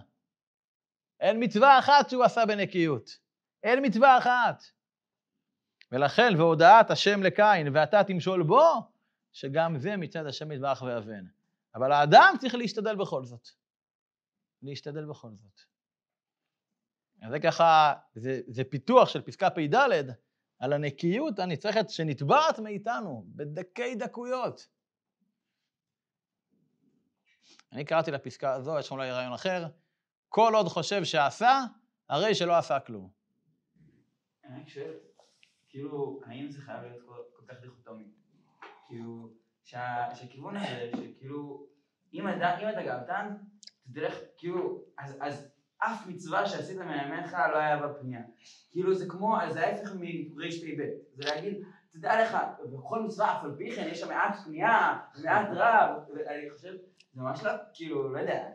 אין 1.20 1.44
מצווה 1.44 1.80
אחת 1.80 2.10
שהוא 2.10 2.24
עשה 2.24 2.46
בנקיות. 2.46 3.18
אין 3.64 3.86
מצווה 3.86 4.18
אחת. 4.18 4.64
ולכן, 5.92 6.34
והודעת 6.38 6.92
השם 6.92 7.24
לקין, 7.24 7.68
ואתה 7.76 8.04
תמשול 8.04 8.44
בו, 8.44 8.64
שגם 9.32 9.78
זה 9.78 9.98
מצד 9.98 10.26
השם 10.26 10.52
יתברך 10.52 10.82
ויבן. 10.82 11.26
אבל 11.76 11.92
האדם 11.92 12.34
צריך 12.40 12.56
להשתדל 12.56 12.96
בכל 12.96 13.26
זאת. 13.26 13.48
להשתדל 14.62 15.06
בכל 15.06 15.30
זאת. 15.36 15.62
זה 17.30 17.40
ככה, 17.40 17.94
זה, 18.16 18.42
זה 18.48 18.64
פיתוח 18.64 19.10
של 19.10 19.22
פסקה 19.22 19.50
פ"ד 19.50 19.76
על 20.60 20.74
הנקיות 20.74 21.40
הנצרכת 21.40 21.90
שנתבעת 21.90 22.60
מאיתנו 22.60 23.26
בדקי 23.28 23.96
דקויות. 23.96 24.68
אני 27.74 27.86
קראתי 27.86 28.12
לפסקה 28.12 28.54
הזו, 28.54 28.80
יש 28.80 28.92
אולי 28.92 29.12
רעיון 29.12 29.34
אחר, 29.34 29.66
כל 30.30 30.52
עוד 30.56 30.68
חושב 30.68 31.04
שעשה, 31.04 31.60
הרי 32.10 32.36
שלא 32.36 32.58
עשה 32.58 32.80
כלום. 32.80 33.10
אני 34.46 34.70
שואל, 34.70 34.94
כאילו, 35.70 36.22
האם 36.26 36.50
זה 36.50 36.62
חייב 36.62 36.82
להיות 36.82 37.06
כל 37.36 37.44
כך 37.48 37.62
דיכוטומי? 37.62 38.04
כאילו, 38.88 39.30
שה- 39.64 40.16
שהכיוון 40.16 40.56
הזה, 40.58 40.90
שכאילו, 40.98 41.66
אם 42.14 42.28
אתה 42.30 42.56
גאוותן, 42.86 43.36
תלך, 43.94 44.16
כאילו, 44.38 44.82
אז 45.00 45.48
אף 45.78 46.08
מצווה 46.08 46.46
שעשית 46.46 46.78
מימיך 46.78 47.34
לא 47.34 47.58
היה 47.58 47.88
בפנייה. 47.88 48.22
כאילו 48.72 48.96
זה 48.96 49.06
כמו, 49.10 49.38
זה 49.50 49.66
ההפך 49.68 49.92
מרפ"ב, 49.96 50.82
זה 51.14 51.24
להגיד, 51.26 51.58
תדע 51.94 52.24
לך, 52.24 52.38
בכל 52.74 53.02
מצווה 53.04 53.38
אף 53.38 53.44
על 53.44 53.56
פי 53.58 53.72
כן 53.76 53.88
יש 53.92 54.00
שם 54.00 54.08
מעט 54.08 54.36
פנייה, 54.46 55.00
מעט 55.24 55.48
רב, 55.52 55.90
ואני 56.16 56.50
חושב, 56.52 56.74
ממש 57.20 57.44
לא, 57.44 57.52
כאילו, 57.74 58.14
לא 58.14 58.20
יודע, 58.20 58.48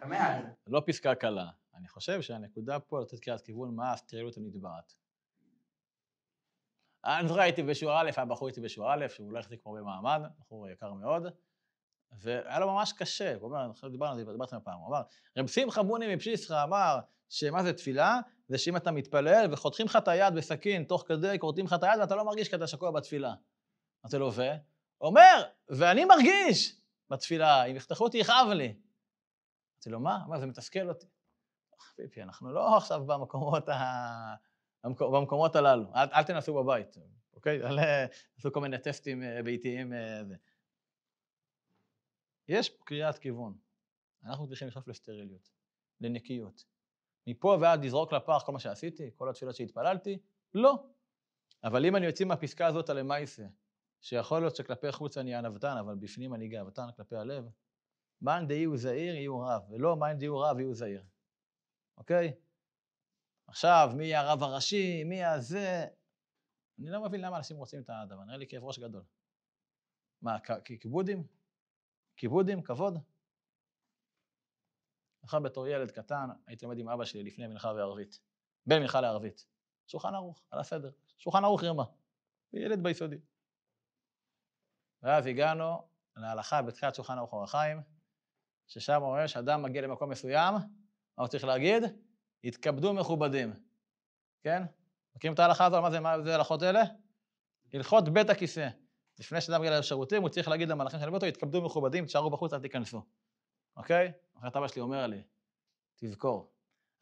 כמה 0.00 0.16
על 0.16 0.42
זה. 0.42 0.48
לא 0.66 0.82
פסקה 0.86 1.14
קלה. 1.14 1.48
אני 1.74 1.88
חושב 1.88 2.22
שהנקודה 2.22 2.80
פה 2.80 3.00
לתת 3.00 3.20
קריאת 3.20 3.40
כיוון 3.40 3.74
מה 3.74 3.92
הסטרילות 3.92 4.36
הנתבעת. 4.36 4.94
זוכר 7.26 7.40
הייתי 7.40 7.62
בשיעור 7.62 8.00
א', 8.00 8.10
היה 8.16 8.26
בחור 8.26 8.48
איתי 8.48 8.60
בשיעור 8.60 8.94
א', 8.94 9.08
שהוא 9.08 9.32
לא 9.32 9.38
החזיק 9.38 9.60
פה 9.62 9.74
במעמד, 9.78 10.20
בחור 10.40 10.68
יקר 10.68 10.92
מאוד, 10.92 11.22
והיה 12.12 12.58
לו 12.58 12.72
ממש 12.72 12.92
קשה, 12.92 13.34
הוא 13.34 13.42
אומר, 13.42 13.64
אני 13.64 13.72
חושב 13.72 13.88
שדיברנו 13.88 14.12
על 14.12 14.18
זה, 14.18 14.32
דיברתי 14.32 14.54
על 14.54 14.60
פעם, 14.60 14.78
הוא 14.78 14.88
אמר, 14.88 15.02
רב 15.38 15.46
שמחה 15.46 15.82
בוני 15.82 16.14
מפשיסחה 16.14 16.62
אמר 16.62 16.98
שמה 17.28 17.62
זה 17.62 17.72
תפילה? 17.72 18.20
זה 18.48 18.58
שאם 18.58 18.76
אתה 18.76 18.90
מתפלל 18.90 19.48
וחותכים 19.52 19.86
לך 19.86 19.96
את 19.96 20.08
היד 20.08 20.34
בסכין, 20.34 20.84
תוך 20.84 21.04
כדי 21.06 21.38
כורתים 21.38 21.64
לך 21.64 21.72
את 21.72 21.82
היד 21.82 22.00
ואתה 22.00 22.14
לא 22.14 22.24
מרגיש 22.24 22.48
כי 22.48 22.56
אתה 22.56 22.66
שקוע 22.66 22.90
בתפילה. 22.90 23.34
אמרתי 24.04 24.18
לו, 24.18 24.32
ו? 24.32 24.42
הוא 24.98 25.08
אומר, 25.08 25.42
ואני 25.68 26.04
מרגיש 26.04 26.77
בתפילה, 27.10 27.64
אם 27.64 27.76
יחתכו 27.76 28.04
אותי 28.04 28.18
יכאב 28.18 28.48
לי. 28.48 28.74
אמרתי 29.74 29.90
לו, 29.90 30.00
מה? 30.00 30.24
אומר, 30.24 30.38
זה 30.38 30.46
מתסכל 30.46 30.88
אותי. 30.88 31.06
חביבי, 31.80 32.22
אנחנו 32.22 32.52
לא 32.52 32.76
עכשיו 32.76 33.06
במקומות, 33.06 33.68
ה... 33.68 34.34
במקומות, 34.84 35.20
במקומות 35.20 35.56
הללו, 35.56 35.94
אל, 35.94 36.08
אל 36.12 36.22
תנסו 36.22 36.54
בבית, 36.54 36.96
אוקיי? 37.32 37.62
אל 37.66 37.76
תעשו 38.34 38.52
כל 38.52 38.60
מיני 38.60 38.78
טסטים 38.78 39.22
אה, 39.22 39.42
ביתיים. 39.42 39.92
אה, 39.92 40.24
זה. 40.24 40.36
יש 42.48 42.70
פה 42.70 42.84
קריאת 42.84 43.18
כיוון. 43.18 43.58
אנחנו 44.24 44.48
צריכים 44.48 44.68
לשאוף 44.68 44.88
לסטריליות, 44.88 45.50
לנקיות. 46.00 46.64
מפה 47.26 47.58
ועד 47.60 47.84
לזרוק 47.84 48.12
לפח 48.12 48.42
כל 48.46 48.52
מה 48.52 48.60
שעשיתי, 48.60 49.10
כל 49.14 49.30
התפילות 49.30 49.54
שהתפללתי, 49.54 50.18
לא. 50.54 50.86
אבל 51.64 51.86
אם 51.86 51.96
אני 51.96 52.06
יוצא 52.06 52.24
מהפסקה 52.24 52.66
הזאת 52.66 52.90
על 52.90 52.98
למעשה, 52.98 53.46
שיכול 54.00 54.40
להיות 54.40 54.56
שכלפי 54.56 54.92
חוץ 54.92 55.18
אני 55.18 55.34
ענוותן, 55.34 55.76
אבל 55.80 55.94
בפנים 55.94 56.34
אני 56.34 56.48
גאוותן 56.48 56.86
כלפי 56.96 57.16
הלב, 57.16 57.48
מאן 58.22 58.48
דהיו 58.48 58.76
זעיר 58.76 59.14
יהיו 59.14 59.40
רב, 59.40 59.62
ולא 59.70 59.96
מאן 59.96 60.18
דהיו 60.18 60.38
רב 60.38 60.58
יהיו 60.58 60.74
זעיר. 60.74 61.04
אוקיי? 61.96 62.34
עכשיו, 63.46 63.90
מי 63.96 64.14
הרב 64.14 64.42
הראשי, 64.42 65.04
מי 65.04 65.24
הזה... 65.24 65.86
אני 66.78 66.90
לא 66.90 67.04
מבין 67.04 67.20
למה 67.20 67.36
אנשים 67.36 67.56
רוצים 67.56 67.80
את 67.80 67.90
הדבר, 67.90 68.24
נראה 68.24 68.36
לי 68.36 68.46
כאב 68.48 68.64
ראש 68.64 68.78
גדול. 68.78 69.02
מה, 70.22 70.36
כיבודים? 70.64 71.26
כיבודים? 72.16 72.62
כבוד? 72.62 72.98
נכון, 75.22 75.42
בתור 75.42 75.68
ילד 75.68 75.90
קטן, 75.90 76.28
הייתי 76.46 76.64
לומד 76.64 76.78
עם 76.78 76.88
אבא 76.88 77.04
שלי 77.04 77.22
לפני 77.22 77.46
מנחה 77.46 77.68
וערבית. 77.68 78.20
בין 78.66 78.82
מנחה 78.82 79.00
לערבית. 79.00 79.46
שולחן 79.86 80.14
ערוך, 80.14 80.42
על 80.50 80.60
הסדר. 80.60 80.90
שולחן 81.18 81.44
ערוך 81.44 81.64
רמה. 81.64 81.84
ילד 82.52 82.82
ביסודי. 82.82 83.18
ואז 85.02 85.26
הגענו 85.26 85.88
להלכה 86.16 86.62
בתחילת 86.62 86.94
שולחן 86.94 87.18
ערוך 87.18 87.32
אור 87.32 87.44
החיים, 87.44 87.80
ששם 88.66 89.02
אומר 89.02 89.26
שאדם 89.26 89.62
מגיע 89.62 89.82
למקום 89.82 90.10
מסוים, 90.10 90.54
מה 90.54 91.24
הוא 91.24 91.26
צריך 91.26 91.44
להגיד? 91.44 91.82
יתכבדו 92.44 92.94
מכובדים. 92.94 93.52
כן? 94.42 94.62
מכירים 95.16 95.34
את 95.34 95.38
ההלכה 95.38 95.66
הזו? 95.66 95.82
מה 95.82 95.90
זה, 95.90 96.00
מה 96.00 96.22
זה 96.22 96.32
ההלכות 96.32 96.62
האלה? 96.62 96.82
הלכות 97.72 98.08
בית 98.08 98.30
הכיסא. 98.30 98.68
לפני 99.18 99.40
שאדם 99.40 99.60
מגיע 99.60 99.78
לשירותים, 99.78 100.22
הוא 100.22 100.28
צריך 100.28 100.48
להגיד 100.48 100.68
למלאכים 100.68 101.00
שליוו 101.00 101.14
אותו, 101.14 101.26
יתכבדו 101.26 101.62
מכובדים, 101.62 102.06
תשארו 102.06 102.30
בחוץ, 102.30 102.52
אל 102.52 102.60
תיכנסו. 102.60 103.02
אוקיי? 103.76 104.12
אחרת 104.38 104.56
אבא 104.56 104.68
שלי 104.68 104.82
אומר 104.82 105.06
לי, 105.06 105.22
תזכור, 105.96 106.52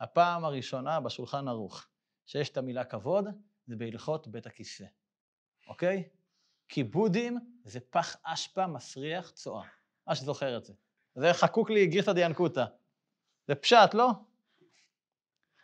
הפעם 0.01 0.45
הראשונה 0.45 1.01
בשולחן 1.01 1.49
ערוך 1.49 1.87
שיש 2.27 2.51
את 2.51 2.57
המילה 2.57 2.85
כבוד, 2.85 3.25
זה 3.67 3.77
בהלכות 3.77 4.29
בית 4.29 4.47
הכיסא. 4.47 4.85
אוקיי? 5.67 6.09
כיבודים 6.69 7.39
זה 7.65 7.81
פח 7.81 8.17
אשפה 8.23 8.67
מסריח 8.67 9.31
צואה. 9.31 9.65
מה 10.07 10.15
שזוכר 10.15 10.57
את 10.57 10.65
זה. 10.65 10.73
זה 11.15 11.33
חקוק 11.33 11.71
לי 11.71 11.87
גרסא 11.87 12.13
דיאנקותא. 12.13 12.65
זה 13.49 13.55
פשט, 13.55 13.95
לא? 13.95 14.11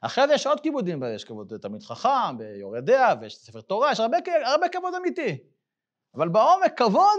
אחרי 0.00 0.26
זה 0.28 0.34
יש 0.34 0.46
עוד 0.46 0.61
כיבודים, 0.61 1.03
יש 1.14 1.24
כבוד 1.24 1.53
תלמיד 1.62 1.82
חכם, 1.82 2.38
ביורד 2.38 2.84
דעה, 2.84 3.14
ויש 3.20 3.36
ספר 3.36 3.61
תורה, 3.61 3.92
יש 3.92 4.00
הרבה, 4.00 4.16
הרבה 4.44 4.68
כבוד 4.68 4.94
אמיתי. 4.94 5.38
אבל 6.14 6.28
בעומק 6.28 6.78
כבוד, 6.78 7.18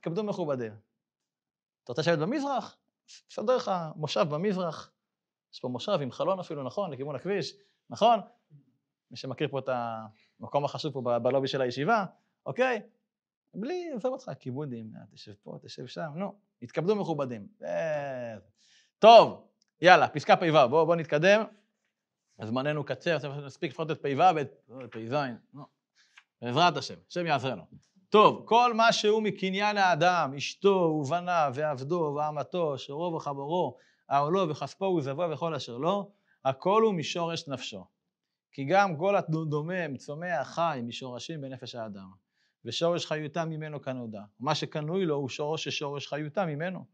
תכבדו 0.00 0.24
מכובדים. 0.24 0.72
אתה 1.84 1.92
רוצה 1.92 2.02
לשבת 2.02 2.18
במזרח? 2.18 2.76
תסדר 3.28 3.56
לך 3.56 3.70
מושב 3.96 4.26
במזרח. 4.30 4.92
יש 5.52 5.60
פה 5.60 5.68
מושב 5.68 5.98
עם 6.02 6.12
חלון 6.12 6.40
אפילו, 6.40 6.62
נכון? 6.62 6.90
לכיוון 6.90 7.16
הכביש, 7.16 7.52
נכון? 7.90 8.20
מי 9.10 9.16
שמכיר 9.16 9.48
פה 9.48 9.58
את 9.58 9.68
המקום 10.40 10.64
החשוב 10.64 10.92
פה 10.92 11.18
בלובי 11.18 11.48
של 11.48 11.60
הישיבה, 11.60 12.04
אוקיי? 12.46 12.82
בלי, 13.54 13.90
עזוב 13.96 14.12
אותך, 14.12 14.30
כיבודים, 14.40 14.92
תשב 15.14 15.32
פה, 15.42 15.58
תשב 15.62 15.86
שם, 15.86 16.10
נו, 16.14 16.34
יתכבדו 16.62 16.96
מכובדים. 16.96 17.46
טוב, 18.98 19.46
יאללה, 19.80 20.08
פסקה 20.08 20.36
פ"ו, 20.36 20.68
בואו 20.70 20.86
בוא 20.86 20.96
נתקדם. 20.96 21.44
זמננו 22.42 22.84
קצר, 22.84 23.42
נספיק 23.46 23.70
לפחות 23.70 23.90
את 23.90 24.02
פ"ו 24.02 24.34
ואת 24.36 24.66
פ"ז, 24.90 25.14
נו. 25.54 25.64
בעזרת 26.42 26.76
השם, 26.76 26.94
השם 27.10 27.26
יעזר 27.26 27.50
לנו. 27.50 27.64
טוב, 28.08 28.42
כל 28.44 28.74
מה 28.74 28.92
שהוא 28.92 29.22
מקניין 29.22 29.76
האדם, 29.76 30.34
אשתו 30.36 31.00
ובניו 31.02 31.52
ועבדו 31.54 32.16
ואמתו, 32.16 32.78
שרו 32.78 33.12
וחברו, 33.14 33.76
העולו 34.08 34.48
וכספו 34.48 34.84
וזבו 34.84 35.30
וכל 35.30 35.54
אשר 35.54 35.76
לו, 35.76 36.12
הכל 36.44 36.82
הוא 36.82 36.94
משורש 36.94 37.48
נפשו. 37.48 37.84
כי 38.52 38.64
גם 38.64 38.96
כל 38.96 39.16
הדומם, 39.16 39.96
צומח, 39.96 40.48
חי, 40.54 40.80
משורשים 40.84 41.40
בנפש 41.40 41.74
האדם. 41.74 42.10
ושורש 42.64 43.06
חיותם 43.06 43.48
ממנו 43.48 43.82
כנודע. 43.82 44.22
מה 44.40 44.54
שקנוי 44.54 45.06
לו 45.06 45.16
הוא 45.16 45.28
שורש 45.28 45.68
ששורש 45.68 46.06
חיותם 46.06 46.46
ממנו. 46.48 46.84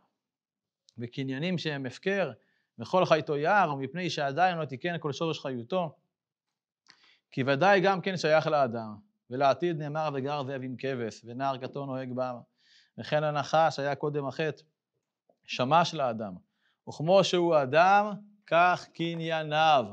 וקניינים 0.99 1.59
שהם 1.59 1.87
הפקר, 1.87 2.33
וכל 2.79 3.05
חייתו 3.05 3.37
יער, 3.37 3.75
ומפני 3.75 4.11
שעדיין 4.11 4.59
לא 4.59 4.65
תיקן 4.65 4.99
כל 4.99 5.13
שורש 5.13 5.41
חיותו, 5.41 5.97
כי 7.31 7.43
ודאי 7.47 7.81
גם 7.81 8.01
כן 8.01 8.17
שייך 8.17 8.47
לאדם. 8.47 8.97
ולעתיד 9.31 9.79
נאמר 9.79 10.09
וגר 10.15 10.45
זאב 10.45 10.63
עם 10.63 10.77
כבש, 10.79 11.23
ונער 11.25 11.57
קטון 11.57 11.89
נוהג 11.89 12.13
בר. 12.13 12.39
וכן 12.99 13.25
הנחש 13.25 13.79
היה 13.79 13.95
קודם 13.95 14.27
החטא, 14.27 14.63
שמש 15.45 15.95
לאדם. 15.95 16.35
וכמו 16.89 17.25
שהוא 17.25 17.63
אדם, 17.63 18.11
כך 18.47 18.87
קנייניו. 18.95 19.87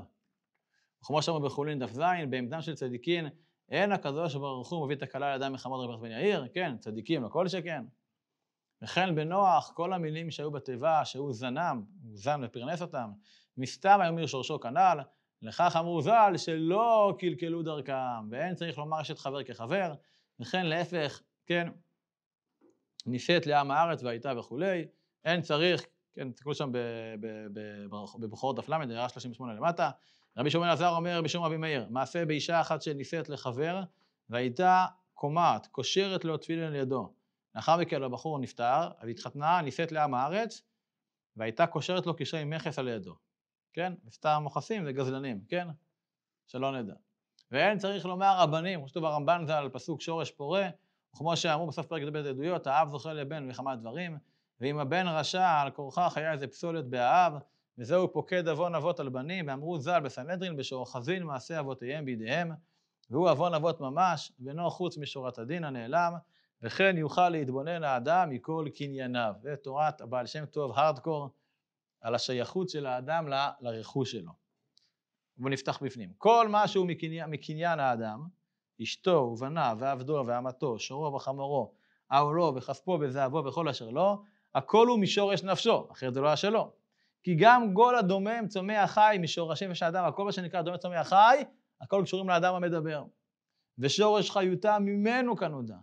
וכמו 1.03 1.21
שאמרו 1.21 1.41
בחולין 1.41 1.79
דף 1.79 1.91
ז', 1.91 2.01
בעמדם 2.29 2.61
של 2.61 2.75
צדיקין, 2.75 3.29
אין 3.69 3.91
הקדוש 3.91 4.35
ברוך 4.35 4.69
הוא 4.69 4.85
מביא 4.85 4.95
תקלה 4.95 5.31
לאדם 5.31 5.53
מחמוד 5.53 5.89
רבי 5.89 6.01
בן 6.01 6.11
יאיר, 6.11 6.47
כן, 6.53 6.77
צדיקים, 6.77 7.23
לכל 7.23 7.47
שכן. 7.47 7.83
וכן 8.81 9.15
בנוח, 9.15 9.71
כל 9.75 9.93
המילים 9.93 10.31
שהיו 10.31 10.51
בתיבה, 10.51 11.05
שהוא 11.05 11.33
זנם, 11.33 11.83
הוא 12.03 12.17
זן 12.17 12.41
ופרנס 12.43 12.81
אותם, 12.81 13.11
מסתם 13.57 13.99
היו 14.01 14.13
מרשורשו 14.13 14.59
כנ"ל, 14.59 14.99
לכך 15.41 15.75
אמרו 15.79 16.01
ז"ל 16.01 16.37
שלא 16.37 17.13
קלקלו 17.19 17.63
דרכם, 17.63 18.29
ואין 18.29 18.55
צריך 18.55 18.77
לומר 18.77 19.01
אשת 19.01 19.19
חבר 19.19 19.43
כחבר, 19.43 19.93
וכן 20.39 20.65
להפך, 20.65 21.21
כן, 21.45 21.67
נישאת 23.05 23.45
לעם 23.45 23.71
הארץ 23.71 24.03
והייתה 24.03 24.39
וכולי, 24.39 24.85
אין 25.25 25.41
צריך, 25.41 25.85
כן, 26.13 26.31
תסתכלו 26.31 26.55
שם 26.55 26.69
בבחורות 28.19 28.55
דף 28.55 28.69
ל', 28.69 28.73
הערה 28.73 29.09
38 29.09 29.53
למטה, 29.53 29.89
רבי 30.37 30.49
שמעון 30.49 30.67
אלעזר 30.67 30.89
אומר 30.89 31.21
בשם 31.21 31.41
רבי 31.41 31.57
מאיר, 31.57 31.87
מעשה 31.89 32.25
באישה 32.25 32.61
אחת 32.61 32.81
שנישאת 32.81 33.29
לחבר, 33.29 33.83
והייתה 34.29 34.85
קומעת, 35.13 35.67
קושרת 35.67 36.25
לו 36.25 36.37
תפילין 36.37 36.71
לידו. 36.71 37.13
לאחר 37.55 37.77
מכן 37.77 38.03
הבחור 38.03 38.39
נפטר, 38.39 38.89
והתחתנה, 39.01 39.61
נישאת 39.61 39.91
לעם 39.91 40.13
הארץ, 40.13 40.61
והייתה 41.35 41.67
קושרת 41.67 42.05
לו 42.05 42.15
קשרי 42.15 42.43
מכס 42.43 42.79
על 42.79 42.87
ידו. 42.87 43.15
כן? 43.73 43.93
וסתם 44.05 44.39
מוכסים 44.43 44.85
זה 44.85 44.91
גזלנים, 44.91 45.41
כן? 45.47 45.67
שלא 46.47 46.81
נדע. 46.81 46.93
ואין 47.51 47.77
צריך 47.77 48.05
לומר 48.05 48.35
רבנים, 48.39 48.79
כמו 48.79 48.87
שכתוב 48.87 49.05
הרמב"ן 49.05 49.43
זה 49.47 49.57
על 49.57 49.69
פסוק 49.69 50.01
שורש 50.01 50.31
פורה, 50.31 50.69
וכמו 51.13 51.37
שאמרו 51.37 51.67
בסוף 51.67 51.85
פרק 51.85 52.03
ד' 52.03 52.15
עדויות, 52.15 52.67
האב 52.67 52.89
זוכה 52.89 53.13
לבן 53.13 53.49
וכמה 53.49 53.75
דברים, 53.75 54.17
ואם 54.59 54.79
הבן 54.79 55.07
רשע 55.07 55.61
על 55.61 55.71
כורכך 55.71 56.17
היה 56.17 56.31
איזה 56.31 56.47
פסולת 56.47 56.85
באב, 56.85 57.33
וזהו 57.77 58.13
פוקד 58.13 58.47
עוון 58.47 58.75
אבות 58.75 58.99
על 58.99 59.09
בנים, 59.09 59.47
ואמרו 59.47 59.79
ז"ל 59.79 59.99
בסנהדרין 59.99 60.55
בשאוחזין 60.55 61.23
מעשה 61.23 61.59
אבותיהם 61.59 62.05
בידיהם, 62.05 62.51
והוא 63.09 63.29
עוון 63.29 63.53
אבות 63.53 63.81
ממש, 63.81 64.31
ואינו 64.39 64.69
חוץ 64.69 64.97
משורת 64.97 65.39
הדין 65.39 65.63
הנעלם, 65.63 66.13
וכן 66.61 66.97
יוכל 66.97 67.29
להתבונן 67.29 67.83
האדם 67.83 68.29
מכל 68.29 68.65
קנייניו. 68.75 69.33
זה 69.41 69.55
תורת 69.55 70.01
הבעל 70.01 70.25
שם 70.25 70.45
טוב 70.45 70.71
הארדקור 70.75 71.29
על 72.01 72.15
השייכות 72.15 72.69
של 72.69 72.85
האדם 72.85 73.27
ל, 73.27 73.33
לרכוש 73.61 74.11
שלו. 74.11 74.31
בואו 75.37 75.49
נפתח 75.49 75.83
בפנים. 75.83 76.13
כל 76.17 76.47
מה 76.47 76.67
שהוא 76.67 76.87
מקניין, 77.27 77.79
האדם, 77.79 78.27
אשתו 78.83 79.29
ובניו 79.33 79.77
ועבדו 79.79 80.23
ועמתו, 80.27 80.79
שורו 80.79 81.13
וחמורו, 81.13 81.73
העולו 82.09 82.53
וכספו 82.55 82.97
וזהבו 83.01 83.45
וכל 83.45 83.69
אשר 83.69 83.89
לו, 83.89 84.23
הכל 84.55 84.87
הוא 84.87 84.99
משורש 84.99 85.43
נפשו, 85.43 85.87
אחרת 85.91 86.13
זה 86.13 86.21
לא 86.21 86.27
היה 86.27 86.35
שלו. 86.35 86.82
כי 87.23 87.35
גם 87.35 87.73
גול 87.73 87.95
הדומם 87.95 88.47
צומח 88.47 88.91
חי 88.91 89.17
משורשים 89.21 89.75
של 89.75 89.85
האדם, 89.85 90.05
הכל 90.05 90.25
מה 90.25 90.31
שנקרא 90.31 90.61
דומם 90.61 90.77
צומח 90.77 91.07
חי, 91.07 91.43
הכל 91.81 92.01
קשורים 92.05 92.29
לאדם 92.29 92.55
המדבר. 92.55 93.03
ושורש 93.79 94.31
חיותה 94.31 94.79
ממנו 94.79 95.37
כנודע. 95.37 95.75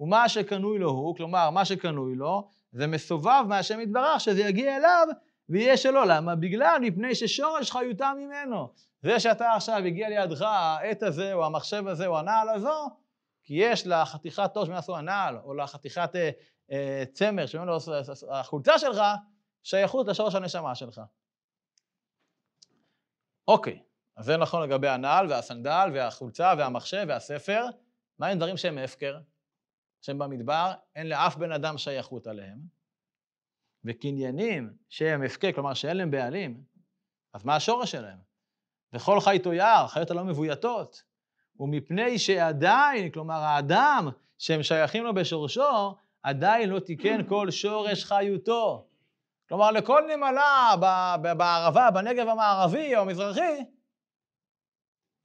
ומה 0.00 0.28
שקנוי 0.28 0.78
לו 0.78 0.90
הוא, 0.90 1.16
כלומר, 1.16 1.50
מה 1.50 1.64
שקנוי 1.64 2.14
לו, 2.14 2.48
זה 2.72 2.86
מסובב 2.86 3.44
מהשם 3.48 3.80
יתברך, 3.80 4.20
שזה 4.20 4.40
יגיע 4.40 4.76
אליו 4.76 5.06
ויהיה 5.48 5.76
שלו. 5.76 6.04
למה? 6.04 6.34
בגלל, 6.36 6.78
מפני 6.82 7.14
ששורש 7.14 7.70
חיותה 7.70 8.12
ממנו. 8.18 8.68
זה 9.02 9.20
שאתה 9.20 9.52
עכשיו 9.52 9.76
הגיע 9.76 10.08
לידך 10.08 10.42
העט 10.42 11.02
הזה, 11.02 11.34
או 11.34 11.46
המחשב 11.46 11.86
הזה, 11.86 12.06
או 12.06 12.18
הנעל 12.18 12.48
הזו, 12.48 12.88
כי 13.44 13.54
יש 13.54 13.86
לחתיכת 13.86 14.50
תוש 14.54 14.68
שמנסו 14.68 14.96
הנעל, 14.96 15.36
או 15.44 15.54
לחתיכת 15.54 16.16
אה, 16.16 16.30
אה, 16.72 17.04
צמר 17.12 17.46
שממנו 17.46 17.76
החולצה 18.30 18.78
שלך, 18.78 19.02
שייכות 19.62 20.06
לשורש 20.06 20.34
הנשמה 20.34 20.74
שלך. 20.74 21.00
אוקיי, 23.48 23.82
אז 24.16 24.24
זה 24.24 24.36
נכון 24.36 24.62
לגבי 24.62 24.88
הנעל 24.88 25.30
והסנדל 25.30 25.90
והחולצה 25.94 26.54
והמחשב 26.58 27.04
והספר. 27.08 27.66
מה 28.18 28.26
הם 28.26 28.38
דברים 28.38 28.56
שהם 28.56 28.78
הפקר? 28.78 29.18
שהם 30.00 30.18
במדבר, 30.18 30.72
אין 30.94 31.08
לאף 31.08 31.36
בן 31.36 31.52
אדם 31.52 31.78
שייכות 31.78 32.26
עליהם. 32.26 32.58
וקניינים 33.84 34.76
שהם 34.88 35.22
הפקר, 35.22 35.52
כלומר 35.52 35.74
שאין 35.74 35.96
להם 35.96 36.10
בעלים, 36.10 36.64
אז 37.34 37.44
מה 37.44 37.56
השורש 37.56 37.90
שלהם? 37.90 38.18
וכל 38.92 39.20
חי 39.20 39.38
תויר, 39.42 39.86
חיות 39.88 40.10
הלא 40.10 40.24
מבויתות. 40.24 41.02
ומפני 41.60 42.18
שעדיין, 42.18 43.10
כלומר 43.10 43.34
האדם 43.34 44.08
שהם 44.38 44.62
שייכים 44.62 45.04
לו 45.04 45.14
בשורשו, 45.14 45.96
עדיין 46.22 46.70
לא 46.70 46.80
תיקן 46.80 47.28
כל 47.28 47.50
שורש 47.50 48.04
חיותו. 48.04 48.89
כלומר, 49.50 49.70
לכל 49.70 50.02
נמלה 50.16 50.74
בערבה, 51.22 51.90
בנגב 51.90 52.28
המערבי 52.28 52.96
או 52.96 53.00
המזרחי, 53.00 53.64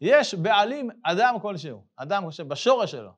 יש 0.02 0.34
בעלים 0.34 0.90
אדם 1.04 1.36
כלשהו, 1.42 1.88
אדם 1.96 2.24
כלשהו, 2.24 2.48
בשורש 2.48 2.92
שלו. 2.92 3.12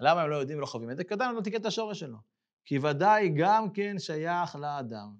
למה 0.00 0.22
הם 0.22 0.30
לא 0.30 0.36
יודעים 0.36 0.58
ולא 0.58 0.66
חווים 0.66 0.90
את 0.90 0.96
זה? 0.96 1.04
כי 1.04 1.14
אדם 1.14 1.34
לא 1.36 1.40
תיקן 1.40 1.60
את 1.60 1.66
השורש 1.66 2.00
שלו. 2.00 2.18
כי 2.64 2.78
ודאי 2.78 3.28
גם 3.36 3.72
כן 3.72 3.98
שייך 3.98 4.56
לאדם. 4.56 5.16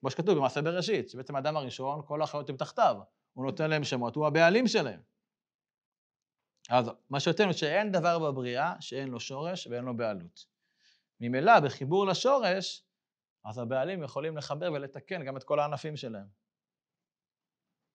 כמו 0.00 0.10
שכתוב 0.10 0.38
במעשה 0.38 0.62
בראשית, 0.62 1.10
שבעצם 1.10 1.36
האדם 1.36 1.56
הראשון, 1.56 2.02
כל 2.06 2.22
החיות 2.22 2.50
הם 2.50 2.56
תחתיו. 2.56 2.96
הוא 3.32 3.44
נותן 3.44 3.70
להם 3.70 3.84
שמות, 3.84 4.16
הוא 4.16 4.26
הבעלים 4.26 4.66
שלהם. 4.66 5.00
אז 6.70 6.90
מה 7.10 7.20
שיותר 7.20 7.52
שאין 7.52 7.92
דבר 7.92 8.18
בבריאה 8.18 8.74
שאין 8.80 9.08
לו 9.08 9.20
שורש 9.20 9.66
ואין 9.66 9.84
לו 9.84 9.96
בעלות. 9.96 10.46
ממילא, 11.20 11.60
בחיבור 11.60 12.06
לשורש, 12.06 12.84
אז 13.44 13.58
הבעלים 13.58 14.02
יכולים 14.02 14.36
לחבר 14.36 14.72
ולתקן 14.72 15.24
גם 15.24 15.36
את 15.36 15.44
כל 15.44 15.60
הענפים 15.60 15.96
שלהם. 15.96 16.26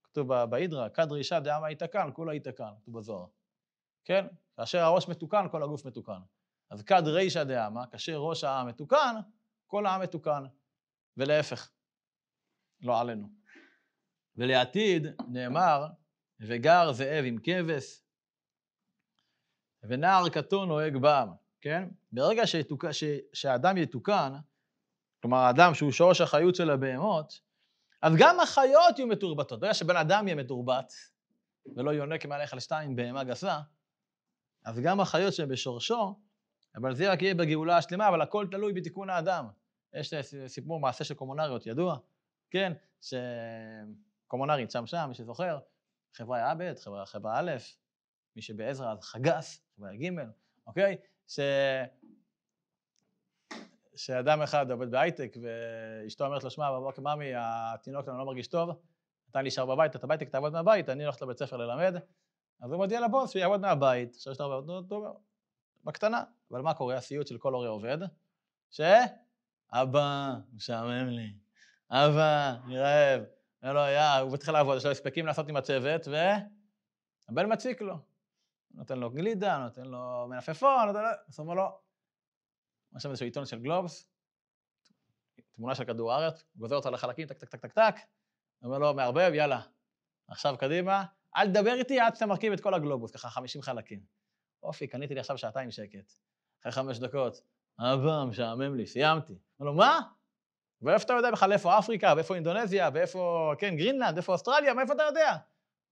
כתוב 0.04 0.44
בהידרא, 0.46 0.90
כד 0.90 1.12
רישא 1.12 1.40
דעמא 1.40 1.68
יתקן, 1.68 2.10
כולה 2.14 2.36
יתקן, 2.36 2.72
כתוב 2.82 2.98
בזוהר. 2.98 3.28
כן? 4.06 4.26
כאשר 4.58 4.80
הראש 4.80 5.08
מתוקן, 5.08 5.46
כל 5.52 5.64
הגוף 5.64 5.86
מתוקן. 5.86 6.20
אז 6.70 6.84
כד 6.84 7.04
רישא 7.06 7.44
דעמא, 7.44 7.82
כאשר 7.92 8.18
ראש 8.18 8.44
העם 8.44 8.68
מתוקן, 8.68 9.16
כל 9.68 9.86
העם 9.86 10.02
מתוקן, 10.02 10.44
ולהפך, 11.18 11.72
לא 12.82 13.00
עלינו. 13.00 13.30
ולעתיד 14.36 15.06
נאמר, 15.28 15.88
וגר 16.40 16.92
זאב 16.92 17.24
עם 17.26 17.38
כבש, 17.44 18.04
ונער 19.84 20.30
קטון 20.30 20.68
נוהג 20.68 20.98
בעם, 20.98 21.30
כן? 21.62 21.90
ברגע 22.12 22.48
שיתוק... 22.48 22.92
ש... 22.92 23.04
שהאדם 23.34 23.78
יתוקן, 23.78 24.34
כלומר 25.22 25.38
האדם 25.38 25.74
שהוא 25.74 25.92
שורש 25.92 26.22
החיות 26.22 26.56
של 26.56 26.70
הבהמות, 26.70 27.40
אז 28.02 28.14
גם 28.18 28.40
החיות 28.40 28.98
יהיו 29.00 29.08
מתורבתות. 29.08 29.60
ברגע 29.60 29.74
שבן 29.74 29.96
אדם 29.96 30.28
יהיה 30.28 30.36
מתורבת, 30.36 30.94
ולא 31.76 31.92
יונק 31.92 32.26
מהלך 32.26 32.54
על 32.54 32.60
שתיים 32.60 32.96
בהמה 32.96 33.24
גסה, 33.24 33.60
אז 34.66 34.80
גם 34.80 35.00
החיות 35.00 35.34
שהן 35.34 35.50
בשורשו, 35.50 36.16
אבל 36.76 36.96
זה 36.96 37.12
רק 37.12 37.22
יהיה 37.22 37.36
בגאולה 37.36 37.78
השלמה, 37.78 38.08
אבל 38.08 38.22
הכל 38.22 38.48
תלוי 38.52 38.74
בתיקון 38.74 39.10
האדם. 39.10 39.48
יש 39.94 40.14
סיפור 40.48 40.80
מעשה 40.80 41.04
של 41.04 41.14
קומונריות 41.14 41.66
ידוע, 41.66 41.98
כן? 42.52 42.74
שקומונרית 43.02 44.72
שם 44.72 44.86
שם, 44.86 45.06
מי 45.08 45.16
שזוכר, 45.16 45.60
חברה 46.14 46.52
א', 46.52 46.64
חברה, 46.84 47.06
חברה 47.06 47.40
א', 47.40 47.52
מי 48.36 48.42
שבעזרא 48.42 48.92
אז 48.92 49.02
חגס, 49.02 49.62
חברה 49.76 49.96
ג', 49.96 50.10
אוקיי? 50.68 50.98
שאדם 54.00 54.42
אחד 54.42 54.72
עובד 54.72 54.92
בהייטק 54.92 55.38
ואשתו 55.42 56.26
אומרת 56.26 56.44
לו, 56.44 56.50
שמע, 56.50 56.72
בבוקר, 56.72 57.02
ממי, 57.02 57.32
התינוק 57.36 58.06
שלנו 58.06 58.18
לא 58.18 58.26
מרגיש 58.26 58.48
טוב, 58.48 58.70
אתה 59.32 59.42
נשאר 59.42 59.66
בבית, 59.66 59.96
אתה 59.96 60.08
בהייטק, 60.08 60.30
תעבוד 60.30 60.54
מהבית, 60.54 60.90
אני 60.90 61.04
הולך 61.04 61.22
לבית 61.22 61.38
ספר 61.38 61.58
ללמד. 61.58 61.96
אז 62.62 62.72
הוא 62.72 62.78
מודיע 62.78 63.02
לבוס 63.02 63.32
שהוא 63.32 63.40
יעבוד 63.40 63.62
מהבית, 63.62 64.16
עכשיו 64.16 64.34
שאתה 64.34 64.44
עובד, 64.44 64.88
בקטנה. 65.84 66.24
אבל 66.52 66.62
מה 66.62 66.74
קורה? 66.74 66.96
הסיוט 66.96 67.28
של 67.28 67.38
כל 67.38 67.54
הורה 67.54 67.68
עובד, 67.68 67.98
ש... 68.72 68.82
אבא, 69.72 70.34
משעמם 70.54 71.08
לי, 71.10 71.34
אבא, 71.90 72.56
אני 72.66 72.80
רעב, 72.80 73.24
אין 73.64 73.72
לו 73.72 73.80
היה, 73.80 74.20
הוא 74.20 74.34
מתחיל 74.34 74.54
לעבוד, 74.54 74.78
יש 74.78 74.86
לו 74.86 74.92
הספקים 74.92 75.26
לעשות 75.26 75.50
עם 75.50 75.56
הצוות, 75.56 76.08
והבן 76.08 77.54
מציק 77.54 77.82
לו. 77.82 77.96
נותן 78.72 79.00
לו 79.00 79.10
גלידה, 79.10 79.58
נותן 79.58 79.86
לו 79.86 80.28
מנפפון, 80.30 80.88
נותן 80.88 81.02
לו... 81.02 81.08
אז 81.28 81.40
הוא 81.40 81.44
אומר 81.44 81.54
לו, 81.54 81.89
יש 82.96 83.04
שם 83.04 83.10
איזשהו 83.10 83.26
עיתון 83.26 83.46
של 83.46 83.60
גלובס, 83.60 84.10
תמונה 85.52 85.76
של 85.76 85.86
כדור 85.86 86.14
הארץ, 86.14 86.44
גוזר 86.56 86.76
אותה 86.76 86.90
לחלקים, 86.90 87.28
טק, 87.28 87.38
טק, 87.38 87.50
טק, 87.50 87.62
טק, 87.62 87.72
טק, 87.72 87.96
אומר 88.64 88.78
לו, 88.78 88.94
מערבב, 88.94 89.32
יאללה, 89.34 89.62
עכשיו 90.28 90.56
קדימה, 90.58 91.06
אל 91.36 91.48
תדבר 91.48 91.74
איתי 91.74 92.00
עד 92.00 92.16
שאתה 92.16 92.26
מרכיב 92.26 92.54
את 92.54 92.60
כל 92.60 92.74
הגלובוס, 92.74 93.12
ככה 93.12 93.30
50 93.30 93.62
חלקים. 93.62 94.00
יופי, 94.64 94.88
קניתי 94.88 95.14
לי 95.14 95.20
עכשיו 95.20 95.38
שעתיים 95.38 95.72
שקט. 95.72 96.12
אחרי 96.62 96.72
חמש 96.72 97.00
דקות, 97.00 97.42
אבא, 97.80 98.26
משעמם 98.30 98.76
לי, 98.76 98.86
סיימתי. 98.86 99.34
אומר 99.60 99.72
לו, 99.72 99.78
מה? 99.78 100.00
ואיפה 100.82 101.06
אתה 101.06 101.14
יודע 101.14 101.32
בכלל 101.32 101.54
איפה 101.54 101.80
אפריקה, 101.80 102.14
ואיפה 102.16 102.36
אינדונזיה, 102.36 102.90
ואיפה, 102.94 103.54
כן, 103.58 103.76
גרינלנד, 103.76 104.16
ואיפה 104.16 104.34
אוסטרליה, 104.34 104.74
מאיפה 104.74 104.94
אתה 104.94 105.04
יודע? 105.04 105.36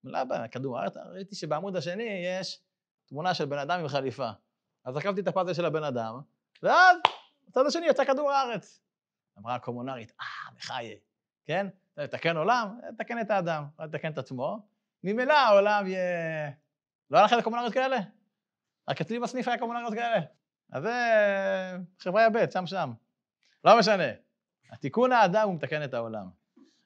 לא, 0.04 0.24
בכדור 0.24 0.78
הארץ, 0.78 0.96
ראיתי 0.96 1.34
שבעמוד 1.34 1.76
השני 1.76 2.24
יש 2.24 2.60
תמונה 3.06 3.34
של 3.34 3.44
בן 3.44 3.58
אדם 3.58 3.80
עם 3.80 3.88
חליפה. 3.88 4.30
אז 4.84 4.96
עקבתי 4.96 5.20
את 5.20 5.28
הפאזל 5.28 5.54
של 5.54 5.64
הבן 5.64 5.84
אדם, 5.84 6.20
ואז, 6.62 6.96
בצד 7.48 7.66
השני 7.66 7.86
יצא 7.86 8.04
כדור 8.04 8.30
הארץ. 8.30 8.80
אמרה 9.38 9.54
הקומונרית, 9.54 10.12
אה, 10.20 10.54
בחיי, 10.56 10.98
כן? 11.44 11.66
לתקן 11.96 12.36
עולם, 12.36 12.78
לתקן 12.88 13.20
את 13.20 13.30
האדם, 13.30 13.64
לתקן 13.78 14.12
את 14.12 14.18
עצמו. 14.18 14.58
ממילא 15.04 15.32
העולם 15.32 15.86
יהיה... 15.86 16.50
לא 17.10 17.18
היה 17.18 17.26
לכם 17.26 17.40
קומונריות 17.42 17.72
כאלה? 17.72 17.98
רק 18.88 19.00
אצלי 19.00 19.18
בסניף 19.18 19.48
היה 19.48 19.58
קומונריות 19.58 19.94
כאלה. 19.94 20.20
אז 20.72 20.82
זה 20.82 20.94
חברה 21.98 22.24
יבט, 22.24 22.52
שם 22.52 22.66
שם. 22.66 22.92
לא 23.64 23.78
משנה. 23.78 24.08
התיקון 24.70 25.12
האדם 25.12 25.48
הוא 25.48 25.54
מתקן 25.54 25.84
את 25.84 25.94
העולם. 25.94 26.26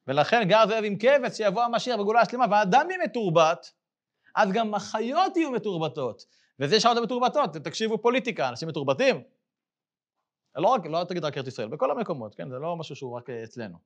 ולכן 0.06 0.48
גר 0.48 0.66
זאב 0.68 0.84
עם 0.84 0.96
כבש 0.98 1.36
שיבוא 1.36 1.62
המשיח 1.62 2.00
בגאולה 2.00 2.20
השלמה, 2.20 2.46
והאדם 2.50 2.90
יהיה 2.90 3.04
מתורבת, 3.04 3.72
אז 4.36 4.52
גם 4.52 4.74
החיות 4.74 5.36
יהיו 5.36 5.50
מתורבתות. 5.50 6.22
וזה 6.60 6.80
שעות 6.80 6.96
המתורבתות, 6.96 7.56
תקשיבו 7.56 8.02
פוליטיקה, 8.02 8.48
אנשים 8.48 8.68
מתורבתים. 8.68 9.22
לא, 10.56 10.68
רק, 10.68 10.86
לא 10.86 11.04
תגיד 11.08 11.24
רק 11.24 11.38
ארץ 11.38 11.46
ישראל, 11.46 11.68
בכל 11.68 11.90
המקומות, 11.90 12.34
כן? 12.34 12.48
זה 12.50 12.58
לא 12.58 12.76
משהו 12.76 12.96
שהוא 12.96 13.16
רק 13.16 13.30
אה, 13.30 13.44
אצלנו. 13.44 13.78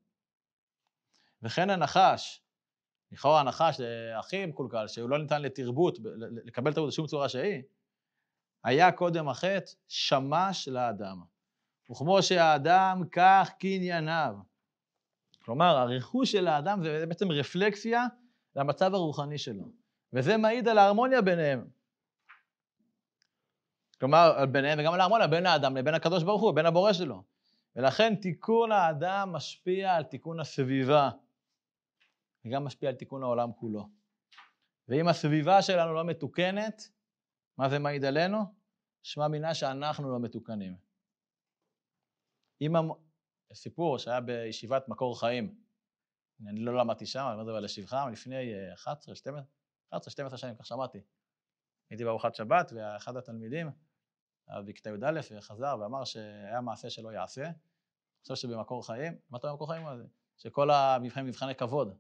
וכן 1.43 1.71
הנחש, 1.71 2.43
לכאורה 3.13 3.41
הנחש 3.41 3.77
זה 3.77 4.13
הכי 4.19 4.47
מקולקל, 4.47 4.89
שהוא 4.89 5.11
לא 5.11 5.19
ניתן 5.19 5.43
לתרבות, 5.43 5.99
לקבל 6.45 6.73
תרבות 6.73 6.91
בשום 6.91 7.07
צורה 7.07 7.29
שהיא, 7.29 7.63
היה 8.65 8.93
קודם 8.93 9.29
החטא 9.29 9.73
שמש 9.89 10.69
לאדם. 10.69 11.23
וכמו 11.91 12.23
שהאדם, 12.23 13.03
כך 13.13 13.51
קנייניו. 13.59 14.35
כלומר, 15.45 15.77
הרכוש 15.77 16.33
של 16.33 16.49
האדם 16.49 16.83
זה 16.83 17.05
בעצם 17.09 17.31
רפלקסיה 17.31 18.07
למצב 18.57 18.95
הרוחני 18.95 19.39
שלו. 19.39 19.65
וזה 20.13 20.37
מעיד 20.37 20.69
על 20.69 20.79
ההרמוניה 20.79 21.23
ביניהם. 21.23 21.76
כלומר, 24.01 24.47
ביניהם 24.53 24.79
וגם 24.79 24.95
על 24.95 25.01
ההרמוניה, 25.01 25.27
בין 25.27 25.47
האדם 25.47 25.77
לבין 25.77 25.95
הקדוש 25.95 26.23
ברוך 26.23 26.43
הוא, 26.43 26.53
בין 26.55 26.67
הבורא 26.67 26.93
שלו. 26.93 27.23
ולכן 27.77 28.15
תיקון 28.15 28.73
האדם 28.73 29.33
משפיע 29.33 29.95
על 29.95 30.05
תיקון 30.05 30.41
הסביבה, 30.41 31.11
וגם 32.45 32.65
משפיע 32.65 32.89
על 32.89 32.95
תיקון 32.95 33.23
העולם 33.23 33.53
כולו. 33.53 33.89
ואם 34.89 35.09
הסביבה 35.09 35.63
שלנו 35.63 35.95
לא 35.95 36.05
מתוקנת, 36.05 36.83
מה 37.59 37.69
זה 37.69 37.79
מעיד 37.79 38.05
עלינו? 38.05 38.39
שמע 39.03 39.29
מינה 39.29 39.55
שאנחנו 39.55 40.13
לא 40.13 40.19
מתוקנים. 40.21 40.77
אם 42.61 42.77
המ... 42.77 42.91
סיפור 43.55 43.99
שהיה 43.99 44.21
בישיבת 44.21 44.89
מקור 44.89 45.21
חיים, 45.21 45.61
אני 46.47 46.61
לא 46.61 46.75
למדתי 46.77 47.07
שם, 47.07 47.21
אני 47.21 47.33
אומר 47.33 47.43
את 47.43 47.47
זה 47.47 47.61
לשבחם, 47.61 48.09
לפני 48.13 48.73
11, 48.75 49.15
12, 49.15 49.43
11, 49.91 50.11
12 50.11 50.39
שנים, 50.39 50.55
כך 50.57 50.67
שמעתי. 50.67 50.99
הייתי 51.91 52.05
בארוחת 52.05 52.35
שבת, 52.35 52.73
ואחד 52.77 53.17
התלמידים, 53.17 53.71
בכיתה 54.49 54.91
י"א, 54.91 55.41
חזר 55.41 55.77
ואמר 55.81 56.05
שהיה 56.05 56.61
מעשה 56.61 56.91
שלא 56.91 57.13
יעשה. 57.13 57.45
אני 57.45 57.55
חושב 58.23 58.35
שבמקור 58.35 58.87
חיים, 58.87 59.19
מה 59.31 59.39
אתה 59.39 59.51
במקור 59.51 59.73
חיים? 59.73 59.87
שכל 60.37 60.71
המבחנים 60.71 61.27
מבחני 61.27 61.55
כבוד, 61.55 61.99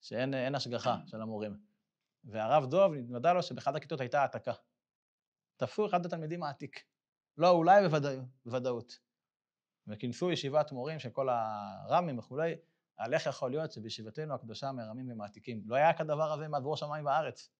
שאין 0.00 0.54
השגחה 0.54 0.98
של 1.06 1.20
המורים. 1.20 1.56
והרב 2.24 2.66
דוב, 2.66 2.92
נתוודע 2.94 3.32
לו 3.32 3.42
שבאחת 3.42 3.74
הכיתות 3.74 4.00
הייתה 4.00 4.20
העתקה. 4.20 4.52
תפסו 5.56 5.86
אחד 5.86 6.06
התלמידים 6.06 6.42
העתיק. 6.42 6.84
לא 7.36 7.50
אולי 7.50 7.82
בוודאות. 8.44 8.98
וכינסו 9.86 10.30
ישיבת 10.30 10.72
מורים 10.72 10.98
של 10.98 11.10
כל 11.10 11.28
הר"מים 11.28 12.18
וכולי, 12.18 12.54
על 12.96 13.14
איך 13.14 13.26
יכול 13.26 13.50
להיות 13.50 13.72
שבישיבתנו 13.72 14.34
הקדושה 14.34 14.72
מרמים 14.72 15.10
ומעתיקים. 15.10 15.62
לא 15.66 15.76
היה 15.76 15.92
כדבר 15.92 16.32
הזה 16.32 16.48
מעבור 16.48 16.76
שמיים 16.76 17.06
וארץ. 17.06 17.50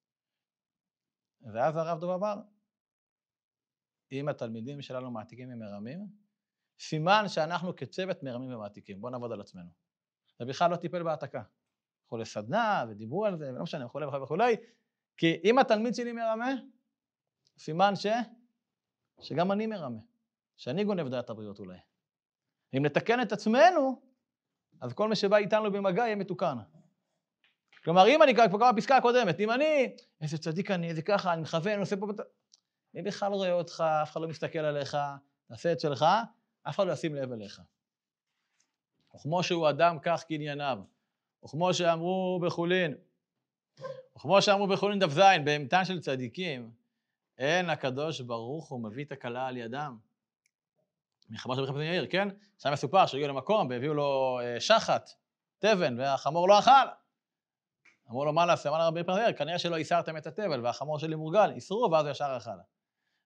ואז 1.53 1.77
הרב 1.77 1.99
דוב 1.99 2.11
אמר, 2.11 2.35
אם 4.11 4.27
התלמידים 4.27 4.81
שלנו 4.81 5.11
מעתיקים 5.11 5.49
ומרמים, 5.53 6.07
סימן 6.79 7.23
שאנחנו 7.27 7.75
כצוות 7.75 8.23
מרמים 8.23 8.53
ומעתיקים. 8.53 9.01
בואו 9.01 9.11
נעבוד 9.11 9.31
על 9.31 9.41
עצמנו. 9.41 9.69
ובכלל 10.39 10.71
לא 10.71 10.75
טיפל 10.75 11.03
בהעתקה. 11.03 11.41
הלכו 12.03 12.17
לסדנה 12.17 12.85
ודיברו 12.89 13.25
על 13.25 13.37
זה, 13.37 13.49
ולא 13.53 13.63
משנה, 13.63 13.85
וכולי 13.85 14.05
וכולי 14.05 14.23
וכולי, 14.23 14.55
כי 15.17 15.41
אם 15.43 15.59
התלמיד 15.59 15.95
שלי 15.95 16.11
מרמה, 16.11 16.49
סימן 17.57 17.95
ש... 17.95 18.07
שגם 19.21 19.51
אני 19.51 19.67
מרמה, 19.67 19.99
שאני 20.57 20.83
גונב 20.83 21.07
דעת 21.07 21.29
הבריות 21.29 21.59
אולי. 21.59 21.77
אם 22.77 22.85
נתקן 22.85 23.21
את 23.21 23.31
עצמנו, 23.31 24.01
אז 24.81 24.93
כל 24.93 25.09
מי 25.09 25.15
שבא 25.15 25.37
איתנו 25.37 25.71
במגע 25.71 26.03
יהיה 26.03 26.15
מתוקן. 26.15 26.57
כלומר, 27.83 28.07
אם 28.07 28.23
אני, 28.23 28.35
כמו 28.35 28.59
בפסקה 28.75 28.97
הקודמת, 28.97 29.39
אם 29.39 29.51
אני, 29.51 29.95
איזה 30.21 30.37
צדיק 30.37 30.71
אני, 30.71 30.89
איזה 30.89 31.01
ככה, 31.01 31.33
אני 31.33 31.41
מכוון, 31.41 31.71
אני 31.73 31.81
עושה 31.81 31.97
פה... 31.97 32.07
מי 32.97 33.03
בכלל 33.03 33.33
רואה 33.33 33.51
אותך, 33.51 33.83
אף 34.03 34.11
אחד 34.11 34.21
לא 34.21 34.27
מסתכל 34.27 34.59
עליך, 34.59 34.97
תעשה 35.47 35.71
את 35.71 35.79
שלך, 35.79 36.05
אף 36.63 36.75
אחד 36.75 36.87
לא 36.87 36.91
ישים 36.91 37.15
לב 37.15 37.31
אליך. 37.31 37.61
וכמו 39.15 39.43
שהוא 39.43 39.69
אדם, 39.69 39.97
כך 40.01 40.23
קנייניו. 40.23 40.79
וכמו 41.45 41.73
שאמרו 41.73 42.39
בחולין, 42.43 42.95
וכמו 44.15 44.41
שאמרו 44.41 44.67
בחולין 44.67 44.99
דף 44.99 45.09
ז, 45.09 45.19
באימתן 45.45 45.85
של 45.85 45.99
צדיקים, 45.99 46.71
אין 47.37 47.69
הקדוש 47.69 48.21
ברוך 48.21 48.69
הוא 48.69 48.83
מביא 48.83 49.05
את 49.05 49.11
הכלה 49.11 49.47
על 49.47 49.57
ידם. 49.57 49.97
מלחמה 51.29 51.55
של 51.55 51.61
מלחמת 51.61 51.75
יאיר, 51.77 52.07
כן? 52.09 52.27
שם 52.57 52.73
מסופר 52.73 53.05
שהגיעו 53.05 53.29
למקום 53.29 53.67
והביאו 53.69 53.93
לו 53.93 54.39
אה, 54.43 54.59
שחת, 54.59 55.09
תבן, 55.59 55.99
והחמור 55.99 56.47
לא 56.47 56.59
אכל. 56.59 56.71
אמרו 58.09 58.25
לו, 58.25 58.33
מה 58.33 58.45
נעשה? 58.45 58.69
אמר 58.69 58.77
לרבי 58.77 59.03
פרנר, 59.03 59.33
כנראה 59.33 59.59
שלא 59.59 59.75
איסרתם 59.75 60.17
את 60.17 60.27
התבל, 60.27 60.65
והחמור 60.65 60.99
שלי 60.99 61.15
מורגל, 61.15 61.51
איסרו, 61.51 61.89
ואז 61.91 62.05
הוא 62.05 62.11
ישר 62.11 62.37
אכל. 62.37 62.76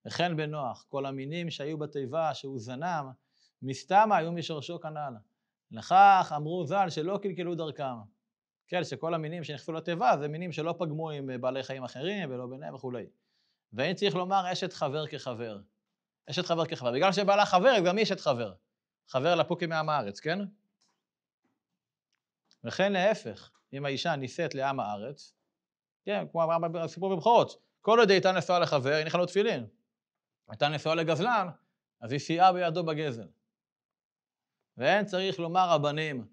וכן 0.05 0.37
בנוח, 0.37 0.85
כל 0.89 1.05
המינים 1.05 1.49
שהיו 1.49 1.77
בתיבה, 1.77 2.33
שהוא 2.33 2.59
זנם, 2.59 3.11
מסתמה 3.61 4.17
היו 4.17 4.31
משורשו 4.31 4.79
כנ"ל. 4.79 5.13
לכך 5.71 6.33
אמרו 6.35 6.65
ז"ל 6.65 6.89
שלא 6.89 7.19
קלקלו 7.23 7.55
דרכם. 7.55 7.95
כן, 8.67 8.83
שכל 8.83 9.13
המינים 9.13 9.43
שנכנסו 9.43 9.71
לתיבה 9.71 10.17
זה 10.19 10.27
מינים 10.27 10.51
שלא 10.51 10.75
פגמו 10.77 11.09
עם 11.09 11.29
אה, 11.29 11.37
בעלי 11.37 11.63
חיים 11.63 11.83
אחרים 11.83 12.31
ולא 12.31 12.47
ביניהם 12.47 12.75
וכולי. 12.75 13.05
ואין 13.73 13.95
צריך 13.95 14.15
לומר 14.15 14.51
אשת 14.51 14.73
חבר 14.73 15.07
כחבר. 15.07 15.59
אשת 16.29 16.45
חבר 16.45 16.65
כחבר. 16.65 16.91
בגלל 16.91 17.11
שבעלה 17.11 17.45
חבר, 17.45 17.75
גם 17.85 17.97
היא 17.97 18.03
אשת 18.03 18.19
חבר. 18.19 18.53
חבר 19.07 19.35
לפוקים 19.35 19.69
מעם 19.69 19.89
הארץ, 19.89 20.19
כן? 20.19 20.39
וכן 22.63 22.93
להפך, 22.93 23.51
אם 23.73 23.85
האישה 23.85 24.15
נישאת 24.15 24.55
לעם 24.55 24.79
הארץ, 24.79 25.33
כן, 26.05 26.25
כמו 26.31 26.43
הסיפור 26.79 27.15
בבחורות, 27.15 27.61
כל 27.81 27.99
עוד 27.99 28.11
הייתה 28.11 28.31
נשואה 28.31 28.59
לחבר, 28.59 28.93
הניחה 28.93 29.17
לו 29.17 29.25
תפילין. 29.25 29.67
הייתה 30.51 30.67
נשואה 30.69 30.95
לגזלן, 30.95 31.47
אז 32.01 32.11
היא 32.11 32.19
סייעה 32.19 32.53
בידו 32.53 32.83
בגזל. 32.83 33.27
ואין 34.77 35.05
צריך 35.05 35.39
לומר 35.39 35.69
רבנים, 35.69 36.27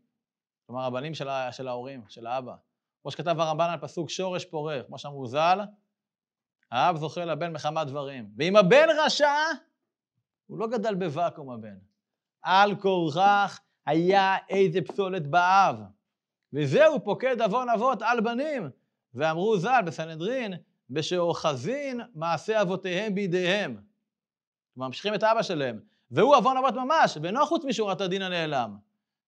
כלומר 0.66 0.85
רבנים 0.85 1.14
של, 1.14 1.29
של 1.51 1.69
ההורים, 1.69 2.05
של 2.09 2.27
האבא. 2.27 2.55
כמו 3.03 3.11
שכתב 3.11 3.41
הרמב"ן 3.41 3.71
על 3.71 3.79
פסוק 3.79 4.11
שורש 4.11 4.45
פורה, 4.45 4.81
כמו 4.87 4.99
שאמרו 4.99 5.27
ז"ל, 5.27 5.61
האב 6.71 6.97
זוכה 6.97 7.25
לבן 7.25 7.53
מחמת 7.53 7.87
דברים. 7.87 8.31
ואם 8.37 8.57
הבן 8.57 8.87
רשע, 8.99 9.35
הוא 10.47 10.59
לא 10.59 10.66
גדל 10.66 10.95
בוואקום 10.95 11.51
הבן. 11.51 11.79
על 12.43 12.77
כורכך 12.81 13.61
היה 13.87 14.37
איזה 14.49 14.81
פסולת 14.83 15.27
באב. 15.27 15.77
וזהו 16.53 17.05
פוקד 17.05 17.43
עוון 17.43 17.69
אבות 17.69 18.03
על 18.03 18.21
בנים. 18.21 18.71
ואמרו 19.14 19.59
ז"ל 19.59 19.81
בסנהדרין, 19.87 20.55
בשאוחזין 20.91 22.01
מעשה 22.14 22.62
אבותיהם 22.62 23.14
בידיהם. 23.14 23.88
ממשיכים 24.79 25.14
את 25.14 25.22
אבא 25.22 25.43
שלהם. 25.43 25.81
והוא 26.11 26.37
עוון 26.37 26.57
אבות 26.57 26.74
ממש, 26.74 27.18
ואינו 27.22 27.47
חוץ 27.47 27.64
משורת 27.64 28.01
הדין 28.01 28.22
הנעלם. 28.22 28.76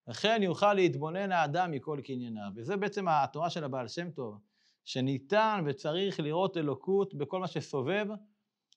לכן 0.07 0.39
יוכל 0.43 0.73
להתבונן 0.73 1.31
האדם 1.31 1.71
מכל 1.71 1.99
קנייניו. 2.03 2.49
וזה 2.55 2.77
בעצם 2.77 3.07
התורה 3.07 3.49
של 3.49 3.63
הבעל 3.63 3.87
שם 3.87 4.11
טוב, 4.11 4.37
שניתן 4.85 5.63
וצריך 5.65 6.19
לראות 6.19 6.57
אלוקות 6.57 7.13
בכל 7.13 7.39
מה 7.39 7.47
שסובב, 7.47 8.07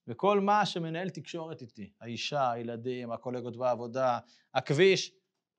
וכל 0.08 0.40
מה 0.40 0.66
שמנהל 0.66 1.08
תקשורת 1.08 1.62
איתי. 1.62 1.90
האישה, 2.00 2.50
הילדים, 2.50 3.12
הקולגות 3.12 3.56
בעבודה, 3.56 4.18
הכביש, 4.54 5.12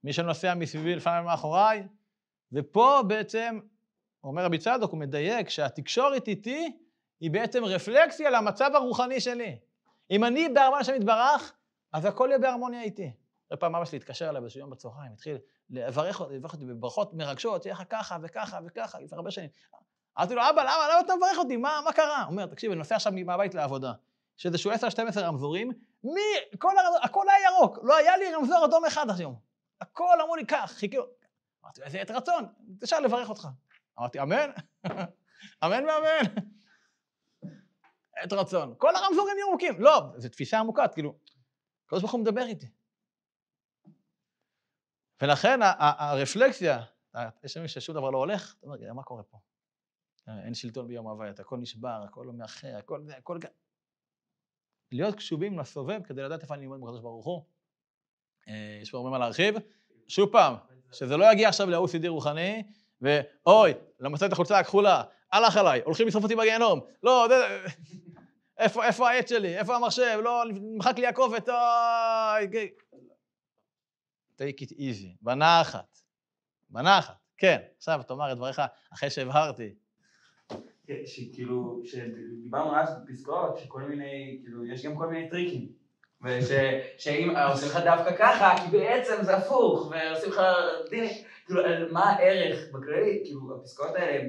מי 0.04 0.14
שנוסע 0.14 0.56
מסביבי 0.56 0.96
לפעמים 0.96 1.26
מאחוריי. 1.26 1.88
ופה 2.52 3.00
בעצם, 3.08 3.60
אומר 4.24 4.46
רבי 4.46 4.58
צדוק, 4.58 4.92
הוא 4.92 5.00
מדייק 5.00 5.50
שהתקשורת 5.50 6.28
איתי 6.28 6.78
היא 7.20 7.32
בעצם 7.32 7.66
רפלקסיה 7.66 8.30
למצב 8.30 8.72
הרוחני 8.74 9.22
שלי. 9.22 9.58
אם 10.12 10.24
אני 10.24 10.50
בארבעה 10.50 10.80
השם 10.80 10.94
יתברך, 10.96 11.54
אז 11.94 12.06
הכל 12.06 12.28
יהיה 12.30 12.40
בהרמוניה 12.40 12.82
איתי. 12.82 13.12
פעם 13.60 13.76
אבא 13.76 13.86
שלי 13.86 13.98
התקשר 13.98 14.30
אליי 14.30 14.42
באיזשהו 14.42 14.60
יום 14.60 14.70
בצהריים, 14.70 15.12
התחיל 15.14 15.38
לברך 15.70 16.20
אותי, 16.20 16.36
לברך 16.36 16.54
אותי 16.54 16.66
בברכות 16.66 17.14
מרגשות, 17.14 17.64
שיהיה 17.64 17.74
לך 17.74 17.84
ככה 17.90 18.18
וככה 18.22 18.60
וככה, 18.66 19.00
לפני 19.00 19.18
הרבה 19.18 19.32
שנים. 19.32 19.50
אמרתי 20.18 20.36
לו, 20.36 20.42
אבא, 20.42 20.62
למה, 20.62 20.88
למה 20.92 21.00
אתה 21.00 21.16
מברך 21.16 21.38
אותי? 21.38 21.58
מה, 21.58 21.82
מה 21.86 21.94
קרה? 21.94 22.22
הוא 22.22 22.32
אומר, 22.32 22.46
תקשיב, 22.46 22.72
אני 22.72 22.78
נוסע 22.78 22.96
עכשיו 22.96 23.14
מהבית 23.26 23.56
לעבודה. 23.56 23.94
יש 24.40 24.46
איזשהו 24.46 24.72
10-12 24.72 24.76
רמזורים, 25.20 25.72
מי, 26.04 26.22
כל 26.60 26.78
הרמזור, 26.78 27.00
הכל 27.04 27.26
היה 27.30 27.50
ירוק, 27.50 27.80
לא 27.84 27.96
היה 27.96 28.18
לי 28.18 28.34
רמזור 28.34 28.66
אדום 28.66 28.86
אחד 28.86 29.06
היום. 29.18 29.36
הכל 29.82 30.22
אמרו 30.22 30.36
לי, 30.36 30.46
קח, 30.46 30.74
חיכו. 30.76 31.02
אמרתי 31.64 31.84
איזה 31.84 32.02
עת 32.02 32.12
רצון, 32.12 32.46
אפשר 32.84 33.00
לברך 33.00 33.30
אותך. 33.30 33.48
אמרתי, 34.00 34.22
אמן, 34.22 34.50
אמן 35.64 35.84
ואמן. 35.86 36.55
עת 38.16 38.34
רצון. 38.34 38.76
כל 38.78 38.96
הרמזורים 38.96 39.38
ירוקים. 39.40 39.82
לא, 39.82 40.02
זו 40.18 40.30
תפיסה 40.30 40.60
עמוקה, 40.60 40.88
כאילו, 40.88 41.16
הקדוש 41.86 42.02
ברוך 42.02 42.14
הוא 42.14 42.22
מדבר 42.22 42.42
איתי. 42.42 42.68
ולכן 45.22 45.60
הרפלקסיה, 45.80 46.84
יש 47.44 47.58
לנו 47.58 47.68
ששום 47.68 47.96
דבר 47.96 48.10
לא 48.10 48.18
הולך, 48.18 48.56
אתה 48.60 48.66
אומר, 48.66 48.94
מה 48.94 49.04
קורה 49.04 49.24
פה? 49.24 49.38
אין 50.28 50.54
שלטון 50.54 50.88
ביום 50.88 51.08
הוויית, 51.08 51.40
הכל 51.40 51.58
נשבר, 51.58 52.04
הכל 52.04 52.24
לא 52.28 52.34
מאחר, 52.34 52.78
הכל 52.78 53.02
זה, 53.04 53.18
הכל... 53.18 53.40
להיות 54.92 55.16
קשובים 55.16 55.60
לסובב 55.60 56.04
כדי 56.04 56.22
לדעת 56.22 56.42
איפה 56.42 56.54
אני 56.54 56.62
ללמוד 56.62 56.82
בקדוש 56.82 57.02
ברוך 57.02 57.26
הוא. 57.26 57.44
אה, 58.48 58.80
יש 58.82 58.92
פה 58.92 58.98
הרבה 58.98 59.10
מה 59.10 59.18
להרחיב. 59.18 59.56
שוב 60.08 60.32
פעם, 60.32 60.56
שזה 60.92 61.18
לא 61.18 61.32
יגיע 61.32 61.50
עכשיו 61.50 61.70
ל-OCD 61.70 62.08
רוחני, 62.08 62.64
ואוי, 63.02 63.74
למצוא 64.00 64.28
את 64.28 64.32
החולצה 64.32 64.60
הכחולה, 64.60 65.04
הלך 65.36 65.58
עליי, 65.58 65.82
הולכים 65.86 66.08
לשרוף 66.08 66.24
אותי 66.24 66.36
בגיהנום. 66.36 66.80
לא. 67.04 67.28
איפה, 68.58 68.86
איפה 68.86 69.10
העט 69.10 69.28
שלי? 69.28 69.58
איפה 69.58 69.76
המחשב? 69.76 70.20
לא, 70.24 70.44
נמחק 70.50 71.00
לי 71.00 71.08
הקובץ, 71.08 71.50
אוי... 71.50 72.70
take 74.40 74.62
it 74.62 74.72
easy, 74.72 75.08
בנחת, 75.22 75.98
בנחת, 76.70 77.16
כן. 77.38 77.58
עכשיו 77.78 78.02
תאמר 78.08 78.32
את 78.32 78.38
דבריך 78.38 78.62
אחרי 78.94 79.10
שהבהרתי. 79.10 79.74
כן, 80.88 81.02
שכאילו, 81.06 81.82
שדיברנו 81.86 82.76
אז 82.80 82.90
בפסקאות, 83.04 83.58
שכל 83.58 83.82
מיני, 83.82 84.40
כאילו, 84.44 84.66
יש 84.66 84.86
גם 84.86 84.98
כל 84.98 85.08
מיני 85.08 85.30
טריקים. 85.30 85.68
ושאם 86.22 87.34
עושים 87.52 87.70
לך 87.70 87.78
דווקא 87.86 88.18
ככה, 88.18 88.56
כי 88.58 88.78
בעצם 88.78 89.16
זה 89.22 89.38
הפוך, 89.38 89.92
ועושים 89.92 90.30
לך 90.30 90.42
דינים, 90.90 91.12
כאילו, 91.46 91.62
מה 91.92 92.10
הערך 92.10 92.74
בכללי, 92.74 93.22
כאילו, 93.26 93.60
הפסקאות 93.60 93.96
האלה, 93.96 94.28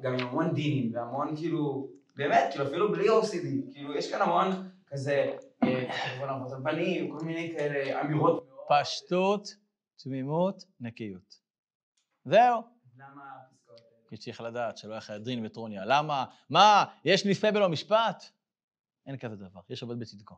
גם 0.00 0.12
עם 0.12 0.26
המון 0.26 0.54
דינים, 0.54 0.94
והמון 0.94 1.36
כאילו, 1.36 1.88
באמת, 2.16 2.44
כאילו 2.50 2.66
אפילו 2.66 2.92
בלי 2.92 3.08
OCD, 3.08 3.72
כאילו 3.72 3.94
יש 3.94 4.12
כאן 4.12 4.22
המון 4.22 4.70
כזה, 4.86 5.36
אה, 5.62 6.58
בנים, 6.62 7.18
כל 7.18 7.24
מיני 7.24 7.54
כאלה 7.56 8.00
אמירות. 8.00 8.48
פשטות, 8.68 9.54
תמימות, 9.96 10.64
נקיות. 10.80 11.40
זהו. 12.24 12.62
למה 12.96 13.22
הפסקאות 13.46 13.80
האלה? 13.80 14.08
כי 14.08 14.16
צריך 14.16 14.40
לדעת 14.40 14.78
שלא 14.78 14.94
יחיה 14.94 15.18
דין 15.18 15.46
וטרוניה. 15.46 15.84
למה? 15.84 16.24
מה, 16.50 16.84
יש 17.04 17.26
נספה 17.26 17.50
בלא 17.50 17.68
משפט? 17.68 18.24
אין 19.06 19.16
כזה 19.18 19.36
דבר, 19.36 19.60
יש 19.70 19.82
עובד 19.82 19.98
בצדקו. 19.98 20.34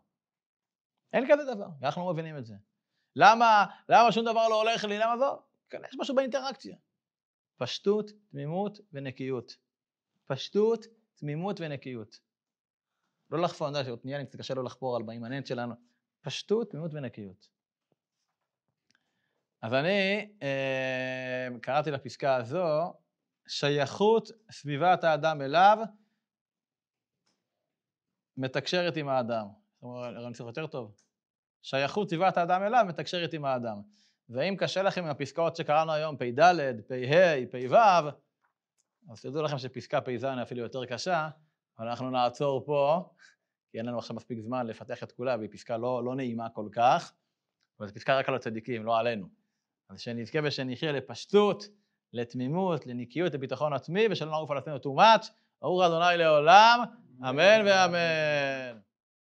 אין 1.13 1.25
כזה 1.29 1.55
דבר, 1.55 1.67
אנחנו 1.83 2.07
לא 2.07 2.13
מבינים 2.13 2.37
את 2.37 2.47
זה. 2.47 2.55
למה, 3.17 3.67
למה 3.89 4.13
שום 4.13 4.25
דבר 4.25 4.49
לא 4.49 4.63
הולך 4.63 4.85
לי? 4.85 4.99
למה 4.99 5.17
לא? 5.17 5.43
כאן 5.71 5.81
יש 5.89 5.97
משהו 6.01 6.15
באינטראקציה. 6.15 6.77
פשטות, 7.61 8.11
תמימות 8.31 8.79
ונקיות. 8.93 9.57
פשטות, 10.27 10.87
תמימות 11.15 11.61
ונקיות. 11.61 12.21
לא 13.31 13.39
לחפור, 13.39 13.69
אני 13.69 13.79
יודע 13.79 13.89
שאותניאנים 13.89 14.27
קצת 14.27 14.39
קשה 14.39 14.55
לו 14.55 14.63
לחפור 14.63 14.97
על 14.97 15.03
באימננט 15.03 15.47
שלנו. 15.47 15.75
פשטות, 16.21 16.71
תמימות 16.71 16.91
ונקיות. 16.95 17.49
אז 19.63 19.73
אני 19.75 20.31
אה, 20.43 21.49
קראתי 21.63 21.91
לפסקה 21.91 22.37
הזו, 22.37 22.95
שייכות 23.49 24.31
סביבת 24.51 25.05
האדם 25.05 25.43
אליו 25.43 25.79
מתקשרת 28.37 28.97
עם 28.97 29.09
האדם. 29.09 29.47
אני 29.83 30.35
צריך 30.35 30.47
יותר 30.47 30.67
טוב. 30.67 30.95
שייכות 31.63 32.09
סביבת 32.09 32.37
האדם 32.37 32.63
אליו 32.63 32.85
מתקשרת 32.89 33.33
עם 33.33 33.45
האדם. 33.45 33.83
ואם 34.31 34.57
קשה 34.59 34.83
לכם 34.83 35.05
עם 35.05 35.11
הפסקאות 35.11 35.57
שקראנו 35.57 35.93
היום, 35.93 36.17
פ"ד, 36.17 36.41
פ"ה, 36.89 37.35
פ"ו, 37.51 37.77
אז 39.13 39.21
תדעו 39.23 39.43
לכם 39.43 39.59
שפסקה 39.59 40.01
פ"ז 40.01 40.25
אפילו 40.43 40.63
יותר 40.63 40.85
קשה, 40.85 41.29
אבל 41.79 41.89
אנחנו 41.89 42.11
נעצור 42.11 42.65
פה, 42.67 43.11
כי 43.71 43.79
אין 43.79 43.87
לנו 43.87 43.99
עכשיו 43.99 44.17
מספיק 44.17 44.41
זמן 44.41 44.67
לפתח 44.67 45.03
את 45.03 45.13
כולה, 45.13 45.37
והיא 45.37 45.51
פסקה 45.53 45.77
לא, 45.77 46.05
לא 46.05 46.15
נעימה 46.15 46.49
כל 46.49 46.69
כך, 46.73 47.13
אבל 47.79 47.89
זו 47.89 47.95
פסקה 47.95 48.19
רק 48.19 48.29
על 48.29 48.35
הצדיקים, 48.35 48.85
לא 48.85 48.99
עלינו. 48.99 49.27
אז 49.89 50.01
שנזכה 50.01 50.39
ושנחיה 50.45 50.93
לפשטות, 50.93 51.65
לתמימות, 52.13 52.87
לנקיות, 52.87 53.35
לביטחון 53.35 53.73
עצמי, 53.73 54.07
ושלא 54.11 54.31
נעוף 54.31 54.51
על 54.51 54.59
עצמנו 54.59 54.77
too 54.77 54.99
much. 54.99 55.31
ברוך 55.61 55.83
ה' 55.83 56.17
לעולם, 56.17 56.81
אמן 57.21 57.63
ואמן. 57.67 58.90